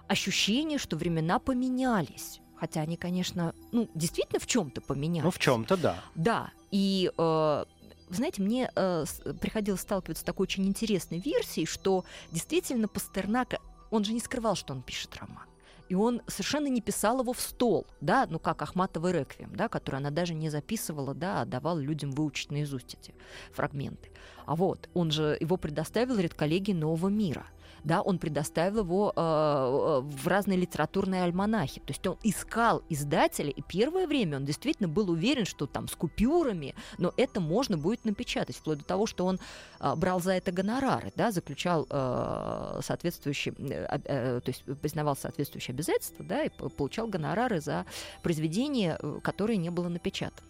Ощущение, 0.07 0.77
что 0.77 0.97
времена 0.97 1.39
поменялись. 1.39 2.39
Хотя 2.55 2.81
они, 2.81 2.97
конечно, 2.97 3.53
ну, 3.71 3.89
действительно 3.93 4.39
в 4.39 4.47
чем-то 4.47 4.81
поменялись. 4.81 5.25
Ну, 5.25 5.31
в 5.31 5.39
чем-то 5.39 5.75
да. 5.75 6.03
Да, 6.15 6.51
и 6.71 7.11
э, 7.17 7.65
вы 8.09 8.15
знаете, 8.15 8.41
мне 8.41 8.71
э, 8.73 9.05
приходилось 9.41 9.81
сталкиваться 9.81 10.21
с 10.21 10.25
такой 10.25 10.45
очень 10.45 10.65
интересной 10.65 11.19
версией, 11.19 11.65
что 11.65 12.05
действительно 12.31 12.87
Пастернака, 12.87 13.59
он 13.91 14.03
же 14.03 14.13
не 14.13 14.19
скрывал, 14.19 14.55
что 14.55 14.73
он 14.73 14.81
пишет 14.81 15.15
роман. 15.17 15.45
И 15.93 15.95
он 15.95 16.23
совершенно 16.25 16.65
не 16.69 16.81
писал 16.81 17.19
его 17.19 17.33
в 17.33 17.39
стол, 17.39 17.85
да, 18.01 18.25
ну 18.27 18.39
как 18.39 18.63
Ахматова 18.63 19.11
реквием, 19.11 19.55
да, 19.55 19.69
который 19.69 19.97
она 19.97 20.09
даже 20.09 20.33
не 20.33 20.49
записывала, 20.49 21.13
да, 21.13 21.41
а 21.41 21.45
давала 21.45 21.77
людям 21.77 22.09
выучить 22.09 22.49
наизусть 22.49 22.95
эти 22.99 23.13
фрагменты. 23.51 24.09
А 24.47 24.55
вот, 24.55 24.89
он 24.95 25.11
же 25.11 25.37
его 25.39 25.55
предоставил 25.55 26.17
редколлегии 26.17 26.73
«Нового 26.73 27.09
мира». 27.09 27.45
Да, 27.84 28.01
он 28.01 28.17
предоставил 28.17 28.79
его 28.79 29.11
э, 29.15 29.19
э, 29.19 29.99
в 30.01 30.27
разные 30.27 30.57
литературные 30.57 31.23
альманахи. 31.23 31.79
То 31.81 31.91
есть 31.91 32.07
он 32.07 32.17
искал 32.23 32.81
издателя, 32.89 33.49
и 33.49 33.61
первое 33.61 34.07
время 34.07 34.38
он 34.38 34.45
действительно 34.45 34.88
был 34.88 35.09
уверен, 35.09 35.45
что 35.45 35.65
там 35.65 35.88
с 35.88 35.95
купюрами, 35.95 36.75
но 36.97 37.13
это 37.17 37.41
можно 37.41 37.77
будет 37.77 38.05
напечатать, 38.05 38.55
вплоть 38.55 38.79
до 38.79 38.86
того, 38.86 39.05
что 39.05 39.25
он 39.25 39.39
э, 39.79 39.95
брал 39.95 40.21
за 40.21 40.34
это 40.34 40.51
гонорары, 40.51 41.11
да, 41.15 41.31
заключал 41.31 41.86
э, 41.89 42.79
соответствующие, 42.81 43.53
э, 43.59 43.99
э, 44.05 44.39
то 44.39 44.49
есть 44.49 44.63
признавал 44.79 45.17
соответствующие 45.17 45.73
обязательства, 45.73 46.23
да, 46.23 46.43
и 46.43 46.49
получал 46.49 47.07
гонорары 47.07 47.59
за 47.59 47.86
произведение, 48.21 48.97
э, 49.01 49.19
которое 49.21 49.57
не 49.57 49.69
было 49.69 49.89
напечатано. 49.89 50.47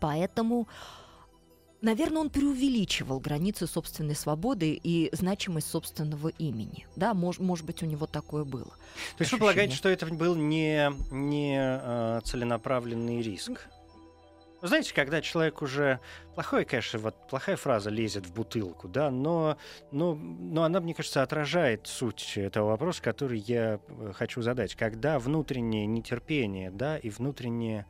Поэтому 0.00 0.68
Наверное, 1.82 2.22
он 2.22 2.30
преувеличивал 2.30 3.20
границы 3.20 3.66
собственной 3.66 4.14
свободы 4.14 4.78
и 4.82 5.10
значимость 5.12 5.68
собственного 5.68 6.28
имени. 6.28 6.86
Да, 6.96 7.14
мож, 7.14 7.38
может 7.38 7.66
быть, 7.66 7.82
у 7.82 7.86
него 7.86 8.06
такое 8.06 8.44
было. 8.44 8.64
То 8.64 8.72
есть 8.72 8.78
вы 9.18 9.22
ощущение. 9.22 9.40
полагаете, 9.40 9.76
что 9.76 9.88
это 9.88 10.06
был 10.06 10.34
не, 10.34 10.90
не 11.10 11.58
э, 11.60 12.20
целенаправленный 12.24 13.20
риск? 13.22 13.68
Вы 14.62 14.68
знаете, 14.68 14.94
когда 14.94 15.20
человек 15.20 15.60
уже... 15.60 16.00
Плохое, 16.34 16.64
конечно, 16.64 16.98
вот 16.98 17.14
плохая 17.28 17.56
фраза 17.56 17.90
лезет 17.90 18.26
в 18.26 18.34
бутылку, 18.34 18.88
да, 18.88 19.10
но, 19.10 19.58
но, 19.90 20.14
но 20.14 20.64
она, 20.64 20.80
мне 20.80 20.94
кажется, 20.94 21.22
отражает 21.22 21.86
суть 21.86 22.32
этого 22.36 22.70
вопроса, 22.70 23.02
который 23.02 23.38
я 23.38 23.80
э, 23.86 24.12
хочу 24.14 24.42
задать. 24.42 24.74
Когда 24.74 25.18
внутреннее 25.18 25.86
нетерпение, 25.86 26.70
да, 26.70 26.98
и 26.98 27.10
внутреннее 27.10 27.86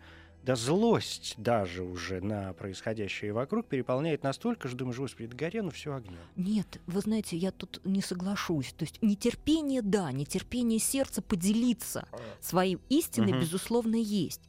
да 0.47 0.55
злость 0.55 1.35
даже 1.39 1.83
уже 1.83 2.21
на 2.21 2.53
происходящее 2.53 3.33
вокруг 3.33 3.67
переполняет 3.67 4.23
настолько, 4.23 4.69
что 4.69 4.77
думаешь, 4.77 4.97
господи, 4.99 5.27
горе, 5.35 5.61
ну 5.61 5.71
все 5.71 5.93
огнем. 5.93 6.21
Нет, 6.37 6.81
вы 6.87 7.01
знаете, 7.01 7.37
я 7.37 7.51
тут 7.51 7.81
не 7.85 8.01
соглашусь. 8.01 8.73
То 8.79 8.85
есть 8.85 9.03
нетерпение, 9.03 9.83
да, 9.83 10.13
нетерпение 10.13 10.79
сердца 10.79 11.21
поделиться 11.21 12.07
своей 12.41 12.79
истиной, 12.89 13.33
Мгм. 13.33 13.41
безусловно, 13.41 13.97
есть. 13.97 14.43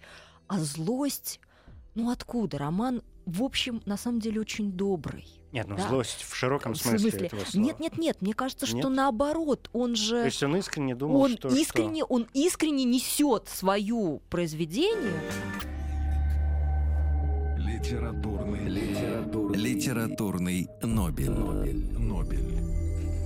А 0.45 0.59
злость, 0.59 1.39
ну 1.95 2.11
откуда? 2.11 2.59
Роман, 2.59 3.01
в 3.25 3.41
общем, 3.41 3.81
на 3.87 3.97
самом 3.97 4.19
деле 4.19 4.39
очень 4.39 4.71
добрый. 4.71 5.25
Нет, 5.51 5.67
ну 5.67 5.77
Да. 5.77 5.87
злость 5.87 6.21
в 6.21 6.35
широком 6.35 6.73
В 6.73 6.77
смысле, 6.77 6.99
смысле? 7.09 7.27
этого 7.27 7.43
слова. 7.43 7.65
Нет, 7.65 7.79
нет, 7.79 7.97
нет, 7.97 8.21
мне 8.21 8.35
кажется, 8.35 8.67
что 8.67 8.75
Нет? 8.77 8.89
наоборот, 8.89 9.67
он 9.73 9.95
То 9.95 9.99
же... 9.99 10.17
есть 10.17 10.43
он 10.43 10.55
искренне 10.57 10.93
думал, 10.93 11.21
он 11.21 11.37
что... 11.37 11.47
искренне, 11.49 12.03
он 12.03 12.27
искренне 12.35 12.83
несет 12.83 13.47
свое 13.49 14.19
произведение. 14.29 15.19
Литературный, 17.77 18.67
литературный, 18.67 19.55
литературный 19.55 20.67
Нобель. 20.81 21.29
Нобель. 21.29 21.85
Нобель. 21.99 22.57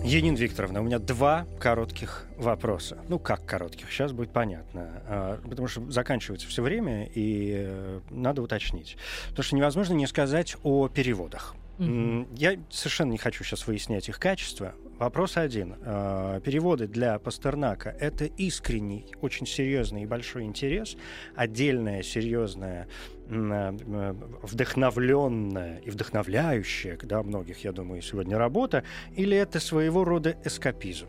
Енин 0.04 0.36
Викторовна, 0.36 0.82
у 0.82 0.84
меня 0.84 1.00
два 1.00 1.48
коротких 1.58 2.28
вопроса. 2.36 2.98
Ну, 3.08 3.18
как 3.18 3.46
коротких, 3.46 3.90
сейчас 3.90 4.12
будет 4.12 4.32
понятно. 4.32 4.90
А, 5.08 5.40
Потому 5.50 5.70
что 5.70 5.90
заканчивается 5.90 6.50
все 6.50 6.62
время, 6.62 7.06
и 7.06 7.54
э, 7.66 8.00
надо 8.10 8.42
уточнить. 8.42 8.98
Потому 9.30 9.44
что 9.44 9.56
невозможно 9.56 9.94
не 9.94 10.06
сказать 10.06 10.58
о 10.64 10.90
переводах. 10.90 11.56
Я 11.80 12.60
совершенно 12.70 13.12
не 13.12 13.18
хочу 13.18 13.44
сейчас 13.44 13.66
выяснять 13.66 14.08
их 14.08 14.20
качество. 14.20 14.76
Вопрос 15.00 15.36
один. 15.36 15.78
А, 15.84 16.40
Переводы 16.42 16.88
для 16.88 17.18
Пастернака— 17.18 17.90
это 18.00 18.26
искренний, 18.26 19.08
очень 19.22 19.48
серьезный 19.48 20.04
и 20.04 20.06
большой 20.06 20.44
интерес, 20.44 20.96
отдельная, 21.36 22.04
серьезная, 22.04 22.88
вдохновленная 23.32 25.78
и 25.78 25.90
вдохновляющая, 25.90 26.98
да, 27.02 27.24
многих, 27.24 27.64
я 27.64 27.72
думаю, 27.72 28.02
сегодня 28.02 28.38
работа, 28.38 28.84
или 29.16 29.38
это 29.38 29.60
своего 29.60 30.04
рода 30.04 30.36
эскапизм? 30.44 31.08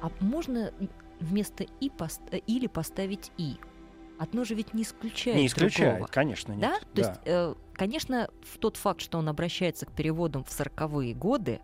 А 0.00 0.10
можно 0.20 0.72
вместо 1.20 1.64
«и» 1.80 1.90
пост... 1.90 2.22
или 2.46 2.66
поставить 2.66 3.30
«и». 3.36 3.56
Одно 4.18 4.44
же 4.44 4.54
ведь 4.54 4.74
не 4.74 4.82
исключает 4.82 5.36
Не 5.36 5.46
исключает, 5.46 5.92
другого. 5.92 6.10
конечно, 6.10 6.52
нет. 6.52 6.60
Да? 6.60 6.80
То 6.94 7.08
есть, 7.08 7.20
э, 7.24 7.54
конечно, 7.74 8.28
в 8.42 8.58
тот 8.58 8.76
факт, 8.76 9.00
что 9.00 9.18
он 9.18 9.28
обращается 9.28 9.86
к 9.86 9.92
переводам 9.92 10.42
в 10.42 10.48
40-е 10.48 11.14
годы, 11.14 11.60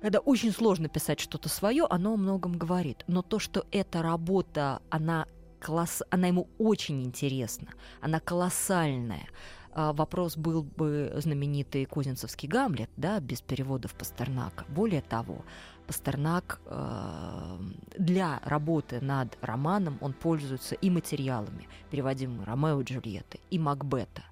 когда 0.00 0.20
очень 0.20 0.52
сложно 0.52 0.88
писать 0.88 1.20
что-то 1.20 1.50
свое, 1.50 1.86
оно 1.88 2.14
о 2.14 2.16
многом 2.16 2.56
говорит. 2.56 3.04
Но 3.08 3.22
то, 3.22 3.38
что 3.38 3.66
эта 3.72 4.02
работа, 4.02 4.80
она, 4.88 5.26
колосс... 5.64 6.02
она 6.10 6.26
ему 6.26 6.48
очень 6.58 7.02
интересна, 7.02 7.68
она 8.00 8.20
колоссальная. 8.20 9.26
А, 9.72 9.92
вопрос 9.92 10.36
был 10.36 10.62
бы 10.62 11.12
знаменитый 11.16 11.86
Козинцевский 11.86 12.48
Гамлет, 12.48 12.90
да, 12.96 13.18
без 13.20 13.40
переводов 13.40 13.94
Пастернака. 13.94 14.66
Более 14.68 15.00
того, 15.00 15.44
Пастернак 15.86 16.60
э, 16.66 17.58
для 17.98 18.40
работы 18.44 19.00
над 19.00 19.36
романом 19.42 19.98
он 20.00 20.12
пользуется 20.12 20.74
и 20.76 20.90
материалами, 20.90 21.68
переводимыми 21.90 22.44
Ромео 22.44 22.80
и 22.80 22.84
Джульетты, 22.84 23.40
и 23.50 23.58
Макбета. 23.58 24.22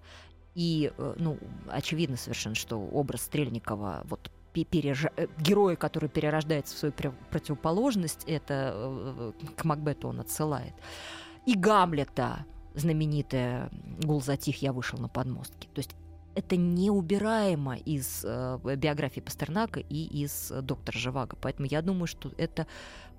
И, 0.54 0.92
э, 0.96 1.14
ну, 1.18 1.38
очевидно 1.68 2.16
совершенно, 2.16 2.54
что 2.54 2.78
образ 2.78 3.22
Стрельникова, 3.22 4.02
вот 4.04 4.30
переж... 4.52 5.06
Э, 5.16 5.26
героя, 5.38 5.76
который 5.76 6.08
перерождается 6.08 6.74
в 6.74 6.78
свою 6.78 6.94
противоположность, 7.30 8.24
это 8.26 8.72
э, 8.74 9.32
к 9.56 9.64
Макбету 9.64 10.08
он 10.08 10.20
отсылает. 10.20 10.74
И 11.46 11.56
Гамлета, 11.56 12.46
знаменитая 12.74 13.70
«Гул 14.02 14.22
затих, 14.22 14.62
я 14.62 14.72
вышел 14.72 14.98
на 14.98 15.08
подмостки». 15.08 15.68
То 15.74 15.78
есть 15.80 15.94
это 16.34 16.56
неубираемо 16.56 17.76
из 17.76 18.24
э, 18.24 18.58
биографии 18.76 19.20
Пастернака 19.20 19.80
и 19.80 20.22
из 20.22 20.50
э, 20.50 20.62
доктора 20.62 20.98
Живаго. 20.98 21.36
Поэтому 21.40 21.68
я 21.70 21.82
думаю, 21.82 22.06
что 22.06 22.32
это 22.38 22.66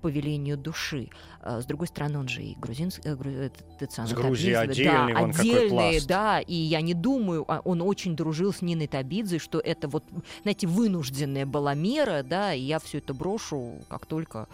по 0.04 0.08
велению 0.08 0.58
души. 0.58 1.08
А, 1.40 1.62
с 1.62 1.64
другой 1.64 1.86
стороны, 1.86 2.18
он 2.18 2.28
же 2.28 2.42
и 2.42 2.54
грузинский... 2.60 3.00
Э, 3.06 3.48
это, 3.80 4.06
С 4.06 4.12
Грузией 4.12 4.54
отдельный, 4.54 5.14
да, 5.14 5.22
он 5.22 5.30
отдельный, 5.30 6.06
да, 6.06 6.40
и 6.40 6.54
я 6.54 6.82
не 6.82 6.92
думаю, 6.92 7.46
а, 7.48 7.62
он 7.64 7.80
очень 7.80 8.14
дружил 8.14 8.52
с 8.52 8.60
Ниной 8.60 8.86
Табидзе, 8.86 9.38
что 9.38 9.60
это 9.60 9.88
вот, 9.88 10.04
знаете, 10.42 10.66
вынужденная 10.66 11.46
была 11.46 11.72
мера, 11.72 12.22
да, 12.22 12.52
и 12.52 12.60
я 12.60 12.80
все 12.80 12.98
это 12.98 13.14
брошу, 13.14 13.78
как 13.88 14.04
только... 14.04 14.46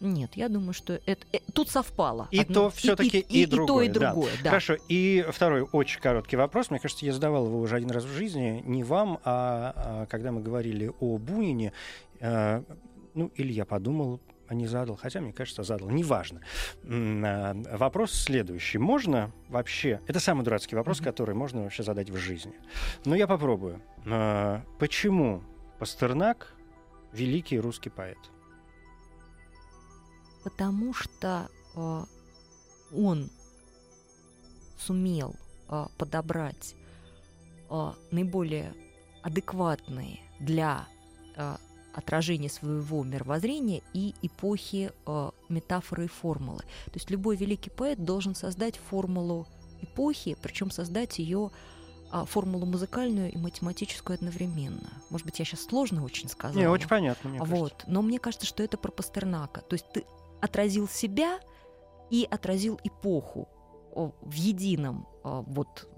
Нет, 0.00 0.32
я 0.34 0.50
думаю, 0.50 0.74
что 0.74 1.00
это, 1.06 1.24
э, 1.32 1.38
тут 1.54 1.70
совпало. 1.70 2.28
И 2.30 2.40
Одно, 2.40 2.54
то 2.54 2.70
все-таки 2.70 3.20
и, 3.20 3.20
и, 3.20 3.40
и, 3.40 3.42
и 3.44 3.46
другое. 3.46 3.86
И 3.86 3.88
то, 3.88 3.98
и 3.98 4.00
другое, 4.00 4.32
да. 4.36 4.44
да. 4.44 4.50
Хорошо, 4.50 4.76
и 4.90 5.24
второй 5.30 5.62
очень 5.72 6.02
короткий 6.02 6.36
вопрос. 6.36 6.68
Мне 6.68 6.80
кажется, 6.80 7.06
я 7.06 7.14
задавал 7.14 7.46
его 7.46 7.60
уже 7.60 7.76
один 7.76 7.90
раз 7.90 8.04
в 8.04 8.12
жизни, 8.12 8.62
не 8.66 8.84
вам, 8.84 9.20
а, 9.24 9.72
а 9.74 10.06
когда 10.06 10.32
мы 10.32 10.42
говорили 10.42 10.92
о 11.00 11.16
Бунине, 11.16 11.72
э, 12.20 12.62
ну, 13.14 13.32
или 13.36 13.52
я 13.52 13.64
подумал, 13.64 14.20
не 14.54 14.66
задал, 14.66 14.96
хотя, 14.96 15.20
мне 15.20 15.32
кажется, 15.32 15.62
задал, 15.62 15.90
неважно. 15.90 16.40
А, 16.84 17.54
вопрос 17.72 18.12
следующий. 18.12 18.78
Можно 18.78 19.32
вообще, 19.48 20.00
это 20.06 20.20
самый 20.20 20.44
дурацкий 20.44 20.76
вопрос, 20.76 21.00
который 21.00 21.34
можно 21.34 21.62
вообще 21.62 21.82
задать 21.82 22.10
в 22.10 22.16
жизни, 22.16 22.54
но 23.04 23.14
я 23.14 23.26
попробую. 23.26 23.80
А, 24.06 24.62
почему 24.78 25.42
Пастернак 25.78 26.54
великий 27.12 27.58
русский 27.58 27.90
поэт? 27.90 28.18
Потому 30.44 30.94
что 30.94 31.48
э, 31.74 32.04
он 32.94 33.30
сумел 34.78 35.36
э, 35.68 35.86
подобрать 35.98 36.74
э, 37.68 37.92
наиболее 38.10 38.72
адекватные 39.22 40.20
для 40.40 40.86
отражение 41.94 42.50
своего 42.50 43.02
мировоззрения 43.04 43.82
и 43.92 44.14
эпохи 44.22 44.92
э, 45.06 45.30
метафоры 45.48 46.04
и 46.04 46.08
формулы. 46.08 46.62
То 46.86 46.94
есть 46.94 47.10
любой 47.10 47.36
великий 47.36 47.70
поэт 47.70 48.04
должен 48.04 48.34
создать 48.34 48.76
формулу 48.76 49.46
эпохи, 49.80 50.36
причем 50.42 50.70
создать 50.70 51.18
ее 51.18 51.50
а, 52.10 52.24
формулу 52.24 52.66
музыкальную 52.66 53.30
и 53.32 53.36
математическую 53.36 54.14
одновременно. 54.14 54.90
Может 55.10 55.26
быть, 55.26 55.38
я 55.38 55.44
сейчас 55.44 55.64
сложно 55.64 56.04
очень 56.04 56.28
сказала. 56.28 56.58
Не, 56.58 56.68
очень 56.68 56.88
понятно, 56.88 57.30
мне 57.30 57.38
вот. 57.40 57.72
Кажется. 57.72 57.90
Но 57.90 58.02
мне 58.02 58.18
кажется, 58.18 58.46
что 58.46 58.62
это 58.62 58.78
про 58.78 58.90
Пастернака. 58.90 59.60
То 59.60 59.74
есть 59.74 59.86
ты 59.92 60.04
отразил 60.40 60.88
себя 60.88 61.38
и 62.10 62.26
отразил 62.30 62.80
эпоху 62.82 63.48
в 63.94 64.32
едином 64.32 65.06
вот 65.22 65.88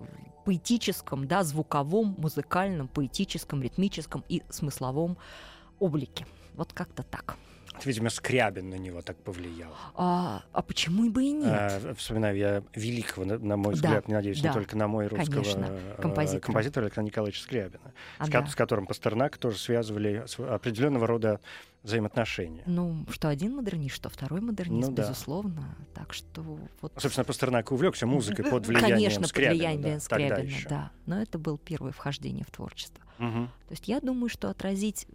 поэтическом, 0.45 1.29
да, 1.29 1.45
звуковом, 1.45 2.17
музыкальном, 2.19 2.89
поэтическом, 2.89 3.63
ритмическом 3.63 4.25
и 4.29 4.43
смысловом 4.49 5.17
облике. 5.81 6.27
Вот 6.55 6.73
как-то 6.73 7.03
так. 7.03 7.37
Видимо, 7.85 8.11
Скрябин 8.11 8.71
на 8.71 8.75
него 8.75 9.01
так 9.03 9.17
повлиял. 9.19 9.75
А, 9.95 10.43
а 10.53 10.63
почему 10.63 11.11
бы 11.11 11.25
и 11.25 11.33
нет? 11.33 11.49
А, 11.49 11.95
вспоминаю 11.95 12.37
я 12.37 12.63
великого, 12.75 13.25
на, 13.25 13.39
на 13.39 13.57
мой 13.57 13.75
взгляд, 13.75 14.05
да, 14.07 14.15
надеюсь, 14.15 14.41
да, 14.41 14.49
не 14.49 14.55
только 14.55 14.77
на 14.77 14.89
мой 14.89 15.07
русского 15.07 15.43
конечно, 15.43 15.67
э, 15.71 15.97
композитора. 16.01 16.41
композитора 16.41 16.85
Александра 16.85 17.11
Николаевича 17.11 17.43
Скрябина, 17.43 17.93
а, 18.19 18.27
с, 18.27 18.29
да. 18.29 18.47
с 18.47 18.55
которым 18.55 18.87
Пастернак 18.87 19.39
тоже 19.39 19.59
связывали 19.59 20.25
определенного 20.39 21.07
рода 21.07 21.41
взаимоотношения. 21.83 22.63
Ну, 22.67 23.07
что 23.11 23.29
один 23.29 23.57
модернист, 23.57 23.97
что 23.97 24.11
второй 24.11 24.41
модернист, 24.41 24.89
ну, 24.89 24.95
безусловно. 24.95 25.75
Да. 25.95 26.03
Так 26.03 26.13
что 26.13 26.43
вот... 26.83 26.93
Собственно, 26.97 27.25
Пастернак 27.25 27.73
увлекся 27.73 28.07
музыкой 28.07 28.45
под 28.45 28.67
влиянием 28.67 28.97
Конечно, 28.97 29.27
Скрябина. 29.27 29.53
под 29.53 29.59
влиянием 29.59 29.95
да, 29.95 30.01
Скрябина, 30.01 30.69
да. 30.69 30.91
Но 31.07 31.23
это 31.23 31.39
было 31.39 31.57
первое 31.57 31.93
вхождение 31.93 32.45
в 32.45 32.51
творчество. 32.51 33.03
Угу. 33.19 33.47
То 33.69 33.71
есть 33.71 33.89
я 33.89 34.01
думаю, 34.01 34.29
что 34.29 34.51
отразить 34.51 35.07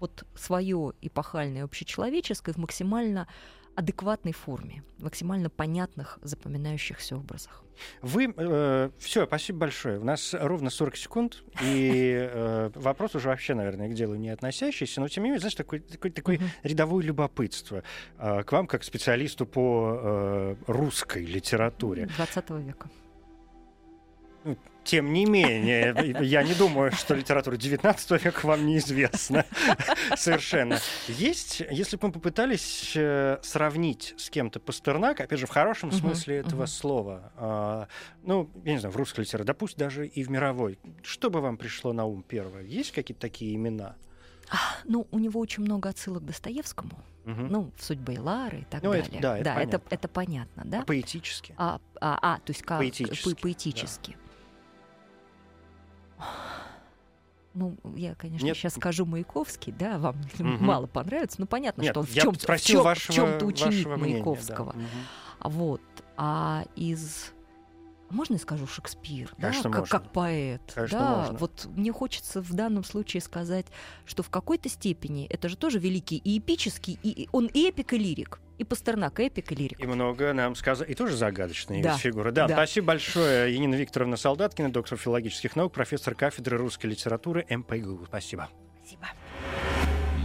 вот 0.00 0.24
свое 0.34 0.92
эпохальное 1.00 1.64
общечеловеческое 1.64 2.54
в 2.54 2.58
максимально 2.58 3.28
адекватной 3.74 4.32
форме, 4.32 4.82
в 4.98 5.04
максимально 5.04 5.50
понятных, 5.50 6.18
запоминающихся 6.22 7.16
образах. 7.16 7.62
Вы 8.02 8.34
э, 8.36 8.90
все, 8.98 9.24
спасибо 9.26 9.60
большое. 9.60 10.00
У 10.00 10.04
нас 10.04 10.34
ровно 10.34 10.68
40 10.68 10.96
секунд, 10.96 11.44
и 11.62 12.12
э, 12.12 12.70
вопрос 12.74 13.14
уже 13.14 13.28
вообще, 13.28 13.54
наверное, 13.54 13.88
к 13.88 13.94
делу 13.94 14.16
не 14.16 14.30
относящийся, 14.30 15.00
но 15.00 15.06
тем 15.06 15.22
не 15.22 15.30
менее, 15.30 15.38
знаешь, 15.38 15.54
такой, 15.54 15.78
такой, 15.78 16.10
такой 16.10 16.36
uh-huh. 16.38 16.48
рядовое 16.64 17.04
любопытство 17.04 17.84
э, 18.18 18.42
к 18.42 18.50
вам, 18.50 18.66
как 18.66 18.82
специалисту 18.82 19.46
по 19.46 19.96
э, 20.02 20.56
русской 20.66 21.24
литературе. 21.24 22.06
20 22.16 22.50
века. 22.50 22.90
Тем 24.88 25.12
не 25.12 25.26
менее, 25.26 25.94
я 26.22 26.42
не 26.42 26.54
думаю, 26.54 26.92
что 26.92 27.14
литература 27.14 27.58
19 27.58 28.24
века 28.24 28.46
вам 28.46 28.64
неизвестна 28.66 29.44
совершенно. 30.16 30.78
Есть, 31.08 31.62
если 31.70 31.98
бы 31.98 32.06
мы 32.06 32.14
попытались 32.14 32.92
э, 32.96 33.36
сравнить 33.42 34.14
с 34.16 34.30
кем-то 34.30 34.60
Пастернак, 34.60 35.20
опять 35.20 35.40
же, 35.40 35.46
в 35.46 35.50
хорошем 35.50 35.92
смысле 35.92 36.38
этого 36.38 36.64
слова, 36.64 37.32
а, 37.36 37.88
ну, 38.22 38.48
я 38.64 38.72
не 38.72 38.78
знаю, 38.78 38.94
в 38.94 38.96
русской 38.96 39.20
литературе, 39.20 39.44
да 39.44 39.52
пусть 39.52 39.76
даже 39.76 40.06
и 40.06 40.24
в 40.24 40.30
мировой, 40.30 40.78
что 41.02 41.28
бы 41.28 41.42
вам 41.42 41.58
пришло 41.58 41.92
на 41.92 42.06
ум 42.06 42.24
первое? 42.26 42.62
Есть 42.62 42.92
какие-то 42.92 43.20
такие 43.20 43.54
имена? 43.56 43.94
Ну, 44.84 45.06
у 45.10 45.18
него 45.18 45.38
очень 45.38 45.64
много 45.64 45.90
отсылок 45.90 46.22
к 46.22 46.26
Достоевскому. 46.26 46.98
Угу. 47.26 47.42
Ну, 47.42 47.72
в 47.76 47.84
судьбе 47.84 48.18
Лары 48.18 48.60
и 48.60 48.64
так 48.64 48.82
ну, 48.82 48.92
далее. 48.92 49.06
Это, 49.06 49.20
да, 49.20 49.36
это, 49.36 49.44
да 49.44 49.54
понятно. 49.54 49.76
это, 49.76 49.94
это 49.94 50.08
понятно, 50.08 50.62
да? 50.64 50.80
А 50.80 50.84
поэтически. 50.86 51.54
А, 51.58 51.78
а, 52.00 52.18
а, 52.22 52.36
то 52.38 52.52
есть 52.52 52.62
как 52.62 52.78
поэтически. 52.78 53.34
По 53.34 53.42
поэтически. 53.42 54.12
Да. 54.12 54.27
Ну, 57.54 57.76
я, 57.96 58.14
конечно, 58.14 58.44
Нет. 58.44 58.56
сейчас 58.56 58.74
скажу 58.74 59.04
Маяковский, 59.04 59.72
да, 59.72 59.98
вам 59.98 60.16
угу. 60.38 60.64
мало 60.64 60.86
понравится, 60.86 61.40
но 61.40 61.46
понятно, 61.46 61.82
Нет, 61.82 61.90
что 61.92 62.00
он 62.00 62.06
в 62.06 62.14
чем-то, 62.14 62.56
в 62.56 62.60
чем, 62.60 62.82
вашего, 62.82 63.12
в 63.12 63.14
чем-то 63.14 63.46
ученик 63.46 63.86
Маяковского. 63.86 64.72
Мнения, 64.74 64.90
да. 65.40 65.48
Вот. 65.48 65.82
А 66.16 66.64
из 66.76 67.32
можно 68.10 68.34
я 68.34 68.38
скажу 68.38 68.66
Шекспир, 68.66 69.30
Конечно, 69.38 69.70
да, 69.70 69.78
как, 69.78 69.88
как 69.88 70.12
поэт, 70.12 70.62
Конечно, 70.74 70.98
да, 70.98 71.16
можно. 71.16 71.38
вот 71.38 71.68
мне 71.74 71.92
хочется 71.92 72.40
в 72.40 72.52
данном 72.52 72.84
случае 72.84 73.20
сказать, 73.20 73.66
что 74.06 74.22
в 74.22 74.30
какой-то 74.30 74.68
степени 74.68 75.26
это 75.26 75.48
же 75.48 75.56
тоже 75.56 75.78
великий 75.78 76.16
и 76.16 76.38
эпический, 76.38 76.98
и 77.02 77.28
он 77.32 77.46
и 77.46 77.68
эпик, 77.68 77.92
и 77.92 77.98
лирик. 77.98 78.40
И 78.58 78.64
Пастернак, 78.64 79.20
эпик 79.20 79.52
и 79.52 79.54
лирик. 79.54 79.80
И 79.80 79.86
много 79.86 80.32
нам 80.32 80.56
сказано. 80.56 80.86
И 80.86 80.94
тоже 80.94 81.16
загадочные 81.16 81.80
да. 81.80 81.96
фигуры. 81.96 82.32
Да, 82.32 82.48
да, 82.48 82.54
спасибо 82.54 82.88
большое. 82.88 83.54
Янина 83.54 83.76
Викторовна 83.76 84.16
Солдаткина, 84.16 84.72
доктор 84.72 84.98
филологических 84.98 85.54
наук, 85.54 85.72
профессор 85.72 86.16
кафедры 86.16 86.58
русской 86.58 86.86
литературы 86.86 87.46
МПГУ. 87.48 88.06
Спасибо. 88.06 88.48
Спасибо. 88.80 89.06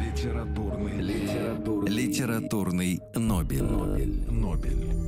Литературный, 0.01 0.99
литературный, 0.99 1.91
литературный 1.91 2.99
Нобель. 3.13 3.63
Нобель. 3.63 4.31
Нобель. 4.31 5.02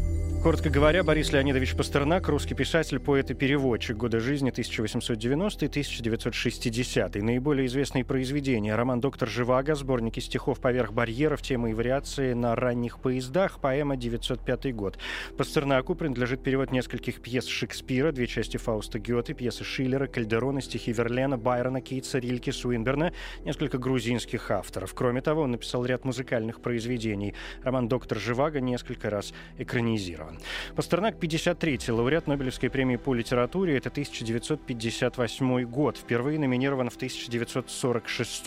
Коротко 0.46 0.70
говоря, 0.70 1.02
Борис 1.04 1.34
Леонидович 1.34 1.76
Пастернак– 1.76 2.28
русский 2.30 2.54
писатель, 2.54 3.00
поэт 3.00 3.32
и 3.32 3.34
переводчик 3.34 3.98
года 3.98 4.20
жизни 4.20 4.52
1890-1960. 4.52 7.24
Наиболее 7.24 7.66
известные 7.66 8.06
произведения– 8.06 8.76
роман 8.78 9.02
«Доктор 9.02 9.28
Живаго», 9.28 9.74
сборники 9.74 10.20
стихов 10.20 10.60
«Поверх 10.60 10.94
барьеров», 10.94 11.42
темы 11.42 11.72
и 11.72 11.74
вариации 11.74 12.34
на 12.34 12.56
ранних 12.56 13.00
поездах, 13.00 13.60
поэма 13.60 13.96
«905 13.96 14.72
год». 14.74 15.00
Пастернаку 15.36 15.96
принадлежит 15.96 16.44
перевод 16.44 16.72
нескольких 16.72 17.24
пьес 17.24 17.48
Шекспира, 17.48 18.12
две 18.12 18.28
части 18.28 18.58
Фауста 18.58 19.00
Гёте, 19.00 19.34
пьесы 19.34 19.64
Шиллера, 19.64 20.06
Кальдерона, 20.06 20.62
стихи 20.62 20.92
Верлена, 20.92 21.40
Байрона, 21.40 21.82
Кейтса, 21.82 22.20
Рильки, 22.20 22.52
Суинберна, 22.52 23.14
несколько 23.46 23.80
грузинских 23.80 24.52
авторов. 24.52 24.94
Кроме 24.94 25.22
того, 25.22 25.42
он 25.42 25.54
написал 25.54 25.84
ряд 25.86 26.06
музыкальных 26.06 26.62
произведений. 26.62 27.34
Роман 27.64 27.88
«Доктор 27.88 28.20
Живаго» 28.20 28.62
несколько 28.62 29.10
раз 29.10 29.34
экранизирован. 29.58 30.35
Пастернак 30.76 31.16
53-й, 31.16 31.92
лауреат 31.92 32.28
Нобелевской 32.28 32.70
премии 32.70 32.96
по 32.98 33.14
литературе. 33.14 33.78
Это 33.78 33.90
1958 33.90 35.64
год. 35.64 35.98
Впервые 35.98 36.40
номинирован 36.40 36.90
в 36.90 36.96
1946. 36.96 38.46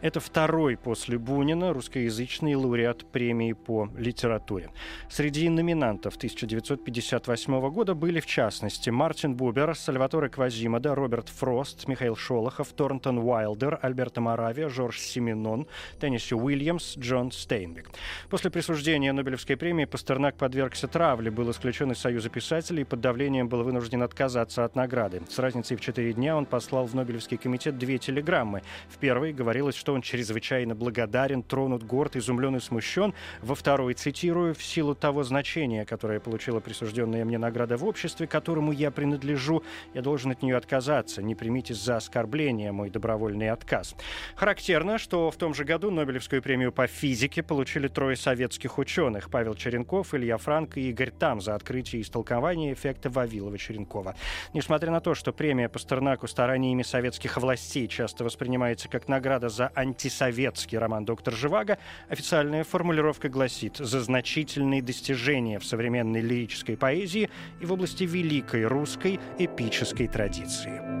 Это 0.00 0.20
второй 0.20 0.76
после 0.76 1.18
Бунина 1.18 1.72
русскоязычный 1.72 2.54
лауреат 2.54 3.04
премии 3.10 3.52
по 3.52 3.88
литературе. 3.96 4.70
Среди 5.08 5.48
номинантов 5.48 6.16
1958 6.16 7.70
года 7.70 7.94
были, 7.94 8.20
в 8.20 8.26
частности, 8.26 8.90
Мартин 8.90 9.34
Бубер, 9.34 9.74
Сальваторе 9.74 10.28
Квазимода, 10.28 10.94
Роберт 10.94 11.28
Фрост, 11.28 11.88
Михаил 11.88 12.16
Шолохов, 12.16 12.68
Торнтон 12.68 13.18
Уайлдер, 13.18 13.78
Альберто 13.82 14.20
Моравия, 14.20 14.68
Жорж 14.68 14.98
Семенон, 14.98 15.66
Тенниси 15.98 16.34
Уильямс, 16.34 16.96
Джон 16.96 17.32
Стейнбек. 17.32 17.90
После 18.28 18.50
присуждения 18.50 19.12
Нобелевской 19.12 19.56
премии 19.56 19.84
Пастернак 19.84 20.36
подвергся 20.36 20.88
травле 20.88 21.29
был 21.30 21.50
исключен 21.50 21.92
из 21.92 21.98
Союза 21.98 22.28
писателей 22.28 22.82
и 22.82 22.84
под 22.84 23.00
давлением 23.00 23.48
был 23.48 23.62
вынужден 23.62 24.02
отказаться 24.02 24.64
от 24.64 24.76
награды. 24.76 25.22
С 25.28 25.38
разницей 25.38 25.76
в 25.76 25.80
четыре 25.80 26.12
дня 26.12 26.36
он 26.36 26.46
послал 26.46 26.86
в 26.86 26.94
Нобелевский 26.94 27.36
комитет 27.36 27.78
две 27.78 27.98
телеграммы. 27.98 28.62
В 28.88 28.98
первой 28.98 29.32
говорилось, 29.32 29.74
что 29.74 29.94
он 29.94 30.02
чрезвычайно 30.02 30.74
благодарен, 30.74 31.42
тронут 31.42 31.82
горд, 31.82 32.16
изумлен 32.16 32.56
и 32.56 32.60
смущен. 32.60 33.14
Во 33.42 33.54
второй, 33.54 33.94
цитирую, 33.94 34.54
«в 34.54 34.62
силу 34.62 34.94
того 34.94 35.22
значения, 35.22 35.84
которое 35.84 36.20
получила 36.20 36.60
присужденная 36.60 37.24
мне 37.24 37.38
награда 37.38 37.76
в 37.76 37.84
обществе, 37.84 38.26
которому 38.26 38.72
я 38.72 38.90
принадлежу, 38.90 39.62
я 39.94 40.02
должен 40.02 40.30
от 40.30 40.42
нее 40.42 40.56
отказаться. 40.56 41.22
Не 41.22 41.34
примите 41.34 41.74
за 41.74 41.96
оскорбление 41.96 42.72
мой 42.72 42.90
добровольный 42.90 43.50
отказ». 43.50 43.94
Характерно, 44.36 44.98
что 44.98 45.30
в 45.30 45.36
том 45.36 45.54
же 45.54 45.64
году 45.64 45.90
Нобелевскую 45.90 46.42
премию 46.42 46.72
по 46.72 46.86
физике 46.86 47.42
получили 47.42 47.88
трое 47.88 48.16
советских 48.16 48.78
ученых– 48.78 49.30
Павел 49.30 49.54
Черенков, 49.54 50.14
Илья 50.14 50.36
Франк 50.36 50.76
и 50.76 50.90
Игорь 50.90 51.09
там 51.10 51.40
за 51.40 51.54
открытие 51.54 52.00
и 52.00 52.02
истолкование 52.02 52.72
эффекта 52.72 53.08
Вавилова-Черенкова. 53.08 54.14
Несмотря 54.54 54.90
на 54.90 55.00
то, 55.00 55.14
что 55.14 55.32
премия 55.32 55.68
Пастернаку 55.68 56.26
стараниями 56.26 56.82
советских 56.82 57.36
властей 57.36 57.88
часто 57.88 58.24
воспринимается 58.24 58.88
как 58.88 59.08
награда 59.08 59.48
за 59.48 59.72
антисоветский 59.74 60.78
роман 60.78 61.04
«Доктор 61.04 61.34
Живаго», 61.34 61.78
официальная 62.08 62.64
формулировка 62.64 63.28
гласит 63.28 63.76
«за 63.76 64.00
значительные 64.00 64.82
достижения 64.82 65.58
в 65.58 65.64
современной 65.64 66.20
лирической 66.20 66.76
поэзии 66.76 67.30
и 67.60 67.66
в 67.66 67.72
области 67.72 68.04
великой 68.04 68.64
русской 68.66 69.20
эпической 69.38 70.08
традиции». 70.08 71.00